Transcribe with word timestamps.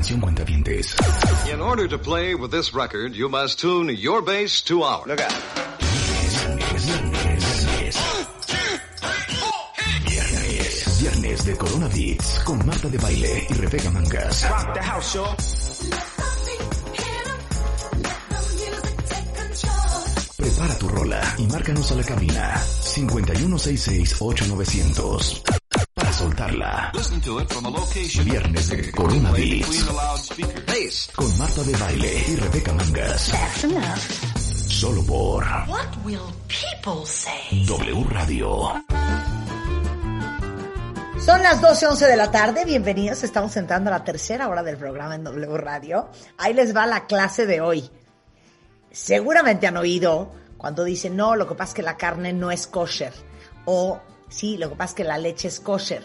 Atención 0.00 0.20
cuentavientes. 0.22 0.96
In 1.52 1.60
order 1.60 1.86
to 1.86 1.98
play 1.98 2.34
with 2.34 2.50
this 2.50 2.72
record, 2.72 3.14
you 3.14 3.28
must 3.28 3.60
tune 3.60 3.94
your 3.94 4.22
bass 4.22 4.62
to 4.62 4.82
ours. 4.82 5.06
Look 5.06 5.20
out. 5.20 5.30
Viernes, 10.08 11.00
viernes 11.02 11.44
de 11.44 11.54
Corona 11.54 11.88
Beats 11.88 12.40
con 12.46 12.66
Marta 12.66 12.88
de 12.88 12.96
Baile 12.96 13.46
y 13.50 13.52
Rebeca 13.52 13.90
Mangas. 13.90 14.48
Rock 14.48 14.72
the 14.72 14.82
house, 14.82 15.14
y'all. 15.14 15.36
Prepara 20.38 20.78
tu 20.78 20.88
rola 20.88 21.20
y 21.36 21.46
márcanos 21.46 21.92
a 21.92 21.96
la 21.96 22.04
cabina 22.04 22.54
5166-8900 22.56 25.42
para 25.44 25.59
soltarla. 26.20 26.90
Listen 26.92 27.20
to 27.22 27.40
it 27.40 27.50
from 27.50 27.64
a 27.64 27.70
location 27.70 28.24
Viernes 28.26 28.68
de 28.68 28.92
Corona 28.92 29.32
Beats 29.32 31.10
con 31.16 31.38
Marta 31.38 31.62
de 31.62 31.72
Baile 31.72 32.24
y 32.28 32.36
Rebeca 32.36 32.72
Mangas. 32.74 33.32
Solo 34.68 35.02
por 35.04 35.44
What 35.66 35.96
will 36.04 36.20
people 36.46 37.06
say? 37.06 37.64
W 37.66 38.04
Radio. 38.10 38.84
Son 41.24 41.42
las 41.42 41.62
12.11 41.62 42.06
de 42.06 42.16
la 42.16 42.30
tarde, 42.30 42.64
bienvenidos, 42.66 43.22
estamos 43.22 43.56
entrando 43.56 43.88
a 43.88 43.98
la 43.98 44.04
tercera 44.04 44.48
hora 44.48 44.62
del 44.62 44.76
programa 44.76 45.14
en 45.14 45.24
W 45.24 45.56
Radio. 45.56 46.10
Ahí 46.36 46.52
les 46.52 46.76
va 46.76 46.86
la 46.86 47.06
clase 47.06 47.46
de 47.46 47.62
hoy. 47.62 47.90
Seguramente 48.90 49.66
han 49.66 49.78
oído 49.78 50.32
cuando 50.58 50.84
dicen, 50.84 51.16
no, 51.16 51.34
lo 51.36 51.48
que 51.48 51.54
pasa 51.54 51.70
es 51.70 51.74
que 51.76 51.82
la 51.82 51.96
carne 51.96 52.34
no 52.34 52.50
es 52.50 52.66
kosher. 52.66 53.12
O, 53.64 54.00
sí, 54.30 54.56
lo 54.56 54.70
que 54.70 54.76
pasa 54.76 54.92
es 54.92 54.94
que 54.94 55.04
la 55.04 55.18
leche 55.18 55.48
es 55.48 55.60
kosher. 55.60 56.02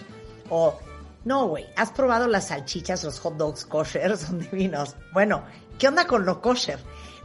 O, 0.49 0.77
no, 1.23 1.47
güey, 1.47 1.65
¿has 1.77 1.91
probado 1.91 2.27
las 2.27 2.49
salchichas, 2.49 3.03
los 3.03 3.19
hot 3.19 3.37
dogs 3.37 3.65
kosher? 3.65 4.17
Son 4.17 4.39
divinos. 4.39 4.95
Bueno, 5.13 5.43
¿qué 5.79 5.87
onda 5.87 6.05
con 6.05 6.25
lo 6.25 6.41
kosher? 6.41 6.79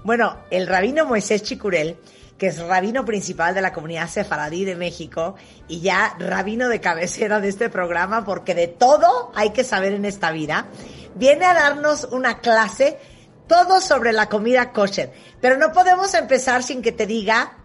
Bueno, 0.04 0.38
el 0.50 0.66
rabino 0.66 1.04
Moisés 1.04 1.42
Chicurel, 1.42 1.98
que 2.38 2.46
es 2.46 2.58
rabino 2.58 3.04
principal 3.04 3.54
de 3.54 3.60
la 3.60 3.72
comunidad 3.72 4.08
sefaradí 4.08 4.64
de 4.64 4.76
México 4.76 5.34
y 5.68 5.80
ya 5.80 6.16
rabino 6.18 6.68
de 6.68 6.80
cabecera 6.80 7.40
de 7.40 7.48
este 7.48 7.68
programa, 7.68 8.24
porque 8.24 8.54
de 8.54 8.68
todo 8.68 9.30
hay 9.34 9.50
que 9.50 9.64
saber 9.64 9.92
en 9.92 10.06
esta 10.06 10.30
vida, 10.30 10.68
viene 11.16 11.44
a 11.44 11.52
darnos 11.52 12.04
una 12.04 12.38
clase 12.38 12.98
todo 13.46 13.80
sobre 13.80 14.12
la 14.12 14.28
comida 14.28 14.72
kosher. 14.72 15.12
Pero 15.40 15.58
no 15.58 15.72
podemos 15.72 16.14
empezar 16.14 16.62
sin 16.62 16.80
que 16.80 16.92
te 16.92 17.06
diga 17.06 17.58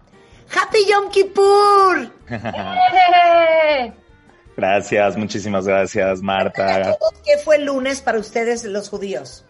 Happy 0.54 0.86
Yom 0.88 1.10
Kippur. 1.10 2.10
Gracias, 4.56 5.16
muchísimas 5.18 5.66
gracias, 5.66 6.22
Marta. 6.22 6.96
¿Qué 7.24 7.36
fue 7.44 7.56
el 7.56 7.66
lunes 7.66 8.00
para 8.00 8.18
ustedes 8.18 8.64
los 8.64 8.88
judíos? 8.88 9.44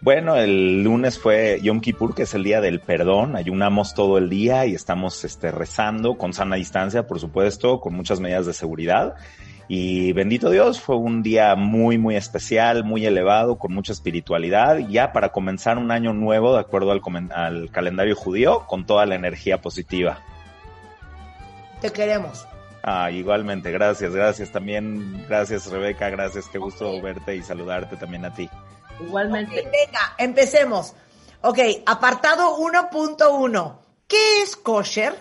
Bueno, 0.00 0.34
el 0.34 0.82
lunes 0.82 1.18
fue 1.18 1.60
Yom 1.62 1.80
Kippur, 1.80 2.14
que 2.14 2.22
es 2.22 2.34
el 2.34 2.42
día 2.42 2.60
del 2.60 2.80
perdón. 2.80 3.36
Ayunamos 3.36 3.94
todo 3.94 4.18
el 4.18 4.28
día 4.28 4.66
y 4.66 4.74
estamos 4.74 5.24
este, 5.24 5.52
rezando 5.52 6.18
con 6.18 6.32
sana 6.32 6.56
distancia, 6.56 7.06
por 7.06 7.20
supuesto, 7.20 7.80
con 7.80 7.94
muchas 7.94 8.18
medidas 8.18 8.46
de 8.46 8.54
seguridad. 8.54 9.14
Y 9.72 10.12
bendito 10.14 10.50
Dios, 10.50 10.80
fue 10.80 10.96
un 10.96 11.22
día 11.22 11.54
muy, 11.54 11.96
muy 11.96 12.16
especial, 12.16 12.82
muy 12.82 13.06
elevado, 13.06 13.56
con 13.56 13.72
mucha 13.72 13.92
espiritualidad. 13.92 14.78
Y 14.78 14.94
ya 14.94 15.12
para 15.12 15.28
comenzar 15.28 15.78
un 15.78 15.92
año 15.92 16.12
nuevo, 16.12 16.54
de 16.54 16.58
acuerdo 16.60 16.90
al, 16.90 17.00
comen- 17.00 17.30
al 17.32 17.70
calendario 17.70 18.16
judío, 18.16 18.66
con 18.66 18.84
toda 18.84 19.06
la 19.06 19.14
energía 19.14 19.60
positiva. 19.60 20.18
Te 21.80 21.92
queremos. 21.92 22.44
Ah, 22.82 23.12
igualmente, 23.12 23.70
gracias, 23.70 24.12
gracias 24.12 24.50
también. 24.50 25.24
Gracias, 25.28 25.70
Rebeca, 25.70 26.10
gracias, 26.10 26.48
qué 26.48 26.58
gusto 26.58 27.00
verte 27.00 27.36
y 27.36 27.42
saludarte 27.42 27.96
también 27.96 28.24
a 28.24 28.34
ti. 28.34 28.50
Igualmente. 29.00 29.54
venga, 29.54 30.14
empecemos. 30.18 30.94
Ok, 31.42 31.58
apartado 31.86 32.56
1.1. 32.58 33.78
¿Qué 34.08 34.42
es 34.42 34.56
kosher? 34.56 35.14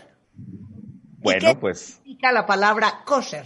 Bueno, 1.20 1.50
qué 1.50 1.56
pues. 1.56 1.80
significa 2.02 2.32
la 2.32 2.48
palabra 2.48 3.02
kosher? 3.06 3.46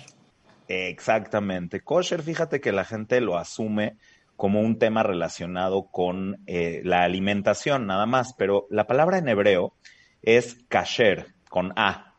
Exactamente. 0.67 1.81
Kosher, 1.81 2.21
fíjate 2.21 2.61
que 2.61 2.71
la 2.71 2.85
gente 2.85 3.21
lo 3.21 3.37
asume 3.37 3.97
como 4.35 4.61
un 4.61 4.79
tema 4.79 5.03
relacionado 5.03 5.89
con 5.91 6.41
eh, 6.47 6.81
la 6.83 7.03
alimentación, 7.03 7.85
nada 7.85 8.05
más, 8.05 8.33
pero 8.33 8.67
la 8.69 8.87
palabra 8.87 9.17
en 9.17 9.29
hebreo 9.29 9.73
es 10.21 10.57
kasher, 10.67 11.27
con 11.49 11.71
A. 11.75 12.15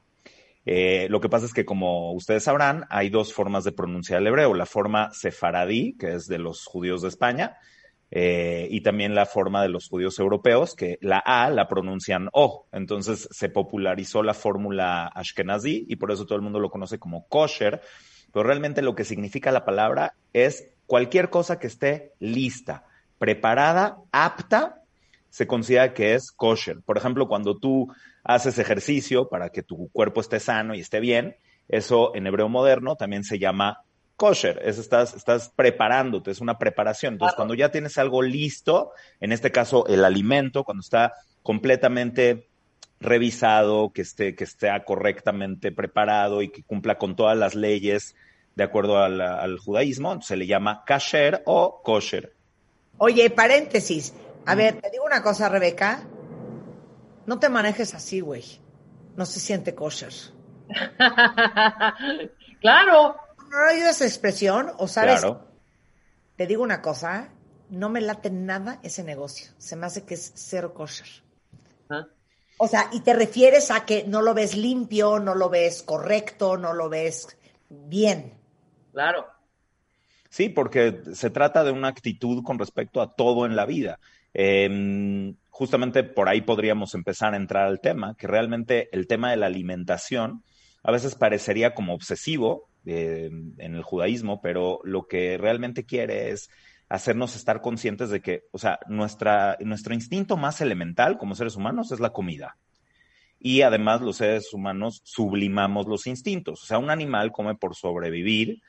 Eh, 0.66 1.08
lo 1.10 1.20
que 1.20 1.28
pasa 1.28 1.46
es 1.46 1.52
que, 1.52 1.64
como 1.64 2.12
ustedes 2.12 2.44
sabrán, 2.44 2.86
hay 2.88 3.10
dos 3.10 3.32
formas 3.32 3.64
de 3.64 3.72
pronunciar 3.72 4.20
el 4.20 4.28
hebreo. 4.28 4.54
La 4.54 4.66
forma 4.66 5.10
sefaradí, 5.12 5.96
que 5.98 6.14
es 6.14 6.26
de 6.26 6.38
los 6.38 6.64
judíos 6.64 7.02
de 7.02 7.08
España, 7.08 7.58
eh, 8.10 8.68
y 8.70 8.80
también 8.82 9.14
la 9.14 9.26
forma 9.26 9.60
de 9.62 9.68
los 9.68 9.88
judíos 9.88 10.18
europeos, 10.18 10.74
que 10.74 10.98
la 11.00 11.18
A 11.18 11.50
la 11.50 11.66
pronuncian 11.66 12.28
O. 12.32 12.66
Entonces 12.72 13.28
se 13.30 13.48
popularizó 13.48 14.22
la 14.22 14.34
fórmula 14.34 15.06
ashkenazí 15.08 15.84
y 15.88 15.96
por 15.96 16.12
eso 16.12 16.24
todo 16.24 16.36
el 16.36 16.42
mundo 16.42 16.60
lo 16.60 16.70
conoce 16.70 16.98
como 16.98 17.26
kosher. 17.26 17.82
Pero 18.34 18.48
realmente 18.48 18.82
lo 18.82 18.96
que 18.96 19.04
significa 19.04 19.52
la 19.52 19.64
palabra 19.64 20.14
es 20.32 20.68
cualquier 20.86 21.30
cosa 21.30 21.60
que 21.60 21.68
esté 21.68 22.12
lista, 22.18 22.84
preparada, 23.18 23.96
apta, 24.10 24.82
se 25.30 25.46
considera 25.46 25.94
que 25.94 26.14
es 26.14 26.32
kosher. 26.32 26.80
Por 26.82 26.98
ejemplo, 26.98 27.28
cuando 27.28 27.56
tú 27.56 27.94
haces 28.24 28.58
ejercicio 28.58 29.28
para 29.28 29.50
que 29.50 29.62
tu 29.62 29.88
cuerpo 29.92 30.20
esté 30.20 30.40
sano 30.40 30.74
y 30.74 30.80
esté 30.80 30.98
bien, 30.98 31.36
eso 31.68 32.12
en 32.16 32.26
hebreo 32.26 32.48
moderno 32.48 32.96
también 32.96 33.22
se 33.22 33.38
llama 33.38 33.82
kosher, 34.16 34.60
es 34.64 34.78
estás, 34.78 35.14
estás 35.14 35.52
preparándote, 35.54 36.32
es 36.32 36.40
una 36.40 36.58
preparación. 36.58 37.14
Entonces, 37.14 37.36
cuando 37.36 37.54
ya 37.54 37.70
tienes 37.70 37.98
algo 37.98 38.20
listo, 38.20 38.90
en 39.20 39.30
este 39.30 39.52
caso 39.52 39.86
el 39.86 40.04
alimento, 40.04 40.64
cuando 40.64 40.80
está 40.80 41.12
completamente 41.44 42.48
revisado, 42.98 43.92
que 43.92 44.02
esté, 44.02 44.34
que 44.34 44.44
esté 44.44 44.70
correctamente 44.84 45.70
preparado 45.70 46.42
y 46.42 46.50
que 46.50 46.64
cumpla 46.64 46.98
con 46.98 47.14
todas 47.14 47.36
las 47.36 47.54
leyes 47.54 48.16
de 48.54 48.64
acuerdo 48.64 48.98
al, 48.98 49.20
al 49.20 49.58
judaísmo, 49.58 50.20
se 50.22 50.36
le 50.36 50.46
llama 50.46 50.84
kasher 50.84 51.42
o 51.46 51.82
kosher. 51.82 52.34
Oye, 52.98 53.30
paréntesis. 53.30 54.14
A 54.46 54.54
ver, 54.54 54.80
te 54.80 54.90
digo 54.90 55.04
una 55.04 55.22
cosa, 55.22 55.48
Rebeca. 55.48 56.06
No 57.26 57.38
te 57.38 57.48
manejes 57.48 57.94
así, 57.94 58.20
güey. 58.20 58.44
No 59.16 59.26
se 59.26 59.40
siente 59.40 59.74
kosher. 59.74 60.12
claro. 62.60 63.16
¿No 63.50 63.58
has 63.58 63.72
oído 63.72 63.88
esa 63.90 64.04
expresión? 64.04 64.72
¿O 64.78 64.86
sabes? 64.86 65.20
Claro. 65.20 65.48
Te 66.36 66.46
digo 66.46 66.62
una 66.62 66.82
cosa. 66.82 67.30
No 67.70 67.88
me 67.88 68.00
late 68.00 68.30
nada 68.30 68.78
ese 68.82 69.02
negocio. 69.02 69.52
Se 69.58 69.76
me 69.76 69.86
hace 69.86 70.04
que 70.04 70.14
es 70.14 70.32
cero 70.34 70.74
kosher. 70.74 71.08
Ah. 71.88 72.06
O 72.58 72.68
sea, 72.68 72.88
y 72.92 73.00
te 73.00 73.14
refieres 73.14 73.70
a 73.70 73.84
que 73.84 74.04
no 74.04 74.22
lo 74.22 74.34
ves 74.34 74.56
limpio, 74.56 75.18
no 75.18 75.34
lo 75.34 75.48
ves 75.48 75.82
correcto, 75.82 76.56
no 76.56 76.72
lo 76.72 76.88
ves 76.88 77.36
bien. 77.68 78.43
Claro. 78.94 79.26
Sí, 80.30 80.48
porque 80.48 81.02
se 81.12 81.30
trata 81.30 81.64
de 81.64 81.72
una 81.72 81.88
actitud 81.88 82.42
con 82.42 82.58
respecto 82.58 83.02
a 83.02 83.14
todo 83.14 83.44
en 83.44 83.56
la 83.56 83.66
vida. 83.66 83.98
Eh, 84.32 85.34
justamente 85.50 86.04
por 86.04 86.28
ahí 86.28 86.40
podríamos 86.40 86.94
empezar 86.94 87.34
a 87.34 87.36
entrar 87.36 87.66
al 87.66 87.80
tema, 87.80 88.16
que 88.16 88.26
realmente 88.26 88.88
el 88.92 89.06
tema 89.06 89.30
de 89.30 89.36
la 89.36 89.46
alimentación 89.46 90.42
a 90.82 90.92
veces 90.92 91.14
parecería 91.16 91.74
como 91.74 91.94
obsesivo 91.94 92.68
eh, 92.86 93.30
en 93.58 93.74
el 93.74 93.82
judaísmo, 93.82 94.40
pero 94.40 94.80
lo 94.84 95.06
que 95.06 95.38
realmente 95.38 95.84
quiere 95.84 96.30
es 96.30 96.50
hacernos 96.88 97.34
estar 97.36 97.60
conscientes 97.60 98.10
de 98.10 98.20
que, 98.20 98.44
o 98.52 98.58
sea, 98.58 98.78
nuestra, 98.88 99.56
nuestro 99.60 99.94
instinto 99.94 100.36
más 100.36 100.60
elemental 100.60 101.18
como 101.18 101.34
seres 101.34 101.56
humanos 101.56 101.90
es 101.92 102.00
la 102.00 102.10
comida. 102.10 102.56
Y 103.38 103.62
además 103.62 104.00
los 104.00 104.16
seres 104.16 104.52
humanos 104.52 105.02
sublimamos 105.04 105.86
los 105.86 106.06
instintos. 106.06 106.62
O 106.62 106.66
sea, 106.66 106.78
un 106.78 106.90
animal 106.90 107.30
come 107.32 107.54
por 107.54 107.74
sobrevivir 107.74 108.60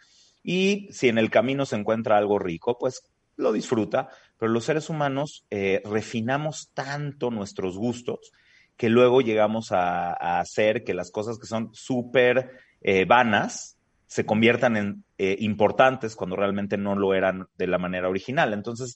y 0.45 0.87
si 0.91 1.09
en 1.09 1.17
el 1.17 1.31
camino 1.31 1.65
se 1.65 1.75
encuentra 1.75 2.17
algo 2.17 2.37
rico, 2.37 2.77
pues 2.77 3.01
lo 3.35 3.51
disfruta, 3.51 4.09
pero 4.37 4.51
los 4.51 4.63
seres 4.63 4.91
humanos 4.91 5.45
eh, 5.49 5.81
refinamos 5.83 6.69
tanto 6.75 7.31
nuestros 7.31 7.77
gustos 7.77 8.31
que 8.77 8.89
luego 8.89 9.21
llegamos 9.21 9.71
a, 9.71 10.39
hacer 10.39 10.83
que 10.83 10.93
las 10.93 11.09
cosas 11.09 11.39
que 11.39 11.47
son 11.47 11.73
súper 11.73 12.51
eh, 12.81 13.05
vanas 13.05 13.79
se 14.05 14.25
conviertan 14.25 14.77
en 14.77 15.03
eh, 15.17 15.35
importantes 15.39 16.15
cuando 16.15 16.35
realmente 16.35 16.77
no 16.77 16.95
lo 16.95 17.15
eran 17.15 17.47
de 17.57 17.65
la 17.67 17.79
manera 17.79 18.07
original. 18.07 18.53
Entonces, 18.53 18.95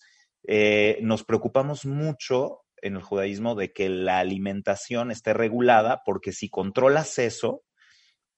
nos 1.01 1.24
preocupamos 1.24 1.86
mucho 1.86 2.62
en 2.81 2.96
el 2.96 3.01
judaísmo 3.01 3.56
de 3.56 3.72
que 3.74 3.90
la 3.90 4.19
alimentación 4.19 5.12
esté 5.12 5.34
regulada, 5.34 6.01
porque 6.06 6.31
si 6.31 6.50
controlas 6.50 7.19
eso, 7.19 7.63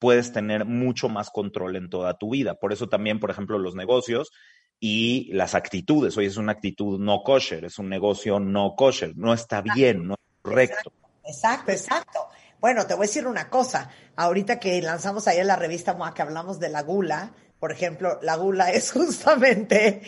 puedes 0.02 0.32
tener 0.32 0.64
mucho 0.64 1.08
más 1.08 1.30
control 1.30 1.76
en 1.76 1.88
toda 1.88 2.18
tu 2.18 2.30
vida. 2.30 2.56
Por 2.56 2.72
eso 2.72 2.88
también, 2.88 3.20
por 3.20 3.30
ejemplo, 3.30 3.56
los 3.56 3.76
negocios 3.76 4.32
y 4.80 5.32
las 5.32 5.54
actitudes. 5.54 6.16
Hoy 6.16 6.26
es 6.26 6.36
una 6.38 6.50
actitud 6.50 6.98
no 6.98 7.22
kosher, 7.22 7.64
es 7.64 7.78
un 7.78 7.88
negocio 7.88 8.40
no 8.40 8.74
kosher, 8.74 9.16
no 9.16 9.32
está 9.32 9.60
bien, 9.60 10.08
no 10.08 10.14
es 10.14 10.42
correcto. 10.42 10.92
Exacto, 11.24 11.70
exacto. 11.70 12.26
Bueno, 12.60 12.84
te 12.84 12.94
voy 12.94 13.04
a 13.04 13.06
decir 13.06 13.28
una 13.28 13.48
cosa. 13.48 13.90
Ahorita 14.16 14.58
que 14.58 14.82
lanzamos 14.82 15.28
ahí 15.28 15.38
en 15.38 15.46
la 15.46 15.54
revista 15.54 15.94
MOA 15.94 16.14
que 16.14 16.22
hablamos 16.22 16.58
de 16.58 16.68
la 16.68 16.82
gula, 16.82 17.32
por 17.60 17.70
ejemplo, 17.70 18.18
la 18.22 18.34
gula 18.34 18.70
es 18.72 18.90
justamente 18.90 20.02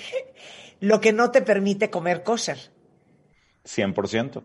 lo 0.81 1.01
que 1.01 1.13
no 1.13 1.31
te 1.31 1.41
permite 1.41 1.89
comer 1.89 2.25
kosher. 2.25 2.59
100%. 3.65 4.43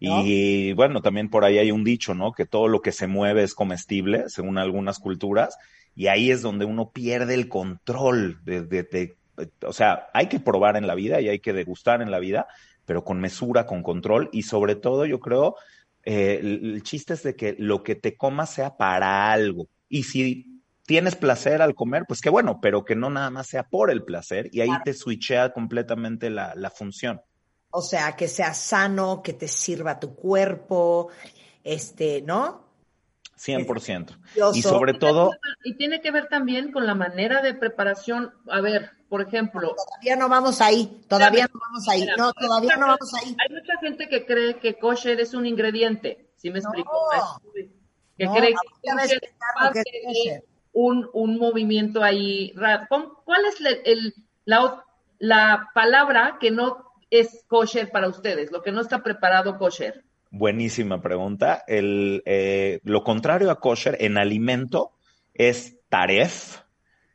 Y 0.00 0.72
bueno, 0.74 1.02
también 1.02 1.28
por 1.28 1.44
ahí 1.44 1.58
hay 1.58 1.72
un 1.72 1.82
dicho, 1.82 2.14
¿no? 2.14 2.32
Que 2.32 2.46
todo 2.46 2.68
lo 2.68 2.82
que 2.82 2.92
se 2.92 3.06
mueve 3.06 3.42
es 3.42 3.54
comestible, 3.54 4.28
según 4.28 4.58
algunas 4.58 4.98
culturas, 4.98 5.56
y 5.96 6.06
ahí 6.06 6.30
es 6.30 6.42
donde 6.42 6.64
uno 6.64 6.90
pierde 6.90 7.34
el 7.34 7.48
control 7.48 8.38
de, 8.44 8.62
de, 8.62 8.84
de, 8.84 9.16
o 9.66 9.72
sea, 9.72 10.08
hay 10.14 10.28
que 10.28 10.38
probar 10.38 10.76
en 10.76 10.86
la 10.86 10.94
vida 10.94 11.20
y 11.20 11.28
hay 11.28 11.40
que 11.40 11.52
degustar 11.52 12.00
en 12.00 12.12
la 12.12 12.20
vida, 12.20 12.46
pero 12.84 13.02
con 13.04 13.20
mesura, 13.20 13.66
con 13.66 13.82
control, 13.82 14.30
y 14.32 14.42
sobre 14.42 14.76
todo 14.76 15.04
yo 15.04 15.18
creo, 15.18 15.56
eh, 16.04 16.38
el, 16.40 16.74
el 16.74 16.82
chiste 16.84 17.14
es 17.14 17.24
de 17.24 17.34
que 17.34 17.56
lo 17.58 17.82
que 17.82 17.96
te 17.96 18.16
comas 18.16 18.50
sea 18.50 18.76
para 18.76 19.32
algo. 19.32 19.66
Y 19.88 20.04
si 20.04 20.62
tienes 20.86 21.16
placer 21.16 21.60
al 21.60 21.74
comer, 21.74 22.04
pues 22.06 22.20
qué 22.20 22.30
bueno, 22.30 22.60
pero 22.62 22.84
que 22.84 22.94
no 22.94 23.10
nada 23.10 23.30
más 23.30 23.48
sea 23.48 23.64
por 23.64 23.90
el 23.90 24.04
placer, 24.04 24.48
y 24.52 24.60
ahí 24.60 24.70
te 24.84 24.94
switchea 24.94 25.52
completamente 25.52 26.30
la, 26.30 26.54
la 26.54 26.70
función. 26.70 27.20
O 27.70 27.82
sea, 27.82 28.16
que 28.16 28.28
sea 28.28 28.54
sano, 28.54 29.22
que 29.22 29.32
te 29.34 29.46
sirva 29.48 30.00
tu 30.00 30.14
cuerpo, 30.14 31.08
este, 31.64 32.22
¿no? 32.22 32.66
100%. 33.36 34.16
Yo 34.34 34.50
Y 34.52 34.62
sobre 34.62 34.94
todo, 34.94 35.30
Y 35.64 35.74
tiene 35.76 36.00
que 36.00 36.10
ver 36.10 36.28
también 36.28 36.72
con 36.72 36.86
la 36.86 36.94
manera 36.94 37.40
de 37.40 37.54
preparación. 37.54 38.32
A 38.50 38.60
ver, 38.60 38.90
por 39.08 39.22
ejemplo, 39.22 39.76
Todavía 39.76 40.16
no 40.16 40.28
vamos 40.28 40.60
ahí, 40.60 41.02
todavía 41.08 41.48
no 41.52 41.60
vamos 41.60 41.88
ahí. 41.88 42.06
No, 42.16 42.32
todavía 42.32 42.76
no 42.76 42.86
vamos 42.88 43.14
ahí. 43.14 43.36
hay 43.38 43.54
mucha 43.54 43.78
gente 43.80 44.08
que 44.08 44.26
cree 44.26 44.56
que 44.58 44.78
kosher 44.78 45.20
es 45.20 45.34
un 45.34 45.46
ingrediente. 45.46 46.30
¿Sí 46.36 46.50
me 46.50 46.60
No. 46.60 46.68
explico? 46.70 46.90
Que 48.16 48.24
No, 48.24 48.34
cree 48.34 48.48
que 48.82 48.90
kosher 48.90 49.20
es 49.22 49.32
parte 49.54 49.80
de 49.80 50.44
un, 50.72 51.08
un 51.12 51.38
movimiento 51.38 52.02
ahí 52.02 52.52
raro. 52.56 52.86
¿Cuál- 52.88 53.08
¿Cuál 53.24 53.44
es 53.46 53.60
el- 53.84 54.14
la 54.46 54.84
la 55.20 55.70
palabra 55.74 56.38
que 56.40 56.50
no 56.52 56.87
es 57.10 57.44
kosher 57.46 57.90
para 57.90 58.08
ustedes? 58.08 58.50
Lo 58.52 58.62
que 58.62 58.72
no 58.72 58.80
está 58.80 59.02
preparado 59.02 59.58
kosher. 59.58 60.04
buenísima 60.30 61.00
pregunta. 61.00 61.64
El, 61.66 62.22
eh, 62.26 62.80
lo 62.84 63.02
contrario 63.02 63.50
a 63.50 63.60
kosher 63.60 63.96
en 64.00 64.18
alimento 64.18 64.92
es 65.34 65.78
taref, 65.88 66.58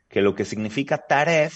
que 0.08 0.20
lo 0.20 0.34
que 0.34 0.44
significa 0.44 1.06
taref 1.06 1.54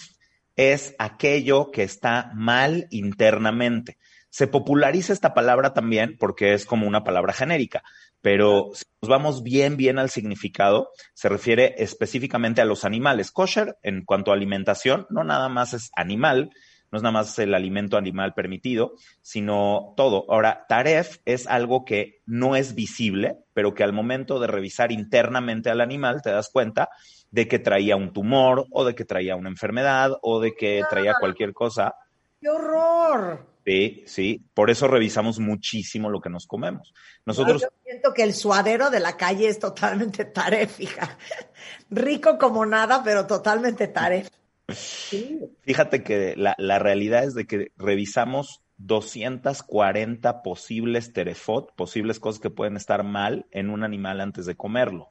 es 0.56 0.94
aquello 0.99 1.70
que 1.70 1.82
está 1.82 2.31
mal 2.35 2.87
internamente. 2.90 3.99
Se 4.29 4.46
populariza 4.46 5.12
esta 5.12 5.32
palabra 5.32 5.73
también 5.73 6.17
porque 6.19 6.52
es 6.52 6.67
como 6.67 6.87
una 6.87 7.02
palabra 7.02 7.32
genérica, 7.32 7.82
pero 8.20 8.70
si 8.75 8.85
nos 9.00 9.08
vamos 9.08 9.43
bien, 9.43 9.76
bien 9.76 9.99
al 9.99 10.11
significado, 10.11 10.90
se 11.14 11.29
refiere 11.29 11.76
específicamente 11.79 12.61
a 12.61 12.64
los 12.64 12.85
animales. 12.85 13.31
Kosher, 13.31 13.79
en 13.82 14.05
cuanto 14.05 14.31
a 14.31 14.35
alimentación, 14.35 15.06
no 15.11 15.25
nada 15.25 15.49
más 15.49 15.73
es 15.73 15.90
animal, 15.96 16.50
no 16.90 16.96
es 16.96 17.02
nada 17.02 17.12
más 17.12 17.38
el 17.38 17.55
alimento 17.55 17.96
animal 17.96 18.35
permitido, 18.35 18.94
sino 19.23 19.94
todo. 19.96 20.25
Ahora, 20.29 20.67
taref 20.69 21.19
es 21.25 21.46
algo 21.46 21.85
que 21.85 22.23
no 22.26 22.56
es 22.56 22.75
visible, 22.75 23.38
pero 23.55 23.75
que 23.75 23.85
al 23.85 23.93
momento 23.93 24.40
de 24.40 24.46
revisar 24.46 24.93
internamente 24.93 25.70
al 25.70 25.81
animal 25.81 26.23
te 26.23 26.31
das 26.31 26.50
cuenta 26.50 26.88
de 27.31 27.46
que 27.46 27.58
traía 27.58 27.96
un 27.96 28.12
tumor 28.12 28.67
o 28.70 28.85
de 28.85 28.94
que 28.94 29.05
traía 29.05 29.37
una 29.37 29.50
enfermedad 29.50 30.12
o 30.23 30.40
de 30.40 30.55
que 30.55 30.82
traía 30.88 31.14
cualquier 31.20 31.52
cosa. 31.52 31.94
¡Qué 32.40 32.49
horror! 32.49 33.46
Sí, 33.69 34.02
sí, 34.06 34.43
por 34.55 34.70
eso 34.70 34.88
revisamos 34.88 35.38
muchísimo 35.38 36.08
lo 36.08 36.23
que 36.23 36.31
nos 36.31 36.46
comemos. 36.46 36.94
Nosotros, 37.26 37.61
Yo 37.61 37.69
siento 37.85 38.14
que 38.14 38.23
el 38.23 38.32
suadero 38.32 38.88
de 38.88 38.99
la 38.99 39.19
calle 39.19 39.46
es 39.46 39.58
totalmente 39.58 40.25
taref, 40.25 40.81
hija. 40.81 41.19
Rico 41.90 42.38
como 42.38 42.64
nada, 42.64 43.02
pero 43.05 43.26
totalmente 43.26 43.88
taref. 43.88 44.31
Fíjate 44.68 46.02
que 46.02 46.34
la, 46.36 46.54
la 46.58 46.78
realidad 46.78 47.24
es 47.24 47.34
de 47.34 47.46
que 47.46 47.72
revisamos 47.76 48.62
240 48.78 50.42
posibles 50.42 51.12
terefot, 51.12 51.74
posibles 51.74 52.20
cosas 52.20 52.40
que 52.40 52.50
pueden 52.50 52.76
estar 52.76 53.02
mal 53.02 53.46
en 53.50 53.70
un 53.70 53.82
animal 53.82 54.20
antes 54.20 54.46
de 54.46 54.56
comerlo. 54.56 55.10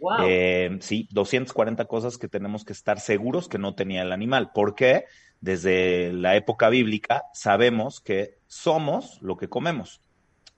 Wow. 0.00 0.26
Eh, 0.26 0.76
sí, 0.80 1.08
240 1.12 1.84
cosas 1.86 2.18
que 2.18 2.28
tenemos 2.28 2.64
que 2.64 2.72
estar 2.72 3.00
seguros 3.00 3.48
que 3.48 3.58
no 3.58 3.74
tenía 3.74 4.02
el 4.02 4.12
animal. 4.12 4.50
Porque 4.52 5.04
desde 5.40 6.12
la 6.12 6.36
época 6.36 6.68
bíblica 6.68 7.24
sabemos 7.32 8.00
que 8.00 8.38
somos 8.46 9.20
lo 9.22 9.36
que 9.36 9.48
comemos. 9.48 10.00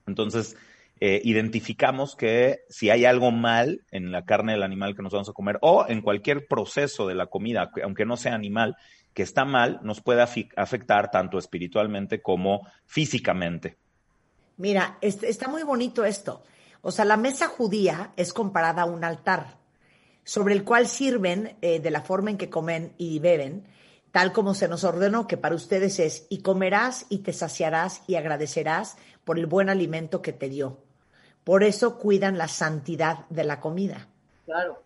Entonces, 0.07 0.55
eh, 0.99 1.21
identificamos 1.23 2.15
que 2.15 2.59
si 2.69 2.89
hay 2.89 3.05
algo 3.05 3.31
mal 3.31 3.81
en 3.91 4.11
la 4.11 4.25
carne 4.25 4.53
del 4.53 4.63
animal 4.63 4.95
que 4.95 5.03
nos 5.03 5.13
vamos 5.13 5.29
a 5.29 5.33
comer 5.33 5.57
o 5.61 5.85
en 5.87 6.01
cualquier 6.01 6.47
proceso 6.47 7.07
de 7.07 7.15
la 7.15 7.27
comida, 7.27 7.71
que- 7.73 7.83
aunque 7.83 8.05
no 8.05 8.17
sea 8.17 8.33
animal, 8.33 8.75
que 9.13 9.23
está 9.23 9.45
mal, 9.45 9.79
nos 9.83 10.01
puede 10.01 10.21
afectar 10.21 11.09
tanto 11.09 11.39
espiritualmente 11.39 12.21
como 12.21 12.67
físicamente. 12.85 13.77
Mira, 14.57 14.97
es- 15.01 15.23
está 15.23 15.47
muy 15.47 15.63
bonito 15.63 16.03
esto. 16.05 16.43
O 16.81 16.91
sea, 16.91 17.05
la 17.05 17.17
mesa 17.17 17.47
judía 17.47 18.13
es 18.15 18.33
comparada 18.33 18.83
a 18.83 18.85
un 18.85 19.03
altar 19.03 19.57
sobre 20.23 20.53
el 20.53 20.63
cual 20.63 20.87
sirven 20.87 21.57
eh, 21.61 21.79
de 21.79 21.91
la 21.91 22.01
forma 22.01 22.29
en 22.31 22.37
que 22.37 22.49
comen 22.49 22.93
y 22.97 23.19
beben, 23.19 23.65
tal 24.11 24.33
como 24.33 24.53
se 24.53 24.67
nos 24.67 24.83
ordenó 24.83 25.27
que 25.27 25.37
para 25.37 25.55
ustedes 25.55 25.99
es, 25.99 26.27
y 26.29 26.41
comerás 26.41 27.05
y 27.09 27.19
te 27.19 27.33
saciarás 27.33 28.03
y 28.07 28.15
agradecerás 28.15 28.97
por 29.23 29.39
el 29.39 29.45
buen 29.45 29.69
alimento 29.69 30.21
que 30.21 30.33
te 30.33 30.49
dio. 30.49 30.83
Por 31.47 31.63
eso 31.63 31.97
cuidan 31.97 32.37
la 32.37 32.49
santidad 32.49 33.25
de 33.29 33.45
la 33.45 33.61
comida. 33.61 34.09
Claro. 34.43 34.83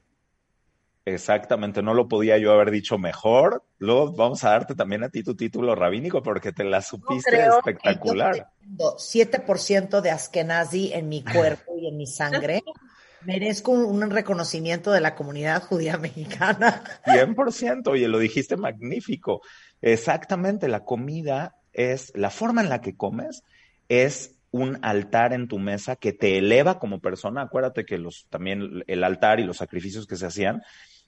Exactamente, 1.06 1.82
no 1.82 1.96
lo 1.96 2.08
podía 2.08 2.38
yo 2.38 2.52
haber 2.54 2.70
dicho 2.70 3.00
mejor. 3.00 3.64
Luego 3.80 4.12
vamos 4.12 4.44
a 4.44 4.52
darte 4.52 4.76
también 4.76 5.04
a 5.04 5.10
ti 5.10 5.24
tu 5.24 5.36
título 5.36 5.74
rabínico 5.74 6.22
porque 6.22 6.52
te 6.52 6.64
la 6.64 6.84
supiste 6.84 7.32
creo 7.32 7.54
que 7.64 7.72
espectacular. 7.72 8.36
yo 8.36 8.44
teniendo 8.60 8.96
7% 8.96 10.02
de 10.02 10.12
Askenazi 10.12 10.94
en 10.94 11.10
mi 11.10 11.24
cuerpo 11.24 11.74
y 11.80 11.88
en 11.88 11.98
mi 11.98 12.06
sangre. 12.06 12.62
Merezco 13.26 13.72
un, 13.72 14.04
un 14.04 14.12
reconocimiento 14.12 14.92
de 14.92 15.02
la 15.02 15.16
comunidad 15.16 15.64
judía 15.64 15.98
mexicana. 15.98 16.84
100%, 17.08 17.88
oye, 17.88 18.08
lo 18.08 18.20
dijiste 18.20 18.56
magnífico. 18.56 19.42
Exactamente, 19.82 20.68
la 20.68 20.86
comida 20.86 21.56
es, 21.74 22.12
la 22.14 22.30
forma 22.30 22.62
en 22.62 22.70
la 22.70 22.82
que 22.82 22.96
comes 22.96 23.44
es 23.90 24.36
un 24.52 24.78
altar 24.82 25.34
en 25.34 25.48
tu 25.48 25.60
mesa 25.60 25.96
que 25.96 26.14
te 26.14 26.38
eleva 26.38 26.78
como 26.80 27.00
persona. 27.00 27.42
Acuérdate 27.42 27.86
que 27.86 27.98
los, 27.98 28.28
también 28.30 28.84
el 28.88 29.04
altar 29.04 29.40
y 29.40 29.46
los 29.46 29.58
sacrificios 29.58 30.06
que 30.06 30.18
se 30.18 30.26
hacían 30.26 30.62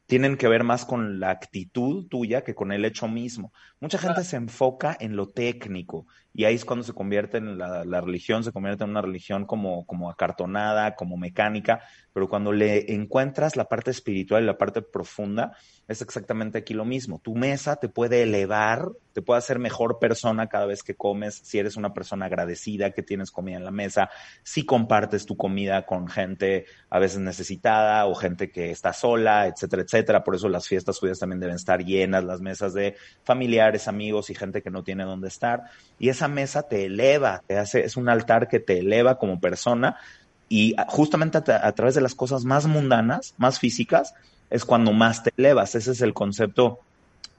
tienen 0.05 0.37
que 0.37 0.47
ver 0.47 0.63
más 0.63 0.85
con 0.85 1.19
la 1.19 1.29
actitud 1.29 2.07
tuya 2.07 2.43
que 2.43 2.55
con 2.55 2.71
el 2.71 2.85
hecho 2.85 3.07
mismo. 3.07 3.53
Mucha 3.79 3.97
gente 3.97 4.23
se 4.23 4.35
enfoca 4.35 4.95
en 4.99 5.15
lo 5.15 5.29
técnico 5.29 6.07
y 6.35 6.45
ahí 6.45 6.55
es 6.55 6.65
cuando 6.65 6.83
se 6.83 6.93
convierte 6.93 7.37
en 7.37 7.59
la, 7.59 8.01
religión, 8.01 8.43
se 8.43 8.51
convierte 8.51 8.83
en 8.83 8.89
una 8.89 9.01
religión 9.01 9.45
como, 9.45 9.85
como 9.85 10.09
acartonada, 10.09 10.95
como 10.95 11.15
mecánica, 11.15 11.81
pero 12.11 12.27
cuando 12.27 12.51
le 12.51 12.91
encuentras 12.93 13.55
la 13.55 13.65
parte 13.65 13.91
espiritual 13.91 14.43
y 14.43 14.47
la 14.47 14.57
parte 14.57 14.81
profunda, 14.81 15.55
es 15.87 16.01
exactamente 16.01 16.57
aquí 16.59 16.73
lo 16.73 16.85
mismo. 16.85 17.19
Tu 17.19 17.35
mesa 17.35 17.75
te 17.75 17.87
puede 17.89 18.23
elevar, 18.23 18.89
te 19.13 19.21
puede 19.21 19.37
hacer 19.39 19.59
mejor 19.59 19.99
persona 19.99 20.47
cada 20.47 20.65
vez 20.65 20.81
que 20.81 20.95
comes, 20.95 21.35
si 21.43 21.59
eres 21.59 21.75
una 21.75 21.93
persona 21.93 22.25
agradecida 22.25 22.91
que 22.91 23.03
tienes 23.03 23.31
comida 23.31 23.57
en 23.57 23.65
la 23.65 23.71
mesa, 23.71 24.09
si 24.43 24.65
compartes 24.65 25.25
tu 25.25 25.37
comida 25.37 25.85
con 25.85 26.07
gente 26.07 26.65
a 26.89 26.99
veces 26.99 27.19
necesitada 27.19 28.05
o 28.05 28.15
gente 28.15 28.49
que 28.49 28.71
está 28.71 28.93
sola, 28.93 29.47
etcétera, 29.47 29.83
etcétera. 29.83 30.23
Por 30.23 30.35
eso 30.35 30.49
las 30.49 30.67
fiestas 30.67 30.97
judías 30.97 31.19
también 31.19 31.39
deben 31.39 31.55
estar 31.55 31.83
llenas, 31.83 32.23
las 32.23 32.41
mesas 32.41 32.73
de 32.73 32.95
familiares, 33.23 33.87
amigos 33.87 34.29
y 34.29 34.35
gente 34.35 34.61
que 34.61 34.71
no 34.71 34.83
tiene 34.83 35.03
dónde 35.03 35.27
estar. 35.27 35.63
Y 35.99 36.09
esa 36.09 36.22
mesa 36.27 36.63
te 36.63 36.85
eleva, 36.85 37.41
te 37.47 37.57
hace, 37.57 37.85
es 37.85 37.97
un 37.97 38.09
altar 38.09 38.47
que 38.47 38.59
te 38.59 38.79
eleva 38.79 39.17
como 39.17 39.39
persona 39.39 39.97
y 40.49 40.75
justamente 40.87 41.37
a, 41.37 41.67
a 41.67 41.71
través 41.71 41.95
de 41.95 42.01
las 42.01 42.15
cosas 42.15 42.45
más 42.45 42.65
mundanas, 42.67 43.33
más 43.37 43.59
físicas, 43.59 44.13
es 44.49 44.65
cuando 44.65 44.91
más 44.91 45.23
te 45.23 45.31
elevas. 45.37 45.75
Ese 45.75 45.91
es 45.91 46.01
el 46.01 46.13
concepto 46.13 46.79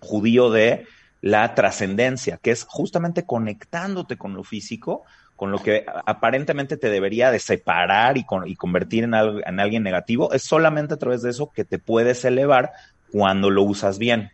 judío 0.00 0.50
de 0.50 0.86
la 1.20 1.54
trascendencia, 1.54 2.38
que 2.42 2.50
es 2.50 2.64
justamente 2.64 3.24
conectándote 3.24 4.16
con 4.16 4.34
lo 4.34 4.44
físico, 4.44 5.04
con 5.36 5.50
lo 5.50 5.62
que 5.62 5.86
aparentemente 6.06 6.76
te 6.76 6.90
debería 6.90 7.30
de 7.30 7.38
separar 7.38 8.18
y, 8.18 8.24
con, 8.24 8.46
y 8.46 8.56
convertir 8.56 9.04
en, 9.04 9.14
algo, 9.14 9.40
en 9.44 9.58
alguien 9.58 9.82
negativo, 9.82 10.32
es 10.32 10.42
solamente 10.42 10.94
a 10.94 10.96
través 10.98 11.22
de 11.22 11.30
eso 11.30 11.50
que 11.50 11.64
te 11.64 11.78
puedes 11.78 12.24
elevar 12.24 12.72
cuando 13.10 13.48
lo 13.48 13.62
usas 13.62 13.98
bien. 13.98 14.30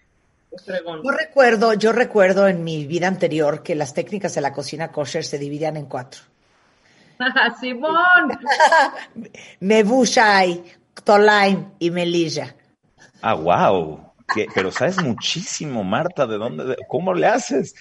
Yo 0.51 1.11
recuerdo, 1.13 1.75
yo 1.75 1.93
recuerdo 1.93 2.49
en 2.49 2.65
mi 2.65 2.85
vida 2.87 3.07
anterior 3.07 3.63
que 3.63 3.75
las 3.75 3.95
técnicas 3.95 4.35
de 4.35 4.41
la 4.41 4.53
cocina 4.53 4.91
kosher 4.91 5.25
se 5.25 5.39
dividían 5.39 5.77
en 5.77 5.87
cuatro. 5.87 6.23
Simón. 7.61 8.39
Mebushai, 9.61 10.65
Tolaim 11.05 11.71
y 11.79 11.91
Melilla. 11.91 12.55
Ah, 13.23 13.35
wow. 13.35 14.11
Pero 14.55 14.71
sabes 14.71 15.03
muchísimo, 15.03 15.83
Marta, 15.83 16.27
¿de 16.27 16.39
dónde? 16.39 16.77
¿Cómo 16.89 17.13
le 17.15 17.27
haces? 17.27 17.75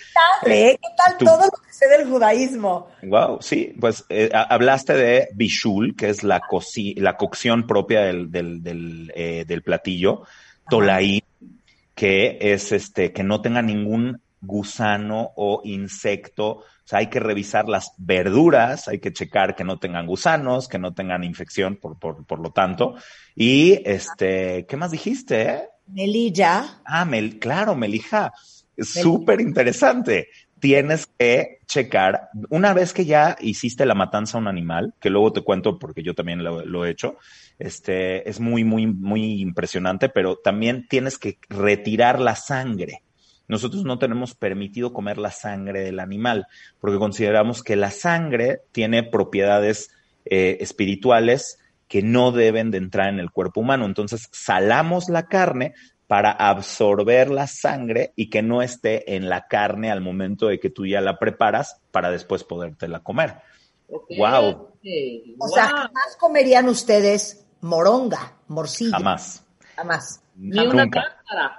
¿Qué 0.44 0.80
tal 0.98 1.18
todo 1.18 1.46
lo 1.46 1.62
que 1.64 1.72
sé 1.72 1.88
del 1.88 2.08
judaísmo? 2.08 2.90
Wow, 3.04 3.38
sí, 3.40 3.76
pues 3.80 4.04
eh, 4.10 4.32
hablaste 4.34 4.94
de 4.94 5.30
bishul, 5.36 5.96
que 5.96 6.10
es 6.10 6.24
la, 6.24 6.42
la 6.96 7.18
cocción 7.18 7.68
propia 7.68 8.02
del, 8.02 8.32
del, 8.32 8.64
del, 8.64 9.12
eh, 9.16 9.46
del 9.48 9.62
platillo, 9.62 10.24
tolaim, 10.70 11.22
que 12.00 12.38
es 12.40 12.72
este, 12.72 13.12
que 13.12 13.24
no 13.24 13.42
tenga 13.42 13.62
ningún 13.62 14.22
gusano 14.40 15.34
o 15.36 15.60
insecto. 15.66 16.50
O 16.50 16.64
sea, 16.86 17.00
hay 17.00 17.08
que 17.08 17.20
revisar 17.20 17.68
las 17.68 17.92
verduras, 17.98 18.88
hay 18.88 19.00
que 19.00 19.12
checar 19.12 19.54
que 19.54 19.66
no 19.66 19.80
tengan 19.80 20.08
gusanos, 20.08 20.70
que 20.70 20.80
no 20.80 20.94
tengan 20.94 21.26
infección, 21.26 21.76
por, 21.76 22.00
por, 22.00 22.26
por 22.26 22.40
lo 22.40 22.52
tanto. 22.52 22.96
Y 23.36 23.82
este, 23.84 24.66
¿qué 24.66 24.78
más 24.78 24.92
dijiste? 24.92 25.68
Melilla. 25.88 26.80
Ah, 26.86 27.04
mel, 27.04 27.38
claro, 27.38 27.76
Melija. 27.76 28.32
Súper 28.78 29.42
interesante. 29.42 30.30
Tienes 30.60 31.08
que 31.18 31.60
checar, 31.68 32.30
una 32.50 32.74
vez 32.74 32.94
que 32.94 33.06
ya 33.06 33.38
hiciste 33.40 33.86
la 33.86 33.96
matanza 33.96 34.38
a 34.38 34.42
un 34.42 34.48
animal, 34.48 34.94
que 35.00 35.10
luego 35.10 35.32
te 35.32 35.42
cuento 35.42 35.80
porque 35.80 36.04
yo 36.04 36.14
también 36.14 36.44
lo, 36.44 36.86
he 36.86 36.90
hecho, 36.90 37.18
este, 37.60 38.30
es 38.30 38.40
muy, 38.40 38.64
muy, 38.64 38.88
muy 38.88 39.42
impresionante, 39.42 40.10
pero 40.10 40.38
también 40.38 40.88
tienes 40.88 41.18
que 41.18 41.38
retirar 41.50 42.20
la 42.20 42.36
sangre. 42.36 43.04
Nosotros 43.48 43.84
no 43.84 43.98
tenemos 43.98 44.36
permitido 44.36 44.94
comer 44.94 45.18
la 45.18 45.32
sangre 45.32 45.82
del 45.82 46.00
animal, 46.00 46.48
porque 46.80 46.98
consideramos 46.98 47.64
que 47.64 47.76
la 47.76 47.92
sangre 47.92 48.62
tiene 48.72 49.04
propiedades 49.04 49.92
eh, 50.26 50.58
espirituales 50.62 51.60
que 51.88 52.04
no 52.04 52.32
deben 52.32 52.70
de 52.70 52.78
entrar 52.78 53.10
en 53.10 53.20
el 53.20 53.32
cuerpo 53.32 53.62
humano. 53.62 53.86
Entonces, 53.86 54.30
salamos 54.32 55.10
la 55.10 55.26
carne 55.28 55.74
para 56.10 56.32
absorber 56.32 57.30
la 57.30 57.46
sangre 57.46 58.14
y 58.16 58.32
que 58.32 58.42
no 58.42 58.64
esté 58.64 59.16
en 59.16 59.30
la 59.30 59.46
carne 59.46 59.92
al 59.92 60.02
momento 60.02 60.48
de 60.48 60.60
que 60.60 60.72
tú 60.72 60.88
ya 60.88 61.02
la 61.02 61.20
preparas 61.20 61.80
para 61.92 62.10
después 62.10 62.44
podértela 62.44 63.02
comer. 63.02 63.36
Wow. 64.18 64.72
O 65.38 65.48
sea, 65.50 65.68
jamás 65.68 66.18
comerían 66.20 66.68
ustedes 66.68 67.46
moronga, 67.62 68.34
morcilla. 68.48 68.98
Jamás. 68.98 69.46
Jamás. 69.76 70.24
Ni 70.36 70.58
una 70.58 70.90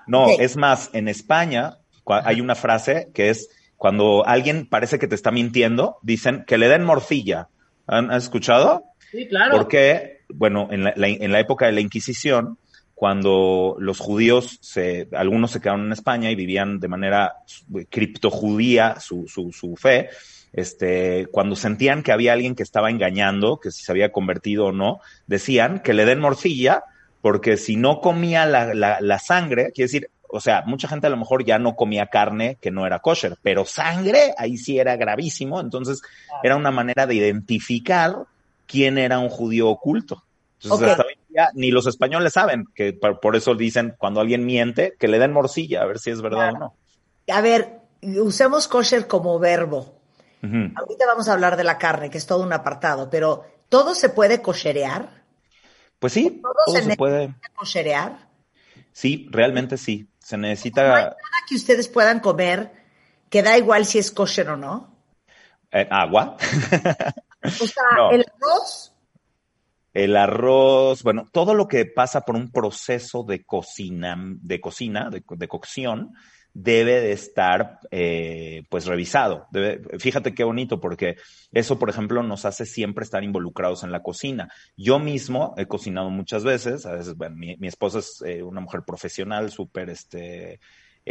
No, 0.09 0.27
es 0.29 0.57
más, 0.57 0.91
en 0.95 1.07
España 1.07 1.79
hay 2.05 2.41
una 2.41 2.57
frase 2.57 3.09
que 3.15 3.31
es 3.31 3.51
cuando 3.77 4.27
alguien 4.27 4.67
parece 4.67 4.99
que 4.99 5.07
te 5.07 5.15
está 5.15 5.31
mintiendo, 5.31 5.99
dicen 6.03 6.43
que 6.45 6.59
le 6.59 6.67
den 6.67 6.83
morcilla. 6.83 7.47
¿Han, 7.87 8.11
escuchado? 8.11 8.83
Sí, 9.13 9.29
claro. 9.29 9.53
Porque 9.57 10.23
bueno, 10.29 10.67
en 10.73 10.83
la, 10.83 10.93
en 10.97 11.31
la 11.31 11.39
época 11.39 11.67
de 11.67 11.73
la 11.73 11.81
Inquisición, 11.81 12.59
cuando 13.01 13.77
los 13.79 13.99
judíos, 13.99 14.59
se, 14.61 15.09
algunos 15.13 15.53
se 15.53 15.61
quedaron 15.63 15.87
en 15.87 15.93
España 15.93 16.31
y 16.31 16.35
vivían 16.35 16.81
de 16.81 16.89
manera 16.89 17.37
criptojudía 17.89 19.01
su, 19.01 19.27
su, 19.27 19.53
su 19.53 19.75
fe, 19.75 20.11
este, 20.53 21.27
cuando 21.33 21.57
sentían 21.57 22.03
que 22.03 22.13
había 22.13 22.35
alguien 22.35 22.55
que 22.55 22.63
estaba 22.63 22.91
engañando, 22.91 23.59
que 23.59 23.71
si 23.71 23.85
se 23.85 23.91
había 23.91 24.13
convertido 24.13 24.67
o 24.67 24.73
no, 24.73 25.01
decían 25.27 25.81
que 25.81 25.95
le 25.95 26.05
den 26.05 26.21
morcilla, 26.21 26.85
porque 27.23 27.57
si 27.57 27.77
no 27.77 28.03
comía 28.03 28.45
la, 28.45 28.75
la, 28.75 29.01
la 29.01 29.19
sangre, 29.19 29.73
quiere 29.73 29.87
decir, 29.87 30.11
o 30.29 30.43
sea, 30.43 30.63
mucha 30.67 30.87
gente 30.87 31.07
a 31.07 31.11
lo 31.11 31.17
mejor 31.17 31.43
ya 31.43 31.59
no 31.59 31.77
comía 31.77 32.09
carne 32.09 32.59
que 32.61 32.71
no 32.71 32.87
era 32.87 32.99
kosher, 32.99 33.39
pero 33.41 33.65
sangre 33.65 34.35
ahí 34.37 34.59
sí 34.59 34.79
era 34.79 34.97
gravísimo, 34.97 35.63
entonces 35.63 36.03
era 36.43 36.55
una 36.55 36.71
manera 36.71 37.07
de 37.07 37.15
identificar 37.15 38.15
quién 38.67 38.99
era 38.99 39.21
un 39.21 39.31
judío 39.31 39.71
oculto. 39.71 40.23
Entonces, 40.63 40.99
ni 41.55 41.71
los 41.71 41.87
españoles 41.87 42.33
saben, 42.33 42.67
que 42.75 42.93
por, 42.93 43.37
eso 43.37 43.55
dicen 43.55 43.95
cuando 43.99 44.21
alguien 44.21 44.45
miente, 44.45 44.95
que 44.99 45.09
le 45.09 45.19
den 45.19 45.33
morcilla, 45.33 45.83
a 45.83 45.87
ver 45.87 45.99
si 45.99 46.11
es 46.11 46.21
verdad 46.23 46.55
o 46.55 46.59
no. 46.59 46.75
A 47.29 47.41
ver, 47.41 47.81
usemos 48.03 48.69
kosher 48.69 49.07
como 49.07 49.39
verbo. 49.39 49.97
Ahorita 50.43 51.07
vamos 51.07 51.29
a 51.29 51.35
hablar 51.35 51.57
de 51.57 51.65
la 51.65 51.77
carne, 51.79 52.09
que 52.09 52.19
es 52.19 52.27
todo 52.27 52.43
un 52.43 52.53
apartado, 52.53 53.11
pero 53.11 53.45
¿todo 53.69 53.95
se 53.95 54.09
puede 54.09 54.41
kosherear? 54.41 55.23
Pues 55.99 56.15
sí, 56.15 56.41
todo, 56.43 56.81
se, 56.81 56.97
puede. 56.97 57.35
kosherear? 57.55 58.31
Sí, 58.93 59.29
realmente 59.31 59.77
sí. 59.77 60.09
Se 60.19 60.39
necesita. 60.39 60.83
No 60.83 60.95
hay 60.95 61.03
nada 61.03 61.17
que 61.49 61.57
ustedes 61.57 61.89
puedan 61.89 62.21
comer 62.21 62.73
que 63.29 63.43
da 63.43 63.59
igual 63.59 63.85
si 63.87 63.99
es 63.99 64.11
kosher 64.11 64.51
o 64.51 64.57
no. 64.57 64.97
Eh, 65.73 65.87
agua. 65.91 66.37
O 67.43 67.49
sea, 67.67 67.85
el 68.13 68.25
arroz. 68.37 68.90
El 69.93 70.17
arroz, 70.17 71.03
bueno, 71.03 71.27
todo 71.33 71.55
lo 71.55 71.67
que 71.67 71.85
pasa 71.87 72.21
por 72.23 72.37
un 72.37 72.53
proceso 72.53 73.25
de 73.25 73.45
cocina, 73.45 74.17
de 74.19 74.61
cocina, 74.61 75.11
de, 75.11 75.49
cocción, 75.49 76.13
debe 76.53 77.01
de 77.01 77.13
estar 77.13 77.81
eh, 77.91 78.63
pues 78.69 78.87
revisado. 78.87 79.49
fíjate 79.99 80.35
qué 80.35 80.45
bonito, 80.45 80.81
porque 80.81 81.17
eso, 81.53 81.79
por 81.79 81.91
ejemplo, 81.91 82.23
nos 82.23 82.45
hace 82.45 82.67
siempre 82.67 83.05
estar 83.05 83.25
involucrados 83.25 83.83
en 83.83 83.91
la 83.91 84.03
cocina. 84.03 84.49
Yo 84.77 84.99
mismo 84.99 85.55
he 85.57 85.67
cocinado 85.67 86.11
muchas 86.11 86.45
veces, 86.45 86.87
a 86.87 86.93
veces, 86.93 87.17
bueno, 87.17 87.37
mi, 87.37 87.57
esposa 87.67 87.99
es 87.99 88.23
eh, 88.25 88.43
una 88.43 88.61
mujer 88.61 88.83
profesional, 88.87 89.51
súper 89.51 89.91
este, 89.91 90.61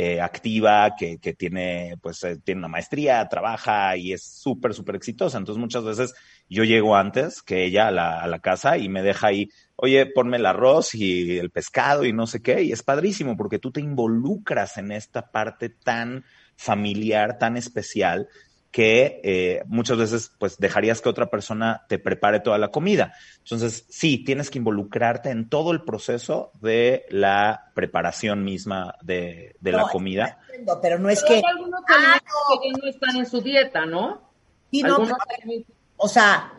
eh, 0.02 0.22
activa, 0.22 0.96
que, 0.98 1.18
que, 1.18 1.34
tiene, 1.34 1.98
pues, 2.02 2.24
eh, 2.24 2.38
tiene 2.42 2.60
una 2.60 2.70
maestría, 2.70 3.28
trabaja 3.28 3.98
y 3.98 4.14
es 4.14 4.24
súper, 4.24 4.74
súper 4.74 4.96
exitosa. 4.96 5.38
Entonces, 5.38 5.60
muchas 5.60 5.84
veces 5.84 6.14
yo 6.48 6.64
llego 6.64 6.96
antes 6.96 7.42
que 7.42 7.66
ella 7.66 7.90
a 7.90 7.92
la, 7.92 8.22
a 8.22 8.28
la 8.28 8.40
casa 8.40 8.78
y 8.78 8.88
me 8.88 9.04
deja 9.04 9.28
ahí, 9.28 9.50
oye, 9.76 10.06
ponme 10.06 10.38
el 10.38 10.46
arroz 10.46 10.96
y 10.96 11.38
el 11.38 11.52
pescado 11.52 12.06
y 12.06 12.14
no 12.14 12.28
sé 12.28 12.42
qué. 12.42 12.64
Y 12.64 12.72
es 12.72 12.82
padrísimo 12.82 13.36
porque 13.36 13.60
tú 13.60 13.74
te 13.74 13.82
involucras 13.82 14.78
en 14.78 14.94
esta 14.94 15.32
parte 15.32 15.68
tan 15.68 16.24
familiar, 16.56 17.38
tan 17.38 17.58
especial, 17.58 18.30
que 18.72 19.20
eh, 19.24 19.64
muchas 19.66 19.98
veces 19.98 20.32
pues 20.38 20.58
dejarías 20.58 21.02
que 21.02 21.10
otra 21.10 21.28
persona 21.28 21.86
te 21.90 21.98
prepare 21.98 22.40
toda 22.40 22.58
la 22.58 22.70
comida. 22.70 23.14
Entonces, 23.40 23.86
sí, 23.90 24.24
tienes 24.24 24.50
que 24.50 24.60
involucrarte 24.60 25.32
en 25.32 25.50
todo 25.50 25.72
el 25.72 25.84
proceso 25.84 26.52
de 26.62 27.06
la 27.10 27.72
preparación 27.74 28.44
misma 28.44 28.96
de, 29.02 29.56
de 29.60 29.72
la 29.72 29.88
comida. 29.88 30.38
pero 30.82 31.00
no 31.00 31.10
es 31.10 31.24
que... 31.24 31.36
Hay 31.36 31.44
algunos 31.44 31.82
ah, 31.90 32.20
que 32.62 32.72
no 32.72 32.88
están 32.88 33.16
en 33.16 33.26
su 33.26 33.42
dieta, 33.42 33.86
¿no? 33.86 34.30
Sí, 34.72 34.84
no, 34.84 35.00
o 35.98 36.08
sea, 36.08 36.54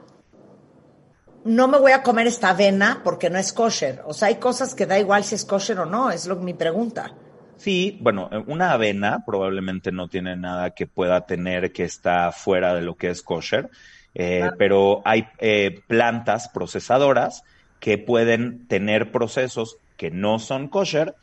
no 1.44 1.68
me 1.68 1.78
voy 1.78 1.92
a 1.92 2.02
comer 2.02 2.26
esta 2.26 2.50
avena 2.50 3.02
porque 3.04 3.30
no 3.30 3.38
es 3.38 3.52
kosher. 3.52 4.02
O 4.04 4.12
sea, 4.12 4.28
hay 4.28 4.36
cosas 4.36 4.74
que 4.74 4.86
da 4.86 4.98
igual 4.98 5.22
si 5.22 5.36
es 5.36 5.44
kosher 5.44 5.78
o 5.78 5.86
no, 5.86 6.10
es 6.10 6.26
lo 6.26 6.34
mi 6.36 6.54
pregunta. 6.54 7.14
Sí, 7.60 7.98
bueno, 8.00 8.30
eh, 8.32 8.42
una 8.46 8.72
avena 8.72 9.22
probablemente 9.26 9.92
no 9.92 10.08
tiene 10.08 10.34
nada 10.34 10.70
que 10.70 10.86
pueda 10.86 11.26
tener 11.26 11.72
que 11.72 11.84
está 11.84 12.32
fuera 12.32 12.74
de 12.74 12.80
lo 12.80 12.94
que 12.94 13.10
es 13.10 13.20
kosher, 13.20 13.68
eh, 14.14 14.48
pero 14.56 15.02
hay 15.04 15.26
eh, 15.38 15.82
plantas 15.86 16.48
procesadoras 16.48 17.42
que 17.78 17.98
pueden 17.98 18.66
tener 18.66 19.12
procesos 19.12 19.76
que 19.98 20.10
no 20.10 20.38
son 20.38 20.68
kosher, 20.68 21.14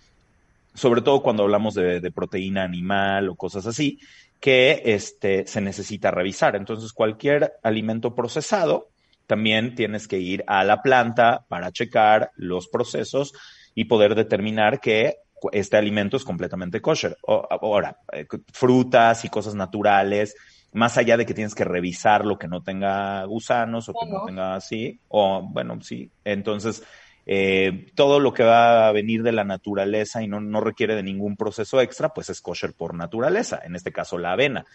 sobre 0.76 1.02
todo 1.02 1.24
cuando 1.24 1.42
hablamos 1.42 1.74
de, 1.74 2.12
proteína 2.12 2.64
animal 2.64 3.30
o 3.30 3.36
cosas 3.36 3.66
así, 3.66 4.00
que 4.40 4.84
este, 4.86 5.48
se 5.48 5.60
necesita 5.60 6.12
revisar. 6.12 6.56
Entonces, 6.56 6.94
cualquier 6.94 7.54
alimento 7.64 8.14
procesado, 8.14 8.90
también 9.26 9.74
tienes 9.74 10.08
que 10.08 10.20
ir 10.20 10.44
a 10.46 10.64
la 10.64 10.84
planta 10.84 11.46
para 11.48 11.72
checar 11.72 12.30
los 12.36 12.68
procesos 12.68 13.34
y 13.74 13.86
poder 13.86 14.14
determinar 14.14 14.80
que 14.80 15.18
este 15.52 15.78
alimento 15.78 16.18
es 16.18 16.24
completamente 16.24 16.82
kosher. 16.82 17.18
ahora, 17.26 17.98
eh, 18.12 18.26
frutas 18.52 19.26
y 19.26 19.30
cosas 19.30 19.56
naturales, 19.56 20.36
más 20.74 20.98
allá 20.98 21.18
de 21.18 21.26
que 21.26 21.34
tienes 21.34 21.56
que 21.56 21.64
revisar 21.64 22.26
lo 22.26 22.38
que 22.38 22.48
no 22.48 22.62
tenga 22.62 23.24
gusanos 23.26 23.90
o 23.90 23.94
que 23.94 24.10
no 24.10 24.26
tenga 24.26 24.56
así, 24.56 25.00
o 25.08 25.42
bueno, 25.42 25.82
sí, 25.82 26.10
entonces 26.24 26.84
eh, 27.26 27.88
todo 27.96 28.20
lo 28.20 28.34
que 28.34 28.44
va 28.44 28.88
a 28.88 28.92
venir 28.92 29.24
de 29.24 29.32
la 29.32 29.44
naturaleza 29.44 30.22
y 30.22 30.28
no, 30.28 30.40
no, 30.40 30.62
requiere 30.62 30.96
de 30.96 31.04
ningún 31.04 31.36
proceso 31.36 31.82
extra, 31.82 32.10
pues 32.10 32.30
es 32.30 32.42
kosher 32.42 32.74
por 32.74 32.94
naturaleza, 32.94 33.60
en 33.64 33.76
este 33.76 33.92
caso 33.92 34.18
la 34.18 34.34
avena. 34.34 34.66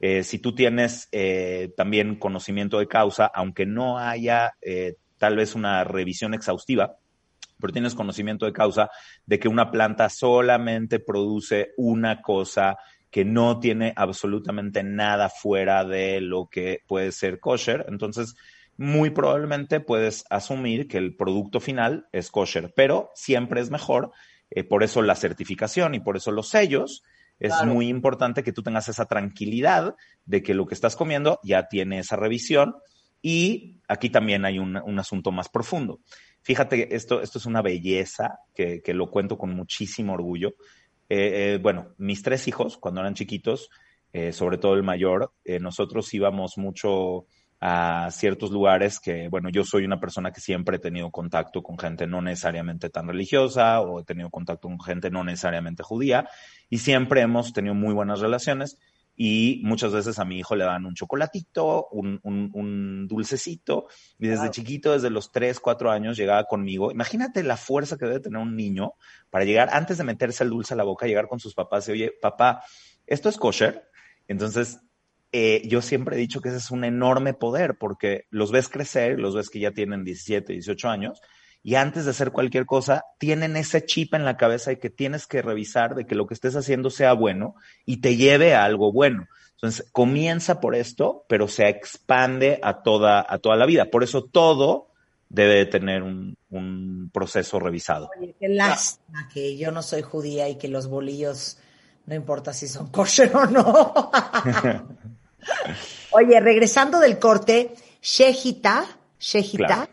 Eh, 0.00 0.24
si 0.24 0.38
tú 0.40 0.54
tienes 0.54 1.08
también 1.76 2.16
conocimiento 2.16 2.80
de 2.80 2.88
causa, 2.88 3.26
aunque 3.26 3.66
no 3.66 3.98
haya 3.98 4.54
tal 5.18 5.36
vez 5.36 5.54
una 5.54 5.84
revisión 5.84 6.34
exhaustiva, 6.34 6.96
pero 7.62 7.72
tienes 7.72 7.94
conocimiento 7.94 8.44
de 8.44 8.52
causa 8.52 8.90
de 9.24 9.38
que 9.38 9.48
una 9.48 9.70
planta 9.70 10.10
solamente 10.10 10.98
produce 10.98 11.70
una 11.78 12.20
cosa 12.20 12.76
que 13.10 13.24
no 13.24 13.60
tiene 13.60 13.92
absolutamente 13.96 14.82
nada 14.82 15.30
fuera 15.30 15.84
de 15.84 16.20
lo 16.20 16.48
que 16.50 16.80
puede 16.86 17.12
ser 17.12 17.40
kosher, 17.40 17.86
entonces 17.88 18.34
muy 18.76 19.10
probablemente 19.10 19.80
puedes 19.80 20.24
asumir 20.28 20.88
que 20.88 20.98
el 20.98 21.14
producto 21.14 21.60
final 21.60 22.08
es 22.12 22.30
kosher, 22.30 22.72
pero 22.74 23.10
siempre 23.14 23.60
es 23.60 23.70
mejor 23.70 24.12
eh, 24.50 24.64
por 24.64 24.82
eso 24.82 25.02
la 25.02 25.14
certificación 25.14 25.94
y 25.94 26.00
por 26.00 26.16
eso 26.16 26.32
los 26.32 26.48
sellos. 26.48 27.02
Es 27.38 27.54
muy 27.64 27.88
importante 27.88 28.44
que 28.44 28.52
tú 28.52 28.62
tengas 28.62 28.88
esa 28.88 29.06
tranquilidad 29.06 29.96
de 30.26 30.44
que 30.44 30.54
lo 30.54 30.66
que 30.66 30.74
estás 30.74 30.94
comiendo 30.94 31.40
ya 31.42 31.66
tiene 31.66 31.98
esa 31.98 32.14
revisión 32.14 32.76
y 33.20 33.80
aquí 33.88 34.10
también 34.10 34.44
hay 34.44 34.60
un, 34.60 34.76
un 34.76 34.98
asunto 35.00 35.32
más 35.32 35.48
profundo. 35.48 35.98
Fíjate, 36.42 36.94
esto, 36.94 37.22
esto 37.22 37.38
es 37.38 37.46
una 37.46 37.62
belleza 37.62 38.40
que, 38.54 38.82
que 38.82 38.94
lo 38.94 39.10
cuento 39.10 39.38
con 39.38 39.54
muchísimo 39.54 40.12
orgullo. 40.12 40.54
Eh, 41.08 41.54
eh, 41.54 41.58
bueno, 41.62 41.94
mis 41.98 42.22
tres 42.22 42.48
hijos, 42.48 42.76
cuando 42.78 43.00
eran 43.00 43.14
chiquitos, 43.14 43.70
eh, 44.12 44.32
sobre 44.32 44.58
todo 44.58 44.74
el 44.74 44.82
mayor, 44.82 45.32
eh, 45.44 45.58
nosotros 45.58 46.12
íbamos 46.12 46.58
mucho 46.58 47.26
a 47.60 48.10
ciertos 48.10 48.50
lugares 48.50 48.98
que, 48.98 49.28
bueno, 49.28 49.48
yo 49.48 49.64
soy 49.64 49.84
una 49.84 50.00
persona 50.00 50.32
que 50.32 50.40
siempre 50.40 50.76
he 50.76 50.80
tenido 50.80 51.10
contacto 51.10 51.62
con 51.62 51.78
gente 51.78 52.06
no 52.06 52.20
necesariamente 52.20 52.90
tan 52.90 53.06
religiosa 53.06 53.80
o 53.80 54.00
he 54.00 54.04
tenido 54.04 54.30
contacto 54.30 54.68
con 54.68 54.80
gente 54.80 55.10
no 55.10 55.22
necesariamente 55.22 55.84
judía 55.84 56.28
y 56.68 56.78
siempre 56.78 57.20
hemos 57.20 57.52
tenido 57.52 57.74
muy 57.74 57.94
buenas 57.94 58.18
relaciones 58.18 58.78
y 59.14 59.60
muchas 59.62 59.92
veces 59.92 60.18
a 60.18 60.24
mi 60.24 60.38
hijo 60.38 60.56
le 60.56 60.64
dan 60.64 60.86
un 60.86 60.94
chocolatito, 60.94 61.88
un, 61.92 62.18
un, 62.22 62.50
un 62.54 63.06
dulcecito 63.06 63.86
y 64.18 64.28
desde 64.28 64.50
chiquito, 64.50 64.92
desde 64.92 65.10
los 65.10 65.30
3, 65.30 65.60
4 65.60 65.90
años 65.90 66.16
llegaba 66.16 66.44
conmigo. 66.44 66.90
Imagínate 66.90 67.42
la 67.42 67.56
fuerza 67.56 67.96
que 67.98 68.06
debe 68.06 68.20
tener 68.20 68.40
un 68.40 68.56
niño 68.56 68.94
para 69.30 69.44
llegar, 69.44 69.68
antes 69.72 69.98
de 69.98 70.04
meterse 70.04 70.44
el 70.44 70.50
dulce 70.50 70.74
a 70.74 70.76
la 70.76 70.84
boca, 70.84 71.06
llegar 71.06 71.28
con 71.28 71.40
sus 71.40 71.54
papás 71.54 71.88
y, 71.88 71.92
oye, 71.92 72.12
papá, 72.20 72.62
¿esto 73.06 73.28
es 73.28 73.36
kosher? 73.36 73.90
Entonces, 74.28 74.80
eh, 75.32 75.62
yo 75.66 75.82
siempre 75.82 76.16
he 76.16 76.18
dicho 76.18 76.40
que 76.40 76.48
ese 76.48 76.58
es 76.58 76.70
un 76.70 76.84
enorme 76.84 77.34
poder 77.34 77.76
porque 77.78 78.26
los 78.30 78.50
ves 78.50 78.68
crecer, 78.68 79.18
los 79.18 79.34
ves 79.34 79.50
que 79.50 79.60
ya 79.60 79.72
tienen 79.72 80.04
17, 80.04 80.52
18 80.52 80.88
años 80.88 81.20
y 81.62 81.76
antes 81.76 82.04
de 82.04 82.10
hacer 82.10 82.32
cualquier 82.32 82.66
cosa, 82.66 83.04
tienen 83.18 83.56
ese 83.56 83.84
chip 83.84 84.14
en 84.14 84.24
la 84.24 84.36
cabeza 84.36 84.72
y 84.72 84.78
que 84.78 84.90
tienes 84.90 85.26
que 85.26 85.42
revisar 85.42 85.94
de 85.94 86.06
que 86.06 86.14
lo 86.16 86.26
que 86.26 86.34
estés 86.34 86.56
haciendo 86.56 86.90
sea 86.90 87.12
bueno 87.12 87.54
y 87.86 87.98
te 87.98 88.16
lleve 88.16 88.54
a 88.54 88.64
algo 88.64 88.92
bueno. 88.92 89.26
Entonces, 89.54 89.86
comienza 89.92 90.58
por 90.60 90.74
esto, 90.74 91.24
pero 91.28 91.46
se 91.46 91.68
expande 91.68 92.58
a 92.64 92.82
toda, 92.82 93.24
a 93.28 93.38
toda 93.38 93.54
la 93.56 93.64
vida. 93.66 93.84
Por 93.90 94.02
eso 94.02 94.24
todo 94.24 94.88
debe 95.28 95.64
tener 95.66 96.02
un, 96.02 96.36
un 96.50 97.10
proceso 97.14 97.60
revisado. 97.60 98.10
Oye, 98.18 98.34
qué 98.40 98.48
lástima 98.48 99.28
que 99.32 99.56
yo 99.56 99.70
no 99.70 99.82
soy 99.82 100.02
judía 100.02 100.48
y 100.48 100.56
que 100.58 100.66
los 100.66 100.88
bolillos, 100.88 101.58
no 102.06 102.14
importa 102.16 102.52
si 102.52 102.66
son 102.66 102.88
kosher 102.90 103.34
o 103.36 103.46
no. 103.46 103.94
Oye, 106.10 106.40
regresando 106.40 106.98
del 106.98 107.18
corte, 107.18 107.74
Shejita, 108.02 108.84
Shejita, 109.18 109.66
Claro. 109.66 109.88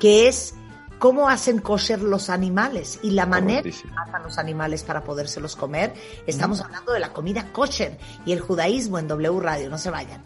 que 0.00 0.28
es 0.28 0.54
cómo 0.98 1.28
hacen 1.28 1.60
kosher 1.60 2.02
los 2.02 2.30
animales 2.30 2.98
y 3.02 3.10
la 3.10 3.26
manera 3.26 3.62
que 3.62 3.74
matan 3.94 4.22
los 4.22 4.38
animales 4.38 4.82
para 4.82 5.02
podérselos 5.02 5.56
comer. 5.56 5.94
Estamos 6.26 6.60
hablando 6.60 6.92
de 6.92 7.00
la 7.00 7.12
comida 7.12 7.52
kosher 7.52 7.98
y 8.24 8.32
el 8.32 8.40
judaísmo 8.40 8.98
en 8.98 9.08
W 9.08 9.40
Radio. 9.40 9.70
No 9.70 9.78
se 9.78 9.90
vayan. 9.90 10.22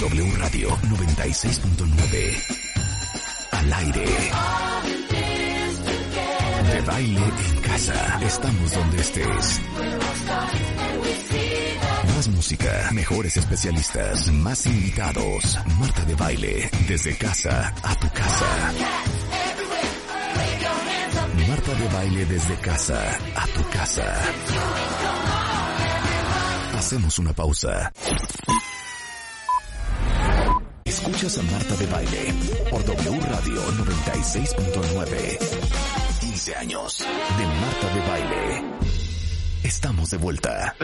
W 0.00 0.32
Radio 0.36 0.70
96.9. 0.70 2.58
Al 3.52 3.72
aire. 3.72 4.04
De 6.72 6.80
baile 6.82 7.20
en 7.20 7.60
casa. 7.62 8.20
Estamos 8.22 8.72
donde 8.72 9.00
estés. 9.00 9.60
Mejores 12.92 13.36
especialistas, 13.36 14.32
más 14.32 14.64
invitados. 14.64 15.58
Marta 15.78 16.02
de 16.06 16.14
baile, 16.14 16.70
desde 16.88 17.14
casa 17.14 17.74
a 17.82 17.94
tu 17.96 18.08
casa. 18.08 18.72
Marta 21.46 21.74
de 21.74 21.88
baile 21.88 22.24
desde 22.24 22.54
casa 22.56 23.18
a 23.36 23.46
tu 23.48 23.68
casa. 23.68 24.14
Hacemos 26.78 27.18
una 27.18 27.34
pausa. 27.34 27.92
Escuchas 30.86 31.36
a 31.38 31.42
Marta 31.42 31.76
de 31.76 31.86
Baile 31.86 32.34
por 32.70 32.82
W 32.82 33.20
Radio 33.20 33.62
96.9. 33.72 35.38
15 36.20 36.54
años 36.54 36.98
de 36.98 37.46
Marta 37.46 37.94
de 37.94 38.00
Baile. 38.08 38.64
Estamos 39.64 40.08
de 40.08 40.16
vuelta. 40.16 40.74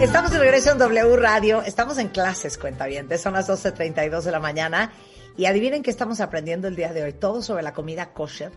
Estamos 0.00 0.32
de 0.32 0.38
regreso 0.40 0.72
en 0.72 0.78
W 0.78 1.16
Radio. 1.16 1.62
Estamos 1.62 1.98
en 1.98 2.08
clases, 2.08 2.58
cuenta 2.58 2.86
bien. 2.86 3.08
Son 3.16 3.32
las 3.32 3.48
12.32 3.48 4.22
de 4.22 4.32
la 4.32 4.40
mañana. 4.40 4.92
Y 5.36 5.46
adivinen 5.46 5.84
que 5.84 5.90
estamos 5.90 6.20
aprendiendo 6.20 6.66
el 6.66 6.74
día 6.74 6.92
de 6.92 7.04
hoy. 7.04 7.12
Todo 7.12 7.42
sobre 7.42 7.62
la 7.62 7.72
comida 7.72 8.12
kosher, 8.12 8.50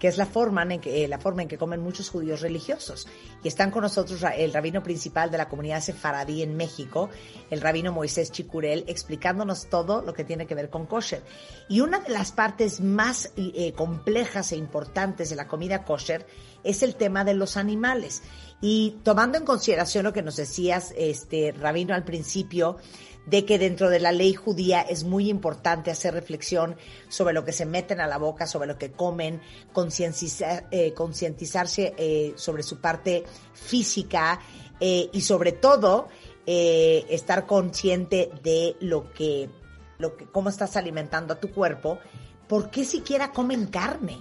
que 0.00 0.08
es 0.08 0.18
la 0.18 0.26
forma 0.26 0.62
en 0.62 0.80
que, 0.80 1.04
eh, 1.04 1.08
la 1.08 1.18
forma 1.18 1.42
en 1.42 1.48
que 1.48 1.58
comen 1.58 1.80
muchos 1.80 2.10
judíos 2.10 2.40
religiosos. 2.40 3.06
Y 3.42 3.48
están 3.48 3.70
con 3.70 3.82
nosotros 3.82 4.24
el 4.36 4.52
rabino 4.52 4.82
principal 4.82 5.30
de 5.30 5.38
la 5.38 5.48
comunidad 5.48 5.80
sefaradí 5.80 6.42
en 6.42 6.56
México, 6.56 7.08
el 7.50 7.60
rabino 7.60 7.92
Moisés 7.92 8.32
Chicurel, 8.32 8.84
explicándonos 8.88 9.70
todo 9.70 10.02
lo 10.02 10.12
que 10.12 10.24
tiene 10.24 10.46
que 10.46 10.56
ver 10.56 10.70
con 10.70 10.86
kosher. 10.86 11.22
Y 11.68 11.80
una 11.80 12.00
de 12.00 12.10
las 12.10 12.32
partes 12.32 12.80
más 12.80 13.32
eh, 13.36 13.72
complejas 13.74 14.50
e 14.52 14.56
importantes 14.56 15.30
de 15.30 15.36
la 15.36 15.46
comida 15.46 15.84
kosher 15.84 16.26
es 16.64 16.82
el 16.82 16.96
tema 16.96 17.24
de 17.24 17.34
los 17.34 17.56
animales. 17.56 18.22
Y 18.60 18.98
tomando 19.02 19.38
en 19.38 19.44
consideración 19.44 20.04
lo 20.04 20.12
que 20.12 20.22
nos 20.22 20.36
decías, 20.36 20.92
este, 20.96 21.52
Rabino, 21.52 21.94
al 21.94 22.04
principio, 22.04 22.76
de 23.26 23.44
que 23.44 23.58
dentro 23.58 23.88
de 23.90 24.00
la 24.00 24.12
ley 24.12 24.34
judía 24.34 24.80
es 24.80 25.04
muy 25.04 25.30
importante 25.30 25.90
hacer 25.90 26.14
reflexión 26.14 26.76
sobre 27.08 27.32
lo 27.32 27.44
que 27.44 27.52
se 27.52 27.66
meten 27.66 28.00
a 28.00 28.06
la 28.06 28.18
boca, 28.18 28.46
sobre 28.46 28.66
lo 28.66 28.76
que 28.76 28.92
comen, 28.92 29.40
eh, 29.40 30.92
concientizarse 30.94 31.94
eh, 31.96 32.32
sobre 32.36 32.62
su 32.62 32.80
parte 32.80 33.24
física 33.52 34.40
eh, 34.80 35.10
y 35.12 35.20
sobre 35.20 35.52
todo 35.52 36.08
eh, 36.46 37.04
estar 37.10 37.46
consciente 37.46 38.30
de 38.42 38.76
lo 38.80 39.12
que, 39.12 39.50
lo 39.98 40.16
que, 40.16 40.24
cómo 40.26 40.48
estás 40.48 40.76
alimentando 40.76 41.34
a 41.34 41.40
tu 41.40 41.52
cuerpo. 41.52 41.98
¿Por 42.48 42.70
qué 42.70 42.84
siquiera 42.84 43.30
comen 43.30 43.66
carne? 43.66 44.18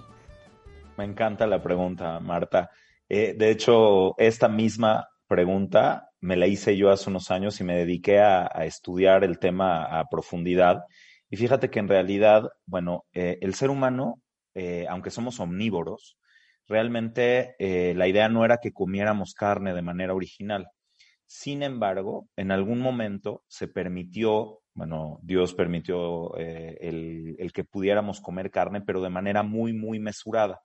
Me 0.98 1.06
encanta 1.06 1.48
la 1.48 1.64
pregunta, 1.64 2.20
Marta. 2.20 2.70
Eh, 3.10 3.34
de 3.38 3.50
hecho, 3.52 4.18
esta 4.20 4.48
misma 4.48 5.08
pregunta 5.28 6.10
me 6.22 6.36
la 6.36 6.48
hice 6.48 6.76
yo 6.78 6.92
hace 6.92 7.10
unos 7.10 7.32
años 7.32 7.60
y 7.62 7.64
me 7.64 7.76
dediqué 7.78 8.20
a, 8.20 8.48
estudiar 8.66 9.24
el 9.24 9.40
tema 9.40 10.00
a 10.00 10.06
profundidad. 10.10 10.84
Y 11.30 11.38
fíjate 11.38 11.70
que 11.70 11.80
en 11.80 11.88
realidad, 11.88 12.50
bueno, 12.66 13.06
eh, 13.14 13.38
el 13.42 13.54
ser 13.54 13.70
humano, 13.70 14.22
eh, 14.56 14.86
aunque 14.90 15.12
somos 15.12 15.40
omnívoros, 15.40 16.18
realmente 16.68 17.56
eh, 17.60 17.94
la 17.96 18.08
idea 18.08 18.30
no 18.30 18.44
era 18.46 18.58
que 18.58 18.74
comiéramos 18.74 19.34
carne 19.34 19.74
de 19.74 19.82
manera 19.82 20.14
original. 20.14 20.68
Sin 21.26 21.64
embargo, 21.64 22.28
en 22.36 22.52
algún 22.52 22.80
momento 22.80 23.44
se 23.48 23.68
permitió, 23.68 24.62
bueno, 24.74 25.20
Dios 25.22 25.54
permitió 25.54 26.36
el 26.36 27.52
que 27.54 27.64
pudiéramos 27.64 28.20
comer 28.20 28.50
carne, 28.50 28.82
pero 28.82 29.00
de 29.00 29.12
manera 29.12 29.44
muy, 29.44 29.72
muy 29.74 30.00
mesurada. 30.00 30.60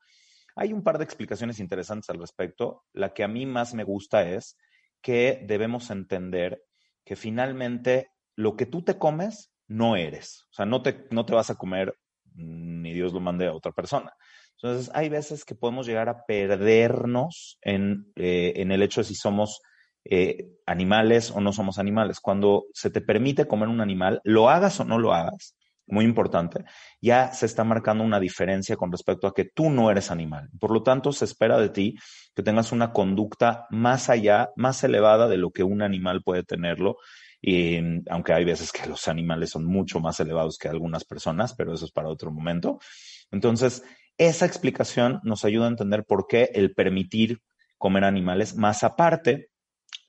Hay 0.56 0.72
un 0.72 0.82
par 0.82 0.98
de 0.98 1.04
explicaciones 1.04 1.58
interesantes 1.60 2.10
al 2.10 2.20
respecto. 2.20 2.84
La 2.92 3.12
que 3.12 3.24
a 3.24 3.28
mí 3.28 3.46
más 3.46 3.74
me 3.74 3.84
gusta 3.84 4.28
es 4.28 4.56
que 5.02 5.44
debemos 5.46 5.90
entender 5.90 6.62
que 7.04 7.16
finalmente 7.16 8.08
lo 8.36 8.56
que 8.56 8.66
tú 8.66 8.82
te 8.82 8.98
comes 8.98 9.52
no 9.68 9.96
eres. 9.96 10.44
O 10.50 10.54
sea, 10.54 10.66
no 10.66 10.82
te, 10.82 11.06
no 11.10 11.24
te 11.26 11.34
vas 11.34 11.50
a 11.50 11.56
comer 11.56 11.94
mm, 12.34 12.82
ni 12.82 12.92
Dios 12.92 13.12
lo 13.12 13.20
mande 13.20 13.46
a 13.46 13.52
otra 13.52 13.72
persona. 13.72 14.12
Entonces, 14.56 14.90
hay 14.94 15.08
veces 15.08 15.44
que 15.44 15.54
podemos 15.54 15.86
llegar 15.86 16.08
a 16.08 16.24
perdernos 16.26 17.58
en, 17.62 18.12
eh, 18.16 18.54
en 18.56 18.72
el 18.72 18.82
hecho 18.82 19.00
de 19.00 19.04
si 19.04 19.14
somos 19.14 19.60
eh, 20.04 20.50
animales 20.66 21.30
o 21.30 21.40
no 21.40 21.52
somos 21.52 21.78
animales. 21.78 22.20
Cuando 22.20 22.66
se 22.72 22.90
te 22.90 23.00
permite 23.00 23.46
comer 23.46 23.68
un 23.68 23.80
animal, 23.80 24.20
lo 24.24 24.48
hagas 24.48 24.78
o 24.80 24.84
no 24.84 24.98
lo 24.98 25.12
hagas, 25.12 25.56
muy 25.86 26.04
importante, 26.04 26.64
ya 27.00 27.32
se 27.32 27.46
está 27.46 27.64
marcando 27.64 28.04
una 28.04 28.20
diferencia 28.20 28.76
con 28.76 28.90
respecto 28.90 29.26
a 29.26 29.34
que 29.34 29.44
tú 29.44 29.70
no 29.70 29.90
eres 29.90 30.10
animal. 30.10 30.48
Por 30.58 30.70
lo 30.70 30.82
tanto, 30.82 31.12
se 31.12 31.24
espera 31.24 31.58
de 31.58 31.68
ti 31.68 31.96
que 32.34 32.42
tengas 32.42 32.72
una 32.72 32.92
conducta 32.92 33.66
más 33.70 34.08
allá, 34.08 34.50
más 34.56 34.82
elevada 34.84 35.28
de 35.28 35.36
lo 35.36 35.50
que 35.50 35.62
un 35.62 35.82
animal 35.82 36.22
puede 36.22 36.42
tenerlo. 36.42 36.96
Y, 37.40 37.78
aunque 38.08 38.32
hay 38.32 38.44
veces 38.44 38.72
que 38.72 38.88
los 38.88 39.06
animales 39.08 39.50
son 39.50 39.66
mucho 39.66 40.00
más 40.00 40.18
elevados 40.20 40.56
que 40.56 40.68
algunas 40.68 41.04
personas, 41.04 41.54
pero 41.54 41.74
eso 41.74 41.84
es 41.84 41.92
para 41.92 42.08
otro 42.08 42.30
momento. 42.30 42.78
Entonces, 43.30 43.84
esa 44.16 44.46
explicación 44.46 45.20
nos 45.24 45.44
ayuda 45.44 45.66
a 45.66 45.70
entender 45.70 46.04
por 46.04 46.26
qué 46.26 46.50
el 46.54 46.72
permitir 46.72 47.40
comer 47.76 48.04
animales, 48.04 48.56
más 48.56 48.82
aparte, 48.82 49.50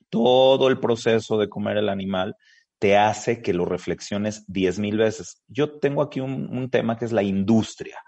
todo 0.08 0.68
el 0.68 0.78
proceso 0.78 1.36
de 1.36 1.48
comer 1.48 1.76
el 1.76 1.88
animal 1.88 2.36
te 2.78 2.96
hace 2.96 3.42
que 3.42 3.52
lo 3.52 3.64
reflexiones 3.64 4.44
diez 4.46 4.78
mil 4.78 4.98
veces. 4.98 5.42
Yo 5.48 5.78
tengo 5.78 6.02
aquí 6.02 6.20
un, 6.20 6.70
tema 6.70 6.96
que 6.96 7.04
es 7.04 7.12
la 7.12 7.22
industria. 7.22 7.98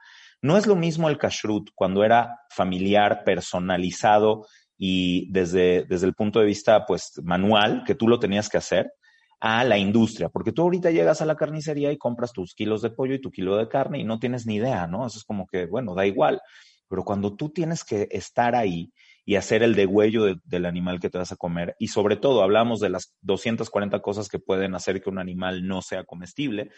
No 0.42 0.57
es 0.57 0.66
lo 0.66 0.76
mismo 0.76 1.09
el 1.09 1.18
kashrut 1.18 1.70
cuando 1.74 2.04
era 2.04 2.40
familiar, 2.50 3.24
personalizado 3.24 4.46
y 4.76 5.31
desde, 5.33 5.85
desde 5.85 6.07
el 6.07 6.14
punto 6.14 6.38
de 6.38 6.46
vista 6.46 6.87
pues 6.87 7.12
manual, 7.24 7.83
que 7.87 7.94
tú 7.94 8.07
lo 8.07 8.20
tenías 8.20 8.48
que 8.48 8.59
hacer, 8.59 8.92
a 9.40 9.62
la 9.64 9.78
industria, 9.78 10.28
porque 10.28 10.52
tú 10.52 10.62
ahorita 10.62 10.90
llegas 10.90 11.22
a 11.22 11.24
la 11.24 11.37
carnicería 11.37 11.92
y 11.92 11.98
compras 11.98 12.33
tus 12.33 12.54
kilos 12.54 12.83
de 12.83 12.90
pollo 12.90 13.14
y 13.14 13.20
tu 13.20 13.31
kilo 13.31 13.57
de 13.57 13.68
carne 13.68 14.00
y 14.00 14.04
no 14.04 14.18
tienes 14.18 14.46
ni 14.46 14.57
idea, 14.57 14.87
¿no? 14.87 15.07
Eso 15.07 15.18
es 15.18 15.24
como 15.24 15.46
que, 15.46 15.66
bueno, 15.66 15.94
da 15.94 16.07
igual. 16.07 16.40
Pero 16.88 17.04
cuando 17.04 17.37
tú 17.37 17.50
tienes 17.50 17.85
que 17.85 18.09
estar 18.11 18.57
ahí 18.57 18.92
y 19.28 19.36
hacer 19.36 19.62
el 19.62 19.74
degüello 19.74 20.40
del 20.42 20.64
animal 20.64 21.00
que 21.00 21.10
te 21.10 21.18
vas 21.18 21.32
a 21.32 21.36
comer, 21.36 21.76
y 21.78 21.88
sobre 21.88 22.16
todo 22.16 22.42
hablamos 22.42 22.80
de 22.80 22.88
las 22.88 23.14
240 23.20 24.00
cosas 24.00 24.26
que 24.30 24.38
pueden 24.38 24.74
hacer 24.74 25.02
que 25.02 25.10
un 25.10 25.18
animal 25.18 25.68
no 25.68 25.82
sea 25.82 26.04
comestible, 26.04 26.70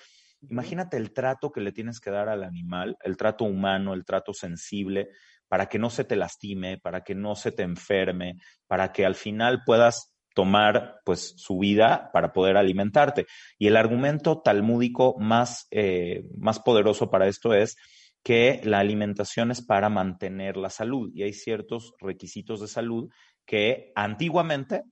imagínate 0.48 0.96
el 0.96 1.12
trato 1.12 1.52
que 1.52 1.60
le 1.60 1.70
tienes 1.70 2.00
que 2.00 2.10
dar 2.10 2.28
al 2.28 2.42
animal, 2.42 2.96
el 3.04 3.16
trato 3.16 3.44
humano, 3.44 3.94
el 3.94 4.04
trato 4.04 4.34
sensible, 4.34 5.10
para 5.46 5.66
que 5.66 5.78
no 5.78 5.90
se 5.90 6.02
te 6.02 6.16
lastime, 6.16 6.78
para 6.78 7.04
que 7.04 7.14
no 7.14 7.36
se 7.36 7.52
te 7.52 7.62
enferme, 7.62 8.40
para 8.66 8.90
que 8.90 9.06
al 9.06 9.14
final 9.14 9.62
puedas 9.64 10.12
tomar 10.34 11.02
pues 11.04 11.34
su 11.36 11.56
vida 11.56 12.10
para 12.12 12.32
poder 12.32 12.56
alimentarte. 12.56 13.26
Y 13.58 13.68
el 13.68 13.76
argumento 13.76 14.40
talmúdico 14.40 15.14
más, 15.20 15.68
eh, 15.70 16.24
más 16.36 16.58
poderoso 16.58 17.10
para 17.10 17.28
esto 17.28 17.54
es 17.54 17.76
que 18.22 18.60
la 18.64 18.80
alimentación 18.80 19.50
es 19.50 19.64
para 19.64 19.88
mantener 19.88 20.56
la 20.56 20.70
salud 20.70 21.10
y 21.14 21.22
hay 21.22 21.32
ciertos 21.32 21.94
requisitos 22.00 22.60
de 22.60 22.68
salud 22.68 23.10
que 23.46 23.92
antiguamente, 23.94 24.82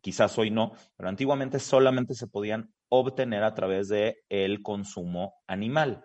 quizás 0.00 0.36
hoy 0.38 0.50
no, 0.50 0.72
pero 0.96 1.08
antiguamente 1.08 1.58
solamente 1.58 2.14
se 2.14 2.26
podían 2.26 2.72
obtener 2.88 3.44
a 3.44 3.54
través 3.54 3.88
de 3.88 4.18
el 4.28 4.62
consumo 4.62 5.34
animal. 5.46 6.02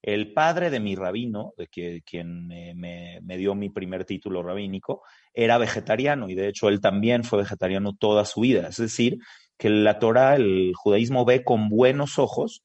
El 0.00 0.32
padre 0.32 0.70
de 0.70 0.78
mi 0.78 0.94
rabino, 0.94 1.54
de 1.56 1.66
quien 1.66 2.46
me, 2.46 2.72
me, 2.74 3.36
dio 3.36 3.56
mi 3.56 3.68
primer 3.68 4.04
título 4.04 4.44
rabínico, 4.44 5.02
era 5.34 5.58
vegetariano 5.58 6.28
y 6.28 6.36
de 6.36 6.48
hecho 6.48 6.68
él 6.68 6.80
también 6.80 7.24
fue 7.24 7.40
vegetariano 7.40 7.96
toda 7.96 8.24
su 8.24 8.42
vida. 8.42 8.68
Es 8.68 8.76
decir, 8.76 9.18
que 9.56 9.70
la 9.70 9.98
Torah, 9.98 10.36
el 10.36 10.72
judaísmo 10.76 11.24
ve 11.24 11.42
con 11.42 11.68
buenos 11.68 12.20
ojos 12.20 12.62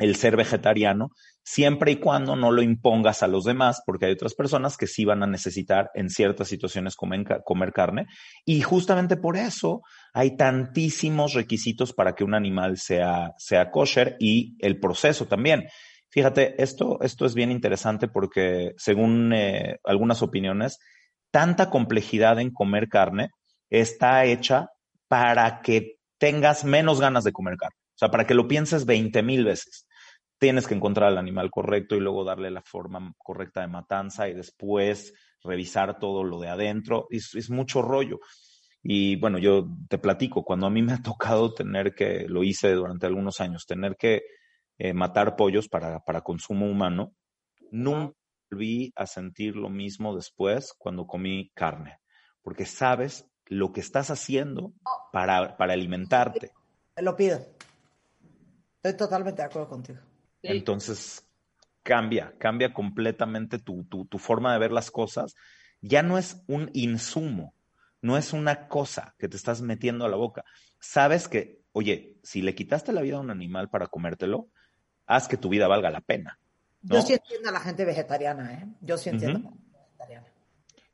el 0.00 0.16
ser 0.16 0.36
vegetariano 0.36 1.10
siempre 1.42 1.92
y 1.92 1.96
cuando 1.96 2.36
no 2.36 2.52
lo 2.52 2.62
impongas 2.62 3.22
a 3.22 3.28
los 3.28 3.44
demás, 3.44 3.82
porque 3.84 4.06
hay 4.06 4.12
otras 4.12 4.34
personas 4.34 4.76
que 4.76 4.86
sí 4.86 5.04
van 5.04 5.22
a 5.22 5.26
necesitar 5.26 5.90
en 5.94 6.10
ciertas 6.10 6.48
situaciones 6.48 6.96
comer, 6.96 7.72
carne. 7.72 8.06
Y 8.44 8.60
justamente 8.62 9.16
por 9.16 9.36
eso 9.36 9.82
hay 10.12 10.36
tantísimos 10.36 11.34
requisitos 11.34 11.92
para 11.92 12.14
que 12.14 12.24
un 12.24 12.34
animal 12.34 12.76
sea, 12.76 13.32
sea 13.38 13.70
kosher 13.70 14.16
y 14.20 14.56
el 14.60 14.78
proceso 14.78 15.26
también. 15.26 15.66
Fíjate, 16.10 16.60
esto, 16.62 16.98
esto 17.02 17.26
es 17.26 17.34
bien 17.34 17.50
interesante 17.50 18.08
porque 18.08 18.72
según 18.76 19.32
eh, 19.32 19.78
algunas 19.84 20.22
opiniones, 20.22 20.78
tanta 21.30 21.70
complejidad 21.70 22.40
en 22.40 22.50
comer 22.50 22.88
carne 22.88 23.30
está 23.70 24.24
hecha 24.24 24.68
para 25.08 25.62
que 25.62 25.96
tengas 26.18 26.64
menos 26.64 27.00
ganas 27.00 27.24
de 27.24 27.32
comer 27.32 27.56
carne. 27.56 27.76
O 27.94 27.98
sea, 28.00 28.10
para 28.10 28.26
que 28.26 28.34
lo 28.34 28.48
pienses 28.48 28.86
20 28.86 29.22
mil 29.22 29.44
veces 29.44 29.86
tienes 30.40 30.66
que 30.66 30.74
encontrar 30.74 31.08
al 31.08 31.18
animal 31.18 31.50
correcto 31.50 31.94
y 31.94 32.00
luego 32.00 32.24
darle 32.24 32.50
la 32.50 32.62
forma 32.62 33.12
correcta 33.18 33.60
de 33.60 33.68
matanza 33.68 34.26
y 34.26 34.32
después 34.32 35.12
revisar 35.44 35.98
todo 35.98 36.24
lo 36.24 36.40
de 36.40 36.48
adentro. 36.48 37.06
Es, 37.10 37.34
es 37.34 37.50
mucho 37.50 37.82
rollo. 37.82 38.20
Y 38.82 39.16
bueno, 39.16 39.38
yo 39.38 39.68
te 39.88 39.98
platico, 39.98 40.42
cuando 40.42 40.66
a 40.66 40.70
mí 40.70 40.80
me 40.82 40.94
ha 40.94 41.02
tocado 41.02 41.52
tener 41.52 41.94
que, 41.94 42.26
lo 42.26 42.42
hice 42.42 42.72
durante 42.72 43.06
algunos 43.06 43.38
años, 43.40 43.66
tener 43.66 43.96
que 43.96 44.22
eh, 44.78 44.94
matar 44.94 45.36
pollos 45.36 45.68
para, 45.68 46.00
para 46.00 46.22
consumo 46.22 46.66
humano, 46.66 47.14
nunca 47.70 48.14
volví 48.50 48.92
a 48.96 49.06
sentir 49.06 49.56
lo 49.56 49.68
mismo 49.68 50.16
después 50.16 50.72
cuando 50.78 51.06
comí 51.06 51.50
carne, 51.54 51.98
porque 52.42 52.64
sabes 52.64 53.30
lo 53.44 53.72
que 53.72 53.80
estás 53.80 54.10
haciendo 54.10 54.72
para, 55.12 55.58
para 55.58 55.74
alimentarte. 55.74 56.50
Te 56.94 57.02
lo 57.02 57.14
pido. 57.14 57.38
Estoy 58.82 58.96
totalmente 58.96 59.42
de 59.42 59.46
acuerdo 59.46 59.68
contigo. 59.68 60.00
Entonces, 60.42 61.28
cambia, 61.82 62.34
cambia 62.38 62.72
completamente 62.72 63.58
tu, 63.58 63.84
tu, 63.84 64.18
forma 64.18 64.52
de 64.52 64.58
ver 64.58 64.72
las 64.72 64.90
cosas. 64.90 65.34
Ya 65.80 66.02
no 66.02 66.18
es 66.18 66.42
un 66.46 66.70
insumo, 66.72 67.54
no 68.02 68.16
es 68.16 68.32
una 68.32 68.68
cosa 68.68 69.14
que 69.18 69.28
te 69.28 69.36
estás 69.36 69.62
metiendo 69.62 70.04
a 70.04 70.08
la 70.08 70.16
boca. 70.16 70.44
Sabes 70.78 71.28
que, 71.28 71.60
oye, 71.72 72.18
si 72.22 72.42
le 72.42 72.54
quitaste 72.54 72.92
la 72.92 73.02
vida 73.02 73.16
a 73.16 73.20
un 73.20 73.30
animal 73.30 73.68
para 73.68 73.86
comértelo, 73.86 74.48
haz 75.06 75.28
que 75.28 75.36
tu 75.36 75.48
vida 75.48 75.68
valga 75.68 75.90
la 75.90 76.00
pena. 76.00 76.38
Yo 76.82 77.02
sí 77.02 77.12
entiendo 77.12 77.48
a 77.50 77.52
la 77.52 77.60
gente 77.60 77.84
vegetariana, 77.84 78.54
¿eh? 78.54 78.66
Yo 78.80 78.96
sí 78.96 79.10
entiendo 79.10 79.38
a 79.38 79.42
la 79.42 79.50
gente 79.50 79.78
vegetariana. 79.78 80.26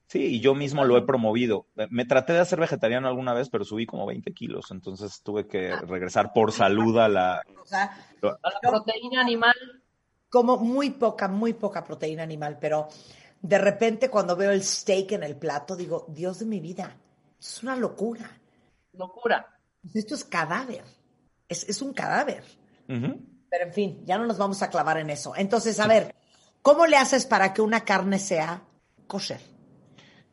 Sí, 0.07 0.37
y 0.37 0.41
yo 0.41 0.55
mismo 0.55 0.85
lo 0.85 0.97
he 0.97 1.03
promovido. 1.03 1.67
Me 1.91 2.05
traté 2.05 2.33
de 2.33 2.39
hacer 2.39 2.61
vegetariano 2.61 3.09
alguna 3.09 3.35
vez, 3.35 3.49
pero 3.51 3.65
subí 3.65 3.87
como 3.87 4.07
20 4.07 4.33
kilos, 4.33 4.71
entonces 4.71 5.21
tuve 5.23 5.49
que 5.49 5.73
ah. 5.73 5.81
regresar 5.81 6.33
por 6.33 6.53
salud 6.53 6.97
a 6.99 7.09
la... 7.09 7.43
O 7.61 7.67
sea, 7.67 7.91
a 8.23 8.51
la 8.51 8.71
proteína 8.71 9.21
animal. 9.21 9.55
Como 10.29 10.59
muy 10.59 10.91
poca, 10.91 11.27
muy 11.27 11.55
poca 11.55 11.83
proteína 11.83 12.23
animal, 12.23 12.59
pero 12.61 12.89
de 13.43 13.59
repente 13.59 14.09
cuando 14.09 14.37
veo 14.37 14.53
el 14.53 14.63
steak 14.63 15.13
en 15.13 15.25
el 15.25 15.37
plato, 15.37 15.75
digo, 15.75 16.07
Dios 16.09 16.39
de 16.39 16.47
mi 16.47 16.61
vida, 16.61 16.97
es 17.39 17.63
una 17.63 17.75
locura. 17.75 18.31
Locura. 18.93 19.59
Esto 19.93 20.15
es 20.15 20.25
cadáver, 20.25 20.85
es, 21.49 21.69
es 21.69 21.83
un 21.83 21.93
cadáver. 21.93 22.45
Pero 22.87 23.65
en 23.65 23.73
fin, 23.73 24.03
ya 24.05 24.19
no 24.19 24.27
nos 24.27 24.39
vamos 24.39 24.63
a 24.63 24.71
clavar 24.71 24.99
en 24.99 25.11
eso. 25.11 25.35
Entonces, 25.37 25.81
a 25.81 25.89
ver, 25.89 26.15
¿cómo 26.63 26.87
le 26.87 26.97
haces 26.97 27.27
para 27.27 27.53
que 27.53 27.63
una 27.63 27.85
carne 27.85 28.19
sea 28.21 28.63
kosher? 29.07 29.56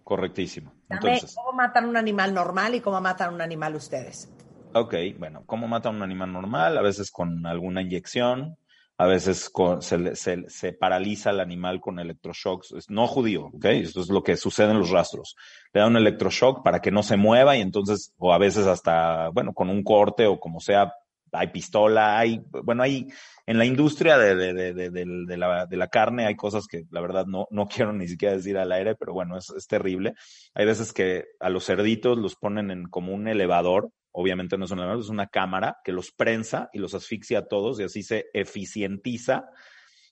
Correctísimo. 0.04 0.74
Entonces, 0.90 1.36
¿Cómo 1.36 1.54
matan 1.54 1.88
un 1.88 1.98
animal 1.98 2.34
normal 2.34 2.76
y 2.76 2.82
cómo 2.82 3.00
matan 3.00 3.34
un 3.34 3.42
animal 3.42 3.76
ustedes? 3.76 4.30
Ok, 4.74 4.96
bueno, 5.18 5.44
¿cómo 5.46 5.68
matan 5.68 5.96
un 5.96 6.02
animal 6.04 6.34
normal? 6.34 6.78
A 6.78 6.82
veces 6.82 7.12
con 7.12 7.46
alguna 7.46 7.82
inyección, 7.82 8.58
a 8.98 9.06
veces 9.06 9.52
se, 9.80 10.50
se, 10.50 10.74
paraliza 10.74 11.30
el 11.30 11.40
animal 11.40 11.80
con 11.80 12.00
electroshocks. 12.00 12.74
Es 12.74 12.90
no 12.90 13.08
judío, 13.08 13.48
¿ok? 13.54 13.66
Esto 13.66 14.02
es 14.02 14.10
lo 14.10 14.24
que 14.24 14.36
sucede 14.36 14.72
en 14.72 14.80
los 14.80 14.90
rastros. 14.90 15.36
Le 15.74 15.82
da 15.82 15.88
un 15.88 15.98
electroshock 15.98 16.64
para 16.64 16.82
que 16.82 16.92
no 16.92 17.02
se 17.02 17.18
mueva 17.18 17.56
y 17.56 17.62
entonces, 17.62 18.14
o 18.18 18.34
a 18.34 18.38
veces 18.38 18.68
hasta, 18.68 19.30
bueno, 19.30 19.54
con 19.54 19.70
un 19.70 19.84
corte 19.84 20.28
o 20.28 20.40
como 20.40 20.60
sea, 20.60 20.94
hay 21.34 21.48
pistola, 21.48 22.20
hay, 22.20 22.42
bueno, 22.64 22.84
hay, 22.84 23.08
en 23.46 23.58
la 23.58 23.66
industria 23.66 24.18
de, 24.18 24.36
de, 24.36 24.74
de, 24.74 24.90
de, 24.92 25.38
la, 25.38 25.68
la 25.70 25.88
carne 25.88 26.26
hay 26.26 26.36
cosas 26.36 26.68
que 26.68 26.84
la 26.92 27.02
verdad 27.02 27.26
no, 27.26 27.48
no 27.50 27.68
quiero 27.68 27.92
ni 27.92 28.08
siquiera 28.08 28.36
decir 28.36 28.58
al 28.58 28.72
aire, 28.72 28.96
pero 28.96 29.14
bueno, 29.14 29.38
es, 29.38 29.50
es 29.50 29.68
terrible. 29.68 30.14
Hay 30.54 30.66
veces 30.66 30.94
que 30.94 31.26
a 31.40 31.50
los 31.50 31.66
cerditos 31.66 32.18
los 32.18 32.36
ponen 32.36 32.72
en 32.72 32.88
como 32.88 33.14
un 33.14 33.28
elevador, 33.28 33.90
obviamente 34.12 34.58
no 34.58 34.66
es 34.66 34.72
un 34.72 34.80
elevador, 34.80 35.02
es 35.02 35.10
una 35.10 35.28
cámara 35.28 35.78
que 35.84 35.92
los 35.92 36.12
prensa 36.12 36.70
y 36.72 36.80
los 36.80 36.94
asfixia 36.94 37.40
a 37.40 37.48
todos 37.48 37.80
y 37.80 37.84
así 37.84 38.04
se 38.04 38.26
eficientiza 38.34 39.46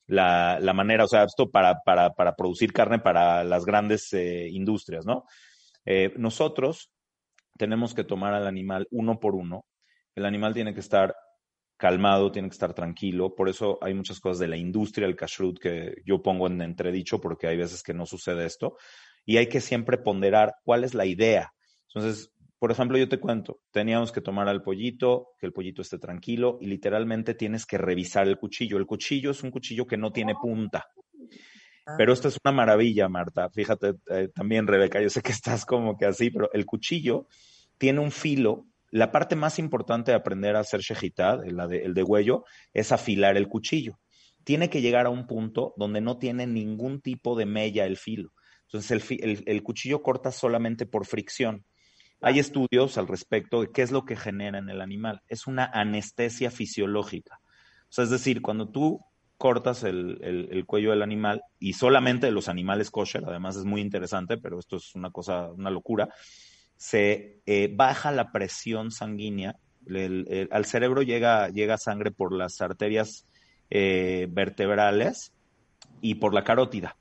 la, 0.08 0.60
la 0.60 0.74
manera, 0.74 1.06
o 1.06 1.08
sea, 1.08 1.24
esto 1.24 1.50
para, 1.50 1.82
para, 1.86 2.10
para 2.10 2.36
producir 2.36 2.74
carne 2.74 3.00
para 3.00 3.44
las 3.44 3.64
grandes 3.64 4.12
eh, 4.14 4.50
industrias, 4.50 5.06
¿no? 5.06 5.26
Eh, 5.86 6.14
nosotros 6.18 6.92
tenemos 7.58 7.94
que 7.94 8.04
tomar 8.04 8.34
al 8.34 8.48
animal 8.48 8.88
uno 8.92 9.20
por 9.20 9.36
uno 9.36 9.66
el 10.16 10.26
animal 10.26 10.54
tiene 10.54 10.74
que 10.74 10.80
estar 10.80 11.16
calmado, 11.78 12.32
tiene 12.32 12.48
que 12.48 12.54
estar 12.54 12.74
tranquilo. 12.74 13.34
Por 13.36 13.50
eso 13.50 13.80
hay 13.82 13.94
muchas 13.94 14.20
cosas 14.20 14.40
de 14.40 14.48
la 14.48 14.58
industria 14.58 15.08
del 15.08 15.16
kashrut 15.16 15.60
que 15.60 15.96
yo 16.06 16.22
pongo 16.22 16.48
en 16.48 16.62
entredicho 16.62 17.20
porque 17.20 17.48
hay 17.48 17.58
veces 17.58 17.82
que 17.82 17.94
no 17.94 18.06
sucede 18.06 18.46
esto. 18.46 18.78
Y 19.26 19.38
hay 19.38 19.48
que 19.48 19.62
siempre 19.62 19.98
ponderar 19.98 20.54
cuál 20.64 20.84
es 20.84 20.94
la 20.94 21.06
idea. 21.06 21.52
Entonces, 21.88 22.32
por 22.60 22.72
ejemplo, 22.72 23.00
yo 23.00 23.10
te 23.10 23.20
cuento, 23.20 23.62
teníamos 23.72 24.12
que 24.12 24.22
tomar 24.22 24.48
al 24.48 24.62
pollito, 24.62 25.30
que 25.40 25.48
el 25.48 25.54
pollito 25.54 25.82
esté 25.82 25.98
tranquilo 25.98 26.60
y 26.62 26.68
literalmente 26.68 27.34
tienes 27.34 27.66
que 27.66 27.80
revisar 27.80 28.28
el 28.28 28.38
cuchillo. 28.38 28.78
El 28.78 28.86
cuchillo 28.86 29.32
es 29.32 29.42
un 29.42 29.50
cuchillo 29.50 29.88
que 29.88 29.98
no 29.98 30.12
tiene 30.12 30.36
punta. 30.40 30.86
Ah. 31.88 31.96
Pero 31.98 32.14
esto 32.14 32.28
es 32.28 32.38
una 32.46 32.52
maravilla, 32.52 33.10
Marta. 33.10 33.50
Fíjate, 33.50 33.94
eh, 34.12 34.30
también 34.36 34.68
Rebeca, 34.68 35.02
yo 35.02 35.10
sé 35.10 35.24
que 35.24 35.32
estás 35.32 35.66
como 35.66 35.98
que 35.98 36.06
así, 36.06 36.30
pero 36.30 36.52
el 36.54 36.68
cuchillo 36.68 37.26
tiene 37.80 38.00
un 38.00 38.12
filo 38.12 38.68
la 38.92 39.12
parte 39.12 39.36
más 39.36 39.58
importante 39.58 40.12
de 40.12 40.18
aprender 40.18 40.56
a 40.56 40.60
hacer 40.60 40.82
shejitad, 40.82 41.46
el, 41.46 41.58
de, 41.70 41.86
el 41.86 41.94
degüello, 41.94 42.44
es 42.74 42.92
afilar 42.92 43.38
el 43.38 43.48
cuchillo. 43.48 44.00
Tiene 44.44 44.70
que 44.70 44.82
llegar 44.82 45.06
a 45.06 45.10
un 45.10 45.28
punto 45.28 45.74
donde 45.78 46.02
no 46.02 46.18
tiene 46.18 46.46
ningún 46.46 47.02
tipo 47.02 47.38
de 47.38 47.46
mella 47.46 47.86
el 47.86 47.98
filo. 47.98 48.34
Entonces 48.72 49.20
el, 49.46 49.64
cuchillo 49.64 50.02
corta 50.02 50.32
solamente 50.32 50.86
por 50.86 51.06
fricción. 51.06 51.66
Hay 52.22 52.40
estudios 52.40 52.98
al 52.98 53.08
respecto 53.08 53.62
de 53.62 53.72
qué 53.72 53.82
es 53.82 53.92
lo 53.92 54.06
que 54.06 54.16
genera 54.16 54.60
en 54.60 54.70
el 54.70 54.80
animal. 54.80 55.22
Es 55.28 55.46
una 55.46 55.66
anestesia 55.66 56.52
fisiológica. 56.52 57.40
O 57.44 57.94
sea, 57.94 58.06
es 58.06 58.10
decir, 58.10 58.42
cuando 58.42 58.70
tú 58.70 59.02
cortas 59.38 59.84
el, 59.84 60.20
el, 60.22 60.66
cuello 60.66 60.92
del 60.92 61.02
animal 61.02 61.42
y 61.60 61.74
solamente 61.74 62.32
los 62.32 62.48
animales 62.48 62.92
kosher, 62.92 63.24
además 63.26 63.58
es 63.58 63.66
muy 63.66 63.82
interesante, 63.82 64.38
pero 64.38 64.60
esto 64.60 64.78
es 64.78 64.96
una 64.96 65.10
cosa, 65.10 65.52
una 65.52 65.72
locura, 65.72 66.08
se 66.82 67.44
eh, 67.46 67.72
baja 67.72 68.12
la 68.12 68.32
presión 68.32 68.90
sanguínea, 68.90 69.56
al 70.50 70.66
cerebro 70.66 71.04
llega, 71.04 71.50
llega 71.50 71.78
sangre 71.78 72.10
por 72.10 72.34
las 72.34 72.60
arterias 72.60 73.28
eh, 73.70 74.28
vertebrales 74.32 75.32
y 76.02 76.16
por 76.16 76.34
la 76.34 76.44
carótida. 76.44 76.98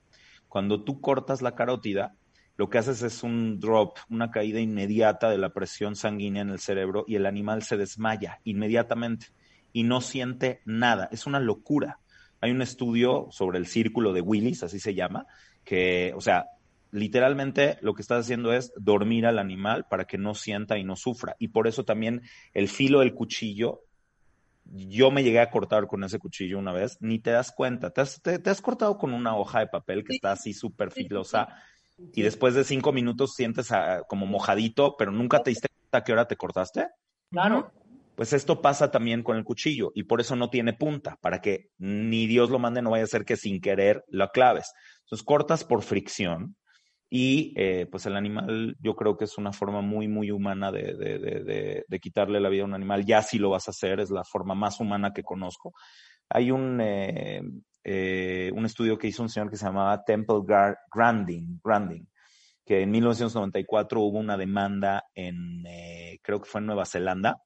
Cuando 0.47 0.83
tú 0.83 1.01
cortas 1.01 1.41
la 1.41 1.55
carótida, 1.55 2.13
lo 2.57 2.69
que 2.69 2.77
haces 2.77 3.01
es 3.01 3.23
un 3.23 3.59
drop, 3.59 3.97
una 4.07 4.29
caída 4.29 4.59
inmediata 4.59 5.31
de 5.31 5.39
la 5.39 5.49
presión 5.49 5.95
sanguínea 5.95 6.43
en 6.43 6.51
el 6.51 6.59
cerebro 6.59 7.03
y 7.07 7.15
el 7.15 7.25
animal 7.25 7.63
se 7.63 7.75
desmaya 7.75 8.39
inmediatamente 8.43 9.29
y 9.73 9.81
no 9.81 9.99
siente 9.99 10.61
nada. 10.63 11.09
Es 11.11 11.25
una 11.25 11.39
locura. 11.39 11.97
Hay 12.39 12.51
un 12.51 12.61
estudio 12.61 13.29
sobre 13.31 13.57
el 13.57 13.65
círculo 13.65 14.13
de 14.13 14.21
Willis, 14.21 14.61
así 14.61 14.79
se 14.79 14.93
llama, 14.93 15.25
que, 15.63 16.13
o 16.15 16.21
sea, 16.21 16.45
literalmente 16.91 17.77
lo 17.81 17.93
que 17.93 18.01
estás 18.01 18.25
haciendo 18.25 18.53
es 18.53 18.71
dormir 18.75 19.25
al 19.25 19.39
animal 19.39 19.85
para 19.89 20.05
que 20.05 20.17
no 20.17 20.35
sienta 20.35 20.77
y 20.77 20.83
no 20.83 20.95
sufra. 20.95 21.35
Y 21.39 21.49
por 21.49 21.67
eso 21.67 21.83
también 21.85 22.21
el 22.53 22.67
filo 22.67 22.99
del 22.99 23.13
cuchillo, 23.13 23.83
yo 24.65 25.09
me 25.09 25.23
llegué 25.23 25.39
a 25.39 25.49
cortar 25.49 25.87
con 25.87 26.03
ese 26.03 26.19
cuchillo 26.19 26.59
una 26.59 26.73
vez, 26.73 26.97
ni 26.99 27.19
te 27.19 27.31
das 27.31 27.51
cuenta. 27.51 27.91
Te 27.91 28.01
has, 28.01 28.61
cortado 28.61 28.97
con 28.97 29.13
una 29.13 29.35
hoja 29.35 29.59
de 29.59 29.67
papel 29.67 30.03
que 30.03 30.15
está 30.15 30.33
así 30.33 30.53
súper 30.53 30.91
filosa 30.91 31.47
y 32.13 32.21
después 32.21 32.53
de 32.53 32.63
cinco 32.63 32.91
minutos 32.91 33.33
sientes 33.35 33.69
como 34.07 34.25
mojadito, 34.25 34.95
pero 34.97 35.11
nunca 35.11 35.41
te 35.41 35.51
diste 35.51 35.69
cuenta 35.69 35.97
a 35.97 36.03
qué 36.03 36.13
hora 36.13 36.27
te 36.27 36.37
cortaste. 36.37 36.87
Claro. 37.31 37.71
Pues 38.15 38.33
esto 38.33 38.61
pasa 38.61 38.91
también 38.91 39.23
con 39.23 39.37
el 39.37 39.45
cuchillo 39.45 39.91
y 39.95 40.03
por 40.03 40.19
eso 40.19 40.35
no 40.35 40.49
tiene 40.49 40.73
punta, 40.73 41.17
para 41.21 41.41
que 41.41 41.69
ni 41.77 42.27
Dios 42.27 42.49
lo 42.49 42.59
mande, 42.59 42.81
no 42.81 42.91
vaya 42.91 43.05
a 43.05 43.07
ser 43.07 43.25
que 43.25 43.37
sin 43.37 43.61
querer 43.61 44.03
lo 44.09 44.29
claves. 44.29 44.73
Entonces 45.05 45.25
cortas 45.25 45.63
por 45.63 45.81
fricción 45.81 46.55
y 47.13 47.53
eh, 47.57 47.87
pues 47.91 48.05
el 48.05 48.15
animal 48.15 48.77
yo 48.79 48.95
creo 48.95 49.17
que 49.17 49.25
es 49.25 49.37
una 49.37 49.51
forma 49.51 49.81
muy, 49.81 50.07
muy 50.07 50.31
humana 50.31 50.71
de, 50.71 50.93
de, 50.93 51.83
de, 51.85 51.99
quitarle 51.99 52.39
la 52.39 52.47
vida 52.47 52.61
a 52.61 52.67
un 52.67 52.73
animal. 52.73 53.05
Ya 53.05 53.21
si 53.21 53.37
lo 53.37 53.49
vas 53.49 53.67
a 53.67 53.71
hacer, 53.71 53.99
es 53.99 54.11
la 54.11 54.23
forma 54.23 54.55
más 54.55 54.79
humana 54.79 55.11
que 55.13 55.21
conozco. 55.21 55.73
Hay 56.29 56.51
un, 56.51 56.79
eh, 56.79 57.41
eh, 57.83 58.49
un 58.55 58.65
estudio 58.65 58.97
que 58.97 59.07
hizo 59.07 59.23
un 59.23 59.27
señor 59.27 59.49
que 59.49 59.57
se 59.57 59.65
llamaba 59.65 60.01
Temple 60.05 60.37
Grandin, 60.89 61.59
Grandin 61.61 62.07
que 62.65 62.81
en 62.81 62.91
1994 62.91 63.99
hubo 63.99 64.17
una 64.17 64.37
demanda 64.37 65.03
en, 65.13 65.63
creo 66.21 66.39
que 66.39 66.49
fue 66.49 66.61
en 66.61 66.67
Nueva 66.67 66.85
Zelanda, 66.85 67.41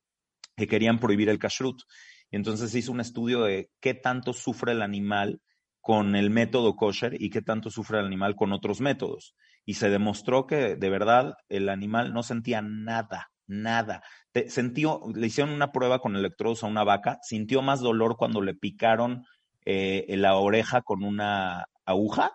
que 0.55 0.67
querían 0.67 0.99
prohibir 0.99 1.29
el 1.29 1.39
kashrut. 1.39 1.81
Y 2.29 2.35
entonces 2.35 2.75
hizo 2.75 2.91
un 2.91 2.99
estudio 2.99 3.41
de 3.41 3.71
qué 3.79 3.95
tanto 3.95 4.31
sufre 4.33 4.73
el 4.73 4.83
animal 4.83 5.41
con 5.81 6.15
el 6.15 6.29
método 6.29 6.75
kosher 6.75 7.15
y 7.19 7.31
qué 7.31 7.41
tanto 7.41 7.71
sufre 7.71 7.99
el 7.99 8.05
animal 8.05 8.35
con 8.35 8.53
otros 8.53 8.81
métodos. 8.81 9.33
Y 9.65 9.75
se 9.75 9.89
demostró 9.89 10.45
que 10.45 10.75
de 10.75 10.89
verdad 10.89 11.33
el 11.49 11.69
animal 11.69 12.13
no 12.13 12.23
sentía 12.23 12.61
nada, 12.61 13.31
nada. 13.47 14.03
sentió, 14.47 15.01
le 15.13 15.27
hicieron 15.27 15.53
una 15.53 15.71
prueba 15.71 15.99
con 15.99 16.15
electrodos 16.15 16.63
a 16.63 16.67
una 16.67 16.83
vaca, 16.83 17.19
sintió 17.21 17.61
más 17.61 17.81
dolor 17.81 18.15
cuando 18.17 18.41
le 18.41 18.53
picaron 18.53 19.25
eh, 19.65 20.05
la 20.17 20.35
oreja 20.35 20.81
con 20.81 21.03
una 21.03 21.65
aguja 21.85 22.31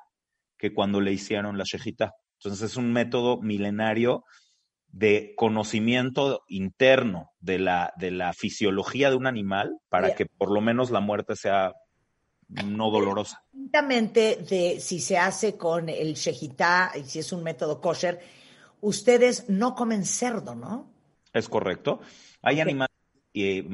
que 0.58 0.74
cuando 0.74 1.00
le 1.00 1.12
hicieron 1.12 1.56
la 1.56 1.64
shejita. 1.64 2.14
Entonces 2.38 2.70
es 2.70 2.76
un 2.76 2.92
método 2.92 3.40
milenario 3.40 4.24
de 4.88 5.34
conocimiento 5.36 6.42
interno 6.48 7.30
de 7.38 7.58
la, 7.58 7.92
de 7.96 8.10
la 8.10 8.32
fisiología 8.32 9.10
de 9.10 9.16
un 9.16 9.26
animal 9.26 9.78
para 9.88 10.14
que 10.14 10.26
por 10.26 10.50
lo 10.50 10.60
menos 10.60 10.90
la 10.90 11.00
muerte 11.00 11.36
sea 11.36 11.72
no 12.64 12.90
dolorosa. 12.90 13.42
de 13.52 14.76
si 14.80 15.00
se 15.00 15.18
hace 15.18 15.56
con 15.56 15.88
el 15.88 16.14
shejitá 16.14 16.92
y 16.94 17.04
si 17.04 17.20
es 17.20 17.32
un 17.32 17.42
método 17.42 17.80
kosher, 17.80 18.20
ustedes 18.80 19.48
no 19.48 19.74
comen 19.74 20.04
cerdo, 20.04 20.54
¿no? 20.54 20.90
Es 21.32 21.48
correcto. 21.48 22.00
Hay 22.42 22.60
animales, 22.60 22.96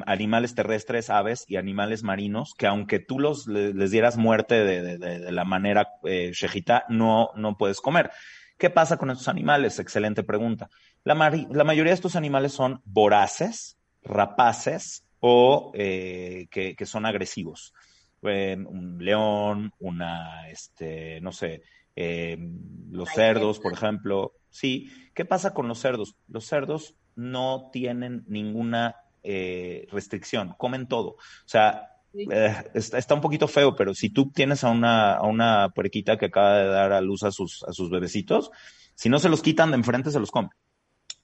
animales 0.07 0.55
terrestres, 0.55 1.11
aves 1.11 1.45
y 1.49 1.57
animales 1.57 2.03
marinos 2.03 2.55
que 2.57 2.67
aunque 2.67 2.99
tú 2.99 3.19
los, 3.19 3.47
les, 3.47 3.91
dieras 3.91 4.17
muerte 4.17 4.65
de, 4.65 5.33
la 5.33 5.45
manera 5.45 5.89
eh, 6.05 6.31
shejitá, 6.33 6.85
no, 6.89 7.31
no 7.35 7.57
puedes 7.57 7.81
comer. 7.81 8.11
¿Qué 8.59 8.71
pasa 8.71 8.97
con 8.97 9.11
estos 9.11 9.29
animales? 9.29 9.79
Excelente 9.79 10.23
pregunta. 10.23 10.71
La, 11.05 11.15
mayoría 11.15 11.91
de 11.91 11.95
estos 11.95 12.17
animales 12.17 12.53
son 12.53 12.81
voraces, 12.85 13.77
rapaces 14.03 15.05
o 15.21 15.73
eh, 15.75 16.47
que, 16.51 16.87
son 16.87 17.05
agresivos. 17.05 17.75
Un 18.23 18.99
león, 19.01 19.73
una, 19.79 20.49
este, 20.49 21.21
no 21.21 21.33
sé, 21.33 21.63
em, 21.95 22.59
los 22.91 23.09
cerdos, 23.11 23.61
por 23.61 23.73
ejemplo. 23.73 24.33
Sí, 24.51 24.91
¿qué 25.15 25.25
pasa 25.25 25.55
con 25.55 25.69
los 25.69 25.79
cerdos? 25.79 26.17
Los 26.29 26.47
cerdos 26.47 26.95
no 27.15 27.71
tienen 27.73 28.25
ninguna 28.27 28.97
eh, 29.23 29.87
restricción, 29.91 30.55
comen 30.59 30.87
todo. 30.87 31.11
O 31.11 31.19
sea, 31.47 31.97
eh, 32.15 32.55
está, 32.75 33.15
un 33.15 33.21
poquito 33.21 33.49
feo, 33.49 33.77
pero 33.77 33.95
si 33.95 34.11
tú 34.11 34.31
tienes 34.31 34.65
a 34.65 34.71
una, 34.71 35.15
a 35.15 35.23
una 35.23 35.71
puerquita 35.71 36.17
que 36.17 36.27
acaba 36.27 36.59
de 36.59 36.67
dar 36.67 36.93
a 36.93 37.01
luz 37.01 37.23
a 37.23 37.31
sus, 37.31 37.63
a 37.65 37.73
sus 37.73 37.91
bebecitos, 37.91 38.51
si 38.95 39.09
no 39.09 39.19
se 39.19 39.29
los 39.29 39.43
quitan 39.43 39.71
de 39.71 39.77
enfrente, 39.77 40.11
se 40.11 40.21
los 40.21 40.31
comen. 40.31 40.51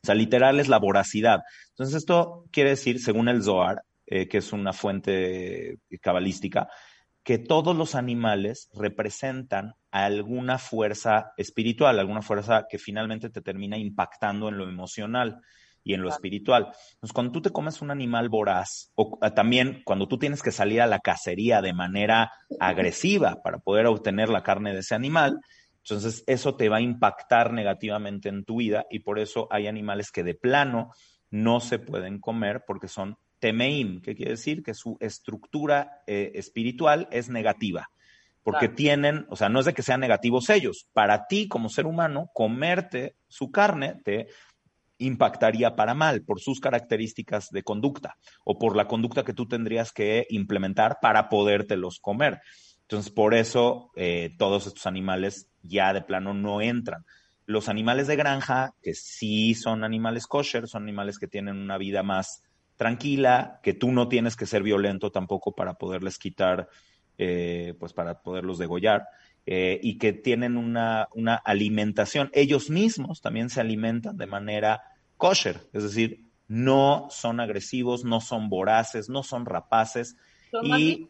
O 0.02 0.06
sea, 0.06 0.14
literal 0.14 0.58
es 0.58 0.68
la 0.68 0.78
voracidad. 0.78 1.42
Entonces, 1.70 1.94
esto 1.94 2.44
quiere 2.50 2.70
decir, 2.70 3.00
según 3.00 3.28
el 3.28 3.42
Zohar, 3.42 3.84
eh, 4.06 4.28
que 4.28 4.38
es 4.38 4.52
una 4.52 4.72
fuente 4.72 5.78
cabalística, 6.00 6.68
que 7.22 7.38
todos 7.38 7.76
los 7.76 7.94
animales 7.94 8.68
representan 8.74 9.74
alguna 9.90 10.58
fuerza 10.58 11.32
espiritual, 11.36 11.98
alguna 11.98 12.22
fuerza 12.22 12.66
que 12.68 12.78
finalmente 12.78 13.30
te 13.30 13.42
termina 13.42 13.78
impactando 13.78 14.48
en 14.48 14.58
lo 14.58 14.68
emocional 14.68 15.40
y 15.84 15.94
en 15.94 16.02
lo 16.02 16.08
espiritual. 16.08 16.68
Entonces, 16.94 17.12
cuando 17.12 17.32
tú 17.32 17.42
te 17.42 17.50
comes 17.50 17.82
un 17.82 17.90
animal 17.90 18.28
voraz, 18.28 18.92
o 18.94 19.18
ah, 19.20 19.34
también 19.34 19.82
cuando 19.84 20.08
tú 20.08 20.18
tienes 20.18 20.42
que 20.42 20.52
salir 20.52 20.80
a 20.80 20.86
la 20.86 21.00
cacería 21.00 21.60
de 21.60 21.72
manera 21.72 22.32
agresiva 22.60 23.42
para 23.42 23.58
poder 23.58 23.86
obtener 23.86 24.28
la 24.28 24.42
carne 24.42 24.72
de 24.72 24.80
ese 24.80 24.94
animal, 24.94 25.40
entonces 25.78 26.22
eso 26.26 26.54
te 26.54 26.68
va 26.68 26.76
a 26.76 26.82
impactar 26.82 27.52
negativamente 27.52 28.28
en 28.28 28.44
tu 28.44 28.56
vida 28.56 28.86
y 28.90 29.00
por 29.00 29.18
eso 29.18 29.48
hay 29.50 29.66
animales 29.66 30.12
que 30.12 30.22
de 30.22 30.34
plano 30.34 30.92
no 31.30 31.60
se 31.60 31.78
pueden 31.78 32.20
comer 32.20 32.62
porque 32.66 32.86
son 32.86 33.16
temeim, 33.42 34.00
que 34.00 34.14
quiere 34.14 34.30
decir 34.30 34.62
que 34.62 34.72
su 34.72 34.96
estructura 35.00 36.02
eh, 36.06 36.30
espiritual 36.36 37.08
es 37.10 37.28
negativa 37.28 37.90
porque 38.44 38.68
tienen, 38.68 39.26
o 39.28 39.36
sea, 39.36 39.48
no 39.48 39.60
es 39.60 39.66
de 39.66 39.72
que 39.72 39.82
sean 39.82 40.00
negativos 40.00 40.50
ellos. 40.50 40.88
Para 40.92 41.26
ti, 41.28 41.46
como 41.46 41.68
ser 41.68 41.86
humano, 41.86 42.28
comerte 42.34 43.14
su 43.28 43.52
carne 43.52 44.00
te 44.04 44.26
impactaría 44.98 45.74
para 45.76 45.94
mal 45.94 46.22
por 46.22 46.40
sus 46.40 46.60
características 46.60 47.50
de 47.50 47.62
conducta 47.62 48.16
o 48.44 48.58
por 48.58 48.76
la 48.76 48.86
conducta 48.86 49.24
que 49.24 49.32
tú 49.32 49.46
tendrías 49.46 49.92
que 49.92 50.26
implementar 50.28 50.98
para 51.00 51.28
podértelos 51.28 52.00
comer. 52.00 52.40
Entonces, 52.82 53.12
por 53.12 53.34
eso 53.34 53.90
eh, 53.96 54.34
todos 54.38 54.66
estos 54.66 54.86
animales 54.86 55.48
ya 55.62 55.92
de 55.92 56.02
plano 56.02 56.34
no 56.34 56.60
entran. 56.60 57.04
Los 57.46 57.68
animales 57.68 58.06
de 58.06 58.16
granja, 58.16 58.74
que 58.82 58.94
sí 58.94 59.54
son 59.54 59.84
animales 59.84 60.26
kosher, 60.26 60.68
son 60.68 60.82
animales 60.82 61.18
que 61.18 61.28
tienen 61.28 61.58
una 61.58 61.78
vida 61.78 62.02
más 62.02 62.42
tranquila, 62.76 63.60
que 63.62 63.74
tú 63.74 63.92
no 63.92 64.08
tienes 64.08 64.36
que 64.36 64.46
ser 64.46 64.62
violento 64.62 65.10
tampoco 65.10 65.54
para 65.54 65.74
poderles 65.74 66.18
quitar, 66.18 66.68
eh, 67.18 67.74
pues 67.78 67.92
para 67.92 68.22
poderlos 68.22 68.58
degollar. 68.58 69.06
Eh, 69.44 69.80
y 69.82 69.98
que 69.98 70.12
tienen 70.12 70.56
una, 70.56 71.08
una, 71.14 71.34
alimentación. 71.34 72.30
Ellos 72.32 72.70
mismos 72.70 73.20
también 73.20 73.50
se 73.50 73.60
alimentan 73.60 74.16
de 74.16 74.26
manera 74.26 74.82
kosher, 75.16 75.60
es 75.72 75.82
decir, 75.82 76.24
no 76.46 77.08
son 77.10 77.40
agresivos, 77.40 78.04
no 78.04 78.20
son 78.20 78.48
voraces, 78.48 79.08
no 79.08 79.22
son 79.22 79.46
rapaces. 79.46 80.16
y 80.62 81.08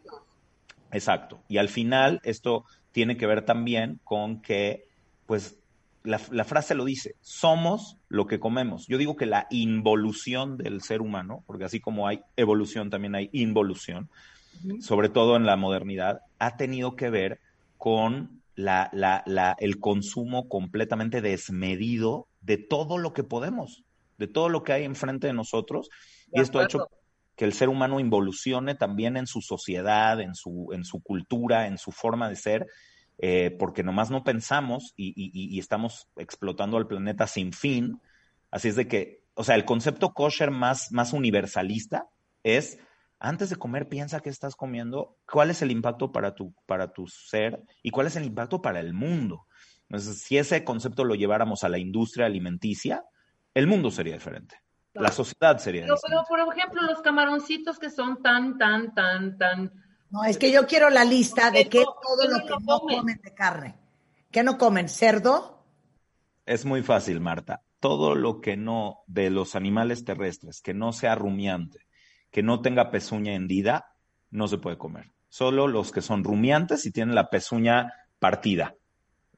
exacto. 0.92 1.42
Y 1.48 1.58
al 1.58 1.68
final 1.68 2.20
esto 2.22 2.64
tiene 2.92 3.16
que 3.16 3.26
ver 3.26 3.44
también 3.44 4.00
con 4.04 4.40
que, 4.40 4.86
pues, 5.26 5.58
la, 6.04 6.44
frase 6.44 6.74
lo 6.74 6.84
dice, 6.84 7.14
somos 7.20 7.96
lo 8.08 8.26
que 8.26 8.40
comemos. 8.40 8.86
Yo 8.88 8.98
digo 8.98 9.16
que 9.16 9.26
la 9.26 9.46
involución 9.50 10.56
del 10.56 10.82
ser 10.82 11.00
humano, 11.00 11.42
porque 11.46 11.64
así 11.64 11.80
como 11.80 12.08
hay 12.08 12.22
evolución, 12.36 12.90
también 12.90 13.14
hay 13.14 13.30
involución, 13.32 14.08
sobre 14.80 15.08
todo 15.08 15.36
en 15.36 15.46
la 15.46 15.56
modernidad, 15.56 16.20
ha 16.38 16.56
tenido 16.56 16.96
que 16.96 17.10
ver 17.10 17.40
con 17.78 18.42
la, 18.54 18.90
la, 18.92 19.56
el 19.58 19.80
consumo 19.80 20.48
completamente 20.48 21.20
desmedido 21.20 22.26
de 22.40 22.58
todo 22.58 22.98
lo 22.98 23.12
que 23.12 23.24
podemos 23.24 23.84
de 24.18 24.28
todo 24.28 24.48
lo 24.48 24.62
que 24.62 24.72
hay 24.72 24.84
enfrente 24.84 25.26
de 25.26 25.32
nosotros. 25.32 25.90
y 26.32 26.40
esto 26.40 26.60
ha 26.60 26.64
hecho 26.64 26.86
que 27.34 27.44
el 27.44 27.52
ser 27.52 27.68
humano 27.68 27.98
involucione 27.98 28.76
también 28.76 29.16
en 29.16 29.26
su 29.26 29.40
sociedad, 29.40 30.20
en 30.20 30.36
su, 30.36 30.68
en 30.72 30.84
su 30.84 31.02
cultura, 31.02 31.66
en 31.66 31.76
su 31.76 31.90
forma 31.90 32.28
de 32.28 32.36
ser, 32.36 32.66
eh, 33.24 33.54
porque 33.56 33.84
nomás 33.84 34.10
no 34.10 34.24
pensamos 34.24 34.94
y, 34.96 35.56
estamos 35.56 36.08
explotando 36.16 36.76
al 36.76 36.88
planeta 36.88 37.28
sin 37.28 37.52
fin. 37.52 38.00
Así 38.50 38.66
es 38.66 38.74
de 38.74 38.88
que, 38.88 39.22
o 39.34 39.44
sea, 39.44 39.54
el 39.54 39.64
concepto 39.64 40.12
kosher 40.12 40.50
más, 40.50 40.90
más 40.90 41.12
universalista 41.12 42.08
es, 42.42 42.80
antes 43.20 43.48
de 43.48 43.54
comer, 43.54 43.88
piensa 43.88 44.18
qué 44.18 44.28
estás 44.28 44.56
comiendo, 44.56 45.16
cuál 45.24 45.50
es 45.50 45.62
el 45.62 45.70
impacto 45.70 46.10
para 46.10 46.34
tu, 46.34 46.52
para 46.66 46.92
tu 46.92 47.06
ser 47.06 47.62
y 47.80 47.90
cuál 47.90 48.08
es 48.08 48.16
el 48.16 48.24
impacto 48.24 48.60
para 48.60 48.80
el 48.80 48.92
mundo. 48.92 49.46
Entonces, 49.88 50.20
si 50.20 50.36
ese 50.36 50.64
concepto 50.64 51.04
lo 51.04 51.14
lleváramos 51.14 51.62
a 51.62 51.68
la 51.68 51.78
industria 51.78 52.26
alimenticia, 52.26 53.04
el 53.54 53.68
mundo 53.68 53.92
sería 53.92 54.14
diferente. 54.14 54.56
La 54.94 55.12
sociedad 55.12 55.58
sería 55.58 55.82
diferente. 55.82 56.08
Pero, 56.08 56.24
por 56.28 56.56
ejemplo, 56.56 56.82
los 56.82 57.00
camaroncitos 57.02 57.78
que 57.78 57.88
son 57.88 58.20
tan, 58.20 58.58
tan, 58.58 58.92
tan, 58.94 59.38
tan... 59.38 59.72
No, 60.12 60.24
es 60.24 60.36
que 60.36 60.52
yo 60.52 60.66
quiero 60.66 60.90
la 60.90 61.04
lista 61.04 61.50
de 61.50 61.70
qué 61.70 61.84
todo 61.84 62.28
lo 62.28 62.46
que 62.46 62.64
no 62.64 62.80
comen? 62.80 63.18
de 63.22 63.34
carne. 63.34 63.74
¿Qué 64.30 64.42
no 64.42 64.58
comen? 64.58 64.90
¿Cerdo? 64.90 65.64
Es 66.44 66.66
muy 66.66 66.82
fácil, 66.82 67.18
Marta. 67.20 67.62
Todo 67.80 68.14
lo 68.14 68.42
que 68.42 68.58
no, 68.58 68.98
de 69.06 69.30
los 69.30 69.56
animales 69.56 70.04
terrestres, 70.04 70.60
que 70.60 70.74
no 70.74 70.92
sea 70.92 71.14
rumiante, 71.14 71.78
que 72.30 72.42
no 72.42 72.60
tenga 72.60 72.90
pezuña 72.90 73.32
hendida, 73.32 73.94
no 74.30 74.48
se 74.48 74.58
puede 74.58 74.76
comer. 74.76 75.10
Solo 75.30 75.66
los 75.66 75.92
que 75.92 76.02
son 76.02 76.24
rumiantes 76.24 76.84
y 76.84 76.92
tienen 76.92 77.14
la 77.14 77.30
pezuña 77.30 77.94
partida. 78.18 78.74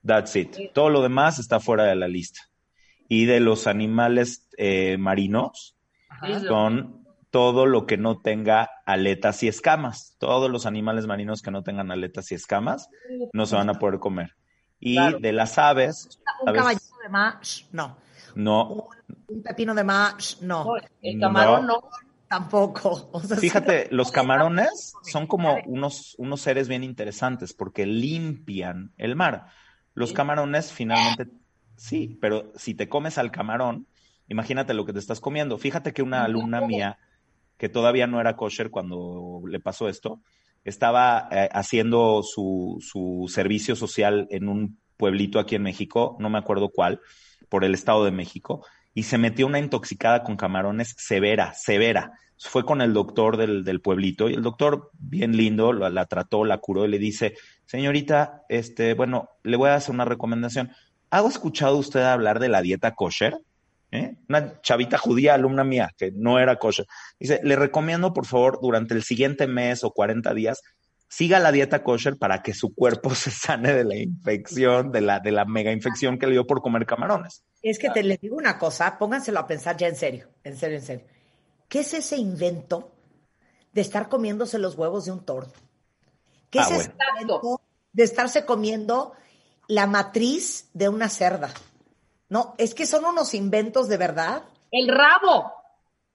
That's 0.04 0.34
it. 0.34 0.56
Todo 0.72 0.90
lo 0.90 1.02
demás 1.02 1.38
está 1.38 1.60
fuera 1.60 1.84
de 1.84 1.94
la 1.94 2.08
lista. 2.08 2.40
Y 3.08 3.26
de 3.26 3.38
los 3.38 3.68
animales 3.68 4.48
eh, 4.58 4.96
marinos, 4.98 5.76
son 6.48 7.03
todo 7.34 7.66
lo 7.66 7.84
que 7.84 7.96
no 7.96 8.20
tenga 8.20 8.70
aletas 8.86 9.42
y 9.42 9.48
escamas. 9.48 10.14
Todos 10.18 10.48
los 10.48 10.66
animales 10.66 11.08
marinos 11.08 11.42
que 11.42 11.50
no 11.50 11.64
tengan 11.64 11.90
aletas 11.90 12.30
y 12.30 12.36
escamas 12.36 12.88
no 13.32 13.44
se 13.46 13.56
van 13.56 13.68
a 13.70 13.74
poder 13.80 13.98
comer. 13.98 14.36
Y 14.78 14.96
de 15.20 15.32
las 15.32 15.58
aves. 15.58 16.20
Un 16.46 16.54
caballito 16.54 16.94
de 17.02 17.08
más, 17.08 17.66
no. 17.72 17.96
No. 18.36 18.86
Un, 19.26 19.42
pepino 19.42 19.74
de 19.74 19.82
más, 19.82 20.42
no. 20.42 20.74
El 21.02 21.18
camarón 21.18 21.66
no. 21.66 21.82
Tampoco. 22.28 23.10
Fíjate, 23.40 23.88
los 23.90 24.12
camarones 24.12 24.94
son 25.02 25.26
como 25.26 25.58
unos, 25.66 26.14
unos 26.18 26.40
seres 26.40 26.68
bien 26.68 26.84
interesantes 26.84 27.52
porque 27.52 27.84
limpian 27.84 28.92
el 28.96 29.16
mar. 29.16 29.46
Los 29.94 30.12
camarones 30.12 30.72
finalmente, 30.72 31.32
sí, 31.74 32.16
pero 32.20 32.52
si 32.54 32.74
te 32.74 32.88
comes 32.88 33.18
al 33.18 33.32
camarón, 33.32 33.88
imagínate 34.28 34.72
lo 34.72 34.86
que 34.86 34.92
te 34.92 35.00
estás 35.00 35.18
comiendo. 35.18 35.58
Fíjate 35.58 35.92
que 35.92 36.02
una 36.02 36.22
alumna 36.22 36.60
mía, 36.60 36.96
que 37.56 37.68
todavía 37.68 38.06
no 38.06 38.20
era 38.20 38.36
kosher 38.36 38.70
cuando 38.70 39.42
le 39.46 39.60
pasó 39.60 39.88
esto, 39.88 40.20
estaba 40.64 41.28
eh, 41.30 41.48
haciendo 41.52 42.22
su, 42.22 42.78
su 42.80 43.30
servicio 43.32 43.76
social 43.76 44.26
en 44.30 44.48
un 44.48 44.78
pueblito 44.96 45.38
aquí 45.38 45.54
en 45.54 45.62
México, 45.62 46.16
no 46.18 46.30
me 46.30 46.38
acuerdo 46.38 46.70
cuál, 46.70 47.00
por 47.48 47.64
el 47.64 47.74
Estado 47.74 48.04
de 48.04 48.10
México, 48.10 48.64
y 48.94 49.04
se 49.04 49.18
metió 49.18 49.46
una 49.46 49.58
intoxicada 49.58 50.22
con 50.22 50.36
camarones 50.36 50.94
severa, 50.96 51.52
severa. 51.54 52.12
Fue 52.38 52.64
con 52.64 52.80
el 52.80 52.92
doctor 52.92 53.36
del, 53.36 53.64
del 53.64 53.80
pueblito 53.80 54.28
y 54.28 54.34
el 54.34 54.42
doctor, 54.42 54.90
bien 54.98 55.36
lindo, 55.36 55.72
la, 55.72 56.06
trató, 56.06 56.44
la 56.44 56.58
curó 56.58 56.84
y 56.84 56.88
le 56.88 56.98
dice, 56.98 57.34
señorita, 57.64 58.42
este, 58.48 58.94
bueno, 58.94 59.30
le 59.42 59.56
voy 59.56 59.70
a 59.70 59.76
hacer 59.76 59.94
una 59.94 60.04
recomendación. 60.04 60.70
¿Ha 61.10 61.26
escuchado 61.26 61.76
usted 61.76 62.02
hablar 62.02 62.40
de 62.40 62.48
la 62.48 62.62
dieta 62.62 62.94
kosher? 62.94 63.38
¿Eh? 63.94 64.16
Una 64.28 64.60
chavita 64.60 64.98
judía, 64.98 65.34
alumna 65.34 65.62
mía, 65.62 65.94
que 65.96 66.10
no 66.10 66.40
era 66.40 66.58
kosher. 66.58 66.84
Dice, 67.20 67.38
le 67.44 67.54
recomiendo, 67.54 68.12
por 68.12 68.26
favor, 68.26 68.58
durante 68.60 68.92
el 68.92 69.04
siguiente 69.04 69.46
mes 69.46 69.84
o 69.84 69.92
40 69.92 70.34
días, 70.34 70.62
siga 71.08 71.38
la 71.38 71.52
dieta 71.52 71.84
kosher 71.84 72.18
para 72.18 72.42
que 72.42 72.54
su 72.54 72.74
cuerpo 72.74 73.10
se 73.14 73.30
sane 73.30 73.72
de 73.72 73.84
la 73.84 73.94
infección, 73.94 74.90
de 74.90 75.00
la, 75.00 75.20
de 75.20 75.30
la 75.30 75.44
mega 75.44 75.70
infección 75.70 76.18
que 76.18 76.26
le 76.26 76.32
dio 76.32 76.44
por 76.44 76.60
comer 76.60 76.86
camarones. 76.86 77.44
Es 77.62 77.78
que 77.78 77.88
te 77.88 78.02
les 78.02 78.20
digo 78.20 78.36
una 78.36 78.58
cosa, 78.58 78.98
pónganselo 78.98 79.38
a 79.38 79.46
pensar 79.46 79.76
ya 79.76 79.86
en 79.86 79.94
serio, 79.94 80.28
en 80.42 80.56
serio, 80.56 80.78
en 80.78 80.84
serio. 80.84 81.06
¿Qué 81.68 81.80
es 81.80 81.94
ese 81.94 82.16
invento 82.16 82.90
de 83.72 83.80
estar 83.80 84.08
comiéndose 84.08 84.58
los 84.58 84.74
huevos 84.74 85.04
de 85.04 85.12
un 85.12 85.24
toro? 85.24 85.52
¿Qué 86.50 86.58
Ah, 86.58 86.66
es 86.68 86.80
ese 86.80 86.90
invento 87.20 87.60
de 87.92 88.02
estarse 88.02 88.44
comiendo 88.44 89.12
la 89.68 89.86
matriz 89.86 90.68
de 90.72 90.88
una 90.88 91.08
cerda? 91.08 91.54
No, 92.34 92.52
es 92.58 92.74
que 92.74 92.84
son 92.84 93.04
unos 93.04 93.32
inventos 93.32 93.88
de 93.88 93.96
verdad. 93.96 94.42
El 94.72 94.88
rabo. 94.88 95.52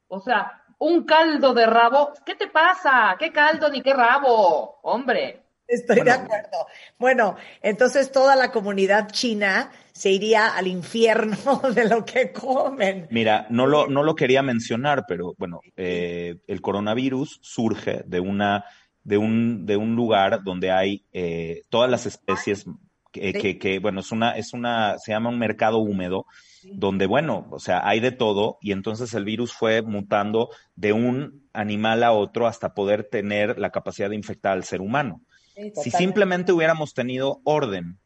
O 0.09 0.19
sea, 0.19 0.65
un 0.79 1.05
caldo 1.05 1.53
de 1.53 1.65
rabo. 1.65 2.11
¿Qué 2.25 2.35
te 2.35 2.47
pasa? 2.47 3.15
¿Qué 3.17 3.31
caldo 3.31 3.69
ni 3.69 3.81
qué 3.81 3.93
rabo? 3.93 4.81
Hombre. 4.81 5.43
Estoy 5.65 5.95
bueno, 5.95 6.11
de 6.11 6.17
acuerdo. 6.17 6.67
Bueno, 6.97 7.35
entonces 7.61 8.11
toda 8.11 8.35
la 8.35 8.51
comunidad 8.51 9.07
china 9.11 9.71
se 9.93 10.09
iría 10.09 10.57
al 10.57 10.67
infierno 10.67 11.37
de 11.73 11.87
lo 11.87 12.03
que 12.03 12.33
comen. 12.33 13.07
Mira, 13.11 13.47
no 13.49 13.65
lo, 13.65 13.87
no 13.87 14.03
lo 14.03 14.13
quería 14.13 14.41
mencionar, 14.41 15.05
pero 15.07 15.35
bueno, 15.37 15.61
eh, 15.77 16.35
el 16.47 16.59
coronavirus 16.59 17.39
surge 17.41 18.03
de 18.05 18.19
una 18.19 18.65
de 19.05 19.17
un, 19.17 19.65
de 19.65 19.77
un 19.77 19.95
lugar 19.95 20.43
donde 20.43 20.69
hay 20.69 21.05
eh, 21.13 21.61
todas 21.69 21.89
las 21.89 22.05
especies 22.05 22.65
que, 23.11 23.33
que, 23.33 23.57
que, 23.57 23.79
bueno, 23.79 24.01
es 24.01 24.11
una, 24.11 24.31
es 24.31 24.53
una, 24.53 24.97
se 24.99 25.11
llama 25.11 25.29
un 25.29 25.39
mercado 25.39 25.79
húmedo, 25.79 26.25
donde, 26.63 27.05
bueno, 27.05 27.47
o 27.51 27.59
sea, 27.59 27.87
hay 27.87 27.99
de 27.99 28.11
todo, 28.11 28.57
y 28.61 28.71
entonces 28.71 29.13
el 29.13 29.25
virus 29.25 29.53
fue 29.53 29.81
mutando 29.81 30.49
de 30.75 30.93
un 30.93 31.47
animal 31.53 32.03
a 32.03 32.11
otro 32.11 32.47
hasta 32.47 32.73
poder 32.73 33.05
tener 33.05 33.57
la 33.57 33.71
capacidad 33.71 34.09
de 34.09 34.15
infectar 34.15 34.53
al 34.53 34.63
ser 34.63 34.81
humano. 34.81 35.21
Sí, 35.55 35.71
si 35.83 35.91
simplemente 35.91 36.51
hubiéramos 36.51 36.93
tenido 36.93 37.41
orden 37.43 37.97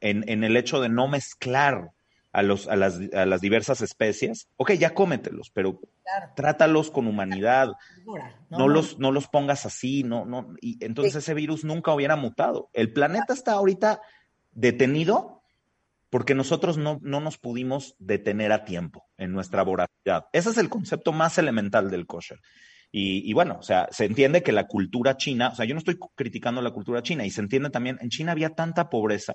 en, 0.00 0.28
en, 0.28 0.44
el 0.44 0.56
hecho 0.56 0.80
de 0.80 0.88
no 0.88 1.08
mezclar 1.08 1.90
a, 2.32 2.42
los, 2.42 2.68
a, 2.68 2.76
las, 2.76 3.00
a 3.14 3.24
las 3.24 3.40
diversas 3.40 3.80
especies, 3.80 4.48
ok, 4.56 4.72
ya 4.72 4.94
cómetelos, 4.94 5.50
pero 5.50 5.80
claro. 6.02 6.32
trátalos 6.36 6.90
con 6.90 7.06
humanidad, 7.06 7.68
no, 8.04 8.14
no, 8.50 8.58
no, 8.58 8.68
los, 8.68 8.98
no 8.98 9.10
los 9.10 9.26
pongas 9.28 9.64
así, 9.64 10.02
no, 10.02 10.24
no, 10.26 10.54
y 10.60 10.82
entonces 10.84 11.14
sí. 11.14 11.18
ese 11.18 11.34
virus 11.34 11.64
nunca 11.64 11.92
hubiera 11.92 12.16
mutado. 12.16 12.68
El 12.74 12.92
planeta 12.92 13.32
está 13.32 13.52
ahorita 13.52 14.00
detenido 14.58 15.42
porque 16.10 16.34
nosotros 16.34 16.78
no, 16.78 16.98
no, 17.02 17.20
nos 17.20 17.38
pudimos 17.38 17.94
detener 17.98 18.50
a 18.50 18.64
tiempo 18.64 19.06
en 19.18 19.32
nuestra 19.32 19.62
voracidad. 19.62 20.26
Ese 20.32 20.50
es 20.50 20.58
el 20.58 20.68
concepto 20.68 21.12
más 21.12 21.38
elemental 21.38 21.90
del 21.90 22.06
kosher. 22.06 22.40
Y, 22.90 23.28
y, 23.28 23.34
bueno, 23.34 23.58
o 23.60 23.62
sea, 23.62 23.88
se 23.90 24.06
entiende 24.06 24.42
que 24.42 24.52
la 24.52 24.66
cultura 24.66 25.18
china, 25.18 25.50
o 25.52 25.54
sea, 25.54 25.66
yo 25.66 25.74
no 25.74 25.78
estoy 25.78 25.98
criticando 26.14 26.62
la 26.62 26.70
cultura 26.70 27.02
china, 27.02 27.26
y 27.26 27.30
se 27.30 27.42
entiende 27.42 27.68
también, 27.68 27.98
en 28.00 28.08
China 28.08 28.32
había 28.32 28.54
tanta 28.54 28.88
pobreza 28.88 29.34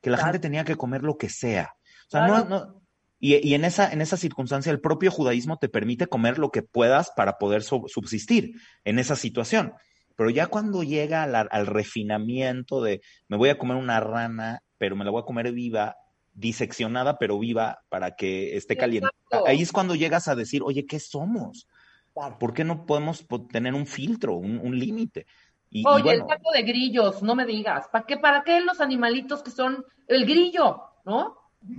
que 0.00 0.08
la 0.08 0.16
claro. 0.16 0.32
gente 0.32 0.38
tenía 0.46 0.64
que 0.64 0.76
comer 0.76 1.02
lo 1.02 1.18
que 1.18 1.28
sea. 1.28 1.74
O 2.06 2.10
sea, 2.10 2.26
claro. 2.26 2.48
no, 2.48 2.58
no, 2.58 2.82
y, 3.20 3.46
y, 3.46 3.54
en, 3.54 3.66
esa, 3.66 3.92
en 3.92 4.00
esa 4.00 4.16
circunstancia 4.16 4.72
el 4.72 4.80
propio 4.80 5.10
judaísmo 5.10 5.58
te 5.58 5.68
permite 5.68 6.06
comer 6.06 6.38
lo 6.38 6.50
que 6.50 6.62
puedas 6.62 7.12
para 7.14 7.36
poder 7.36 7.62
subsistir 7.62 8.54
en 8.84 8.98
esa 8.98 9.14
situación. 9.14 9.74
Pero 10.18 10.30
ya 10.30 10.48
cuando 10.48 10.82
llega 10.82 11.22
al, 11.22 11.48
al 11.48 11.66
refinamiento 11.66 12.82
de 12.82 13.02
me 13.28 13.36
voy 13.36 13.50
a 13.50 13.56
comer 13.56 13.76
una 13.76 14.00
rana, 14.00 14.64
pero 14.76 14.96
me 14.96 15.04
la 15.04 15.12
voy 15.12 15.22
a 15.22 15.24
comer 15.24 15.52
viva, 15.52 15.94
diseccionada 16.34 17.18
pero 17.18 17.38
viva 17.38 17.84
para 17.88 18.16
que 18.16 18.56
esté 18.56 18.76
caliente. 18.76 19.10
Ahí 19.46 19.62
es 19.62 19.70
cuando 19.70 19.94
llegas 19.94 20.26
a 20.26 20.34
decir, 20.34 20.62
oye, 20.64 20.86
¿qué 20.86 20.98
somos? 20.98 21.68
Claro. 22.14 22.36
¿Por 22.36 22.52
qué 22.52 22.64
no 22.64 22.84
podemos 22.84 23.28
tener 23.52 23.74
un 23.74 23.86
filtro, 23.86 24.34
un, 24.34 24.58
un 24.58 24.76
límite? 24.76 25.24
Y, 25.70 25.86
oye, 25.86 26.00
y 26.00 26.02
bueno, 26.02 26.24
el 26.24 26.28
saco 26.28 26.50
de 26.50 26.62
grillos, 26.62 27.22
no 27.22 27.36
me 27.36 27.46
digas. 27.46 27.86
¿Para 27.86 28.04
qué, 28.04 28.16
¿Para 28.16 28.42
qué 28.42 28.60
los 28.60 28.80
animalitos 28.80 29.44
que 29.44 29.52
son 29.52 29.84
el 30.08 30.26
grillo, 30.26 30.82
no? 31.04 31.36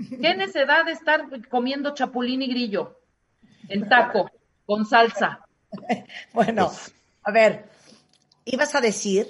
¿Qué 0.10 0.34
necesidad 0.34 0.86
de 0.86 0.93
estar 0.93 1.25
comiendo 1.49 1.93
chapulín 1.93 2.41
y 2.41 2.47
grillo 2.47 3.02
en 3.67 3.89
taco, 3.89 4.32
con 4.65 4.86
salsa? 4.86 5.45
bueno, 6.34 6.67
pues, 6.67 6.95
a 7.23 7.32
ver, 7.32 7.69
ibas 8.52 8.76
a 8.76 8.82
decir 8.82 9.28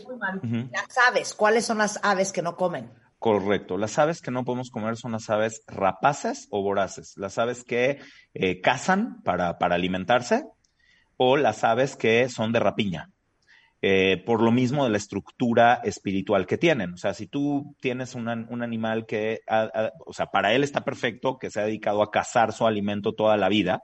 las 0.72 0.98
aves, 1.08 1.34
¿cuáles 1.34 1.66
son 1.66 1.80
las 1.80 2.00
aves 2.04 2.32
que 2.32 2.42
no 2.42 2.56
comen? 2.56 2.92
Correcto. 3.20 3.78
Las 3.78 4.00
aves 4.00 4.22
que 4.22 4.32
no 4.32 4.46
podemos 4.46 4.70
comer 4.70 4.96
son 4.96 5.12
las 5.12 5.30
aves 5.30 5.62
rapaces 5.68 6.48
o 6.52 6.64
voraces. 6.64 7.18
Las 7.18 7.38
aves 7.38 7.66
que 7.66 8.00
eh, 8.34 8.62
cazan 8.62 9.22
para, 9.24 9.58
para, 9.58 9.76
alimentarse 9.76 10.46
o 11.18 11.36
las 11.36 11.66
aves 11.66 11.98
que 11.98 12.30
son 12.30 12.54
de 12.54 12.62
rapiña. 12.62 13.10
Eh, 13.82 14.24
por 14.26 14.42
lo 14.42 14.52
mismo 14.52 14.84
de 14.84 14.90
la 14.90 14.98
estructura 14.98 15.82
espiritual 15.84 16.46
que 16.46 16.58
tienen. 16.58 16.94
O 16.94 16.98
sea, 16.98 17.14
si 17.14 17.28
tú 17.28 17.76
tienes 17.82 18.16
una, 18.16 18.34
un 18.50 18.62
animal 18.62 19.06
que, 19.06 19.42
a, 19.48 19.64
a, 19.64 19.92
o 20.06 20.14
sea, 20.14 20.28
para 20.28 20.54
él 20.54 20.64
está 20.64 20.86
perfecto, 20.86 21.38
que 21.38 21.50
se 21.50 21.60
ha 21.60 21.66
dedicado 21.66 22.02
a 22.02 22.12
cazar 22.12 22.54
su 22.54 22.68
alimento 22.68 23.14
toda 23.14 23.36
la 23.38 23.50
vida, 23.50 23.84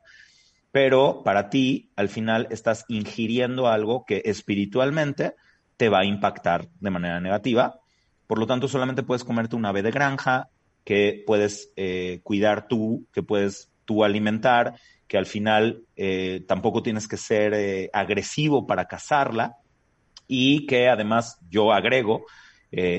pero 0.75 1.23
para 1.23 1.49
ti, 1.49 1.89
al 1.95 2.09
final, 2.09 2.49
estás 2.51 2.83
ingiriendo 2.89 3.69
algo 3.69 4.03
que 4.05 4.21
espiritualmente 4.25 5.35
te 5.77 5.87
va 5.87 5.99
a 5.99 6.03
impactar 6.03 6.67
de 6.81 6.89
manera 6.89 7.21
negativa. 7.21 7.79
Por 8.27 8.39
lo 8.39 8.45
tanto, 8.45 8.67
solamente 8.67 9.01
puedes 9.01 9.23
comerte 9.23 9.55
un 9.55 9.65
ave 9.65 9.83
de 9.83 9.91
granja 9.91 10.49
que 10.83 11.23
puedes 11.25 11.71
eh, 11.77 12.19
cuidar 12.23 12.67
tú, 12.67 13.07
que 13.13 13.23
puedes 13.23 13.71
tú 13.85 14.03
alimentar, 14.03 14.73
que 15.07 15.17
al 15.17 15.25
final 15.25 15.83
eh, 15.95 16.43
tampoco 16.45 16.83
tienes 16.83 17.07
que 17.07 17.15
ser 17.15 17.53
eh, 17.53 17.89
agresivo 17.93 18.67
para 18.67 18.83
cazarla 18.83 19.55
y 20.27 20.65
que 20.65 20.89
además 20.89 21.39
yo 21.49 21.71
agrego, 21.71 22.25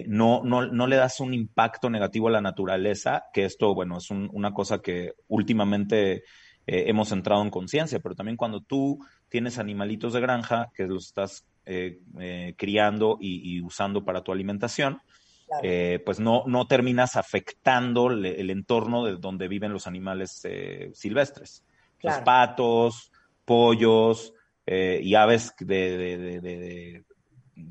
no, 0.07 0.43
no, 0.43 0.65
no, 0.65 0.87
le 0.87 0.97
das 0.97 1.21
un 1.21 1.35
impacto 1.35 1.91
negativo 1.91 2.29
a 2.29 2.31
la 2.31 2.41
naturaleza, 2.41 3.27
que 3.35 3.45
esto, 3.45 3.75
bueno, 3.75 3.99
es 3.99 4.11
un, 4.11 4.31
una 4.33 4.55
cosa 4.55 4.79
que 4.79 5.13
últimamente 5.29 6.23
hemos 6.67 7.13
entrado 7.13 7.43
en 7.43 7.51
conciencia, 7.51 8.01
pero 8.01 8.15
también 8.15 8.37
cuando 8.37 8.61
tú 8.61 8.99
tienes 9.29 9.59
animalitos 9.59 10.13
de 10.13 10.21
granja 10.21 10.71
que 10.75 10.87
los 10.87 11.07
estás 11.07 11.45
eh, 11.65 12.01
eh, 12.21 12.55
criando 12.57 13.19
y, 13.21 13.57
y, 13.57 13.61
usando 13.61 14.05
para 14.05 14.23
tu 14.23 14.33
alimentación, 14.33 15.01
claro. 15.47 15.63
eh, 15.65 16.03
pues 16.05 16.21
no, 16.21 16.45
no 16.47 16.67
terminas 16.67 17.17
afectando 17.17 18.09
le, 18.09 18.41
el 18.41 18.51
entorno 18.51 19.05
de 19.05 19.17
donde 19.17 19.49
viven 19.49 19.73
los 19.73 19.87
animales 19.87 20.41
eh, 20.45 20.91
silvestres. 20.95 21.65
Claro. 21.99 22.19
Los 22.19 22.25
patos, 22.25 23.13
pollos 23.45 24.33
eh, 24.67 25.01
y 25.03 25.15
aves 25.15 25.55
de, 25.59 25.97
de, 25.97 26.41
de, 26.41 27.05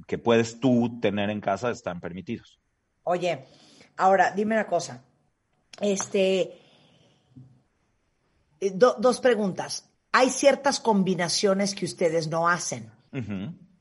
que 0.07 0.17
puedes 0.17 0.59
tú 0.59 0.99
tener 0.99 1.29
en 1.29 1.41
casa 1.41 1.69
están 1.69 1.99
permitidos. 1.99 2.59
Oye, 3.03 3.45
ahora 3.97 4.31
dime 4.31 4.55
una 4.55 4.67
cosa. 4.67 5.03
Este, 5.79 6.41
eh, 6.41 6.64
do- 8.71 8.95
dos 8.99 9.19
preguntas. 9.19 9.89
Hay 10.11 10.29
ciertas 10.29 10.79
combinaciones 10.79 11.75
que 11.75 11.85
ustedes 11.85 12.27
no 12.27 12.47
hacen. 12.47 12.91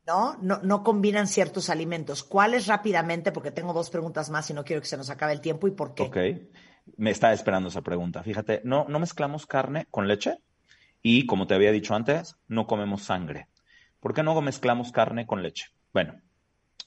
¿no? 0.07 0.37
¿no? 0.43 0.61
No 0.63 0.83
combinan 0.83 1.27
ciertos 1.27 1.71
alimentos. 1.71 2.23
¿Cuáles 2.25 2.67
rápidamente? 2.67 3.33
Porque 3.33 3.51
tengo 3.51 3.73
dos 3.73 3.91
preguntas 3.91 4.31
más 4.31 4.49
y 4.51 4.55
no 4.55 4.65
quiero 4.65 4.83
que 4.83 4.89
se 4.89 4.97
nos 4.97 5.11
acabe 5.11 5.33
el 5.33 5.41
tiempo. 5.41 5.67
¿Y 5.67 5.73
por 5.73 5.95
qué? 5.95 6.03
Ok. 6.03 6.17
Me 6.97 7.11
estaba 7.11 7.33
esperando 7.33 7.69
esa 7.69 7.81
pregunta. 7.83 8.23
Fíjate, 8.23 8.61
no, 8.65 8.85
no 8.89 8.99
mezclamos 8.99 9.47
carne 9.47 9.87
con 9.91 10.07
leche 10.07 10.39
y, 11.03 11.25
como 11.27 11.47
te 11.47 11.55
había 11.55 11.73
dicho 11.73 11.95
antes, 11.95 12.37
no 12.49 12.67
comemos 12.67 13.03
sangre. 13.03 13.49
¿Por 14.01 14.13
qué 14.13 14.23
no 14.23 14.39
mezclamos 14.43 14.93
carne 14.93 15.27
con 15.27 15.43
leche? 15.43 15.69
Bueno, 15.95 16.21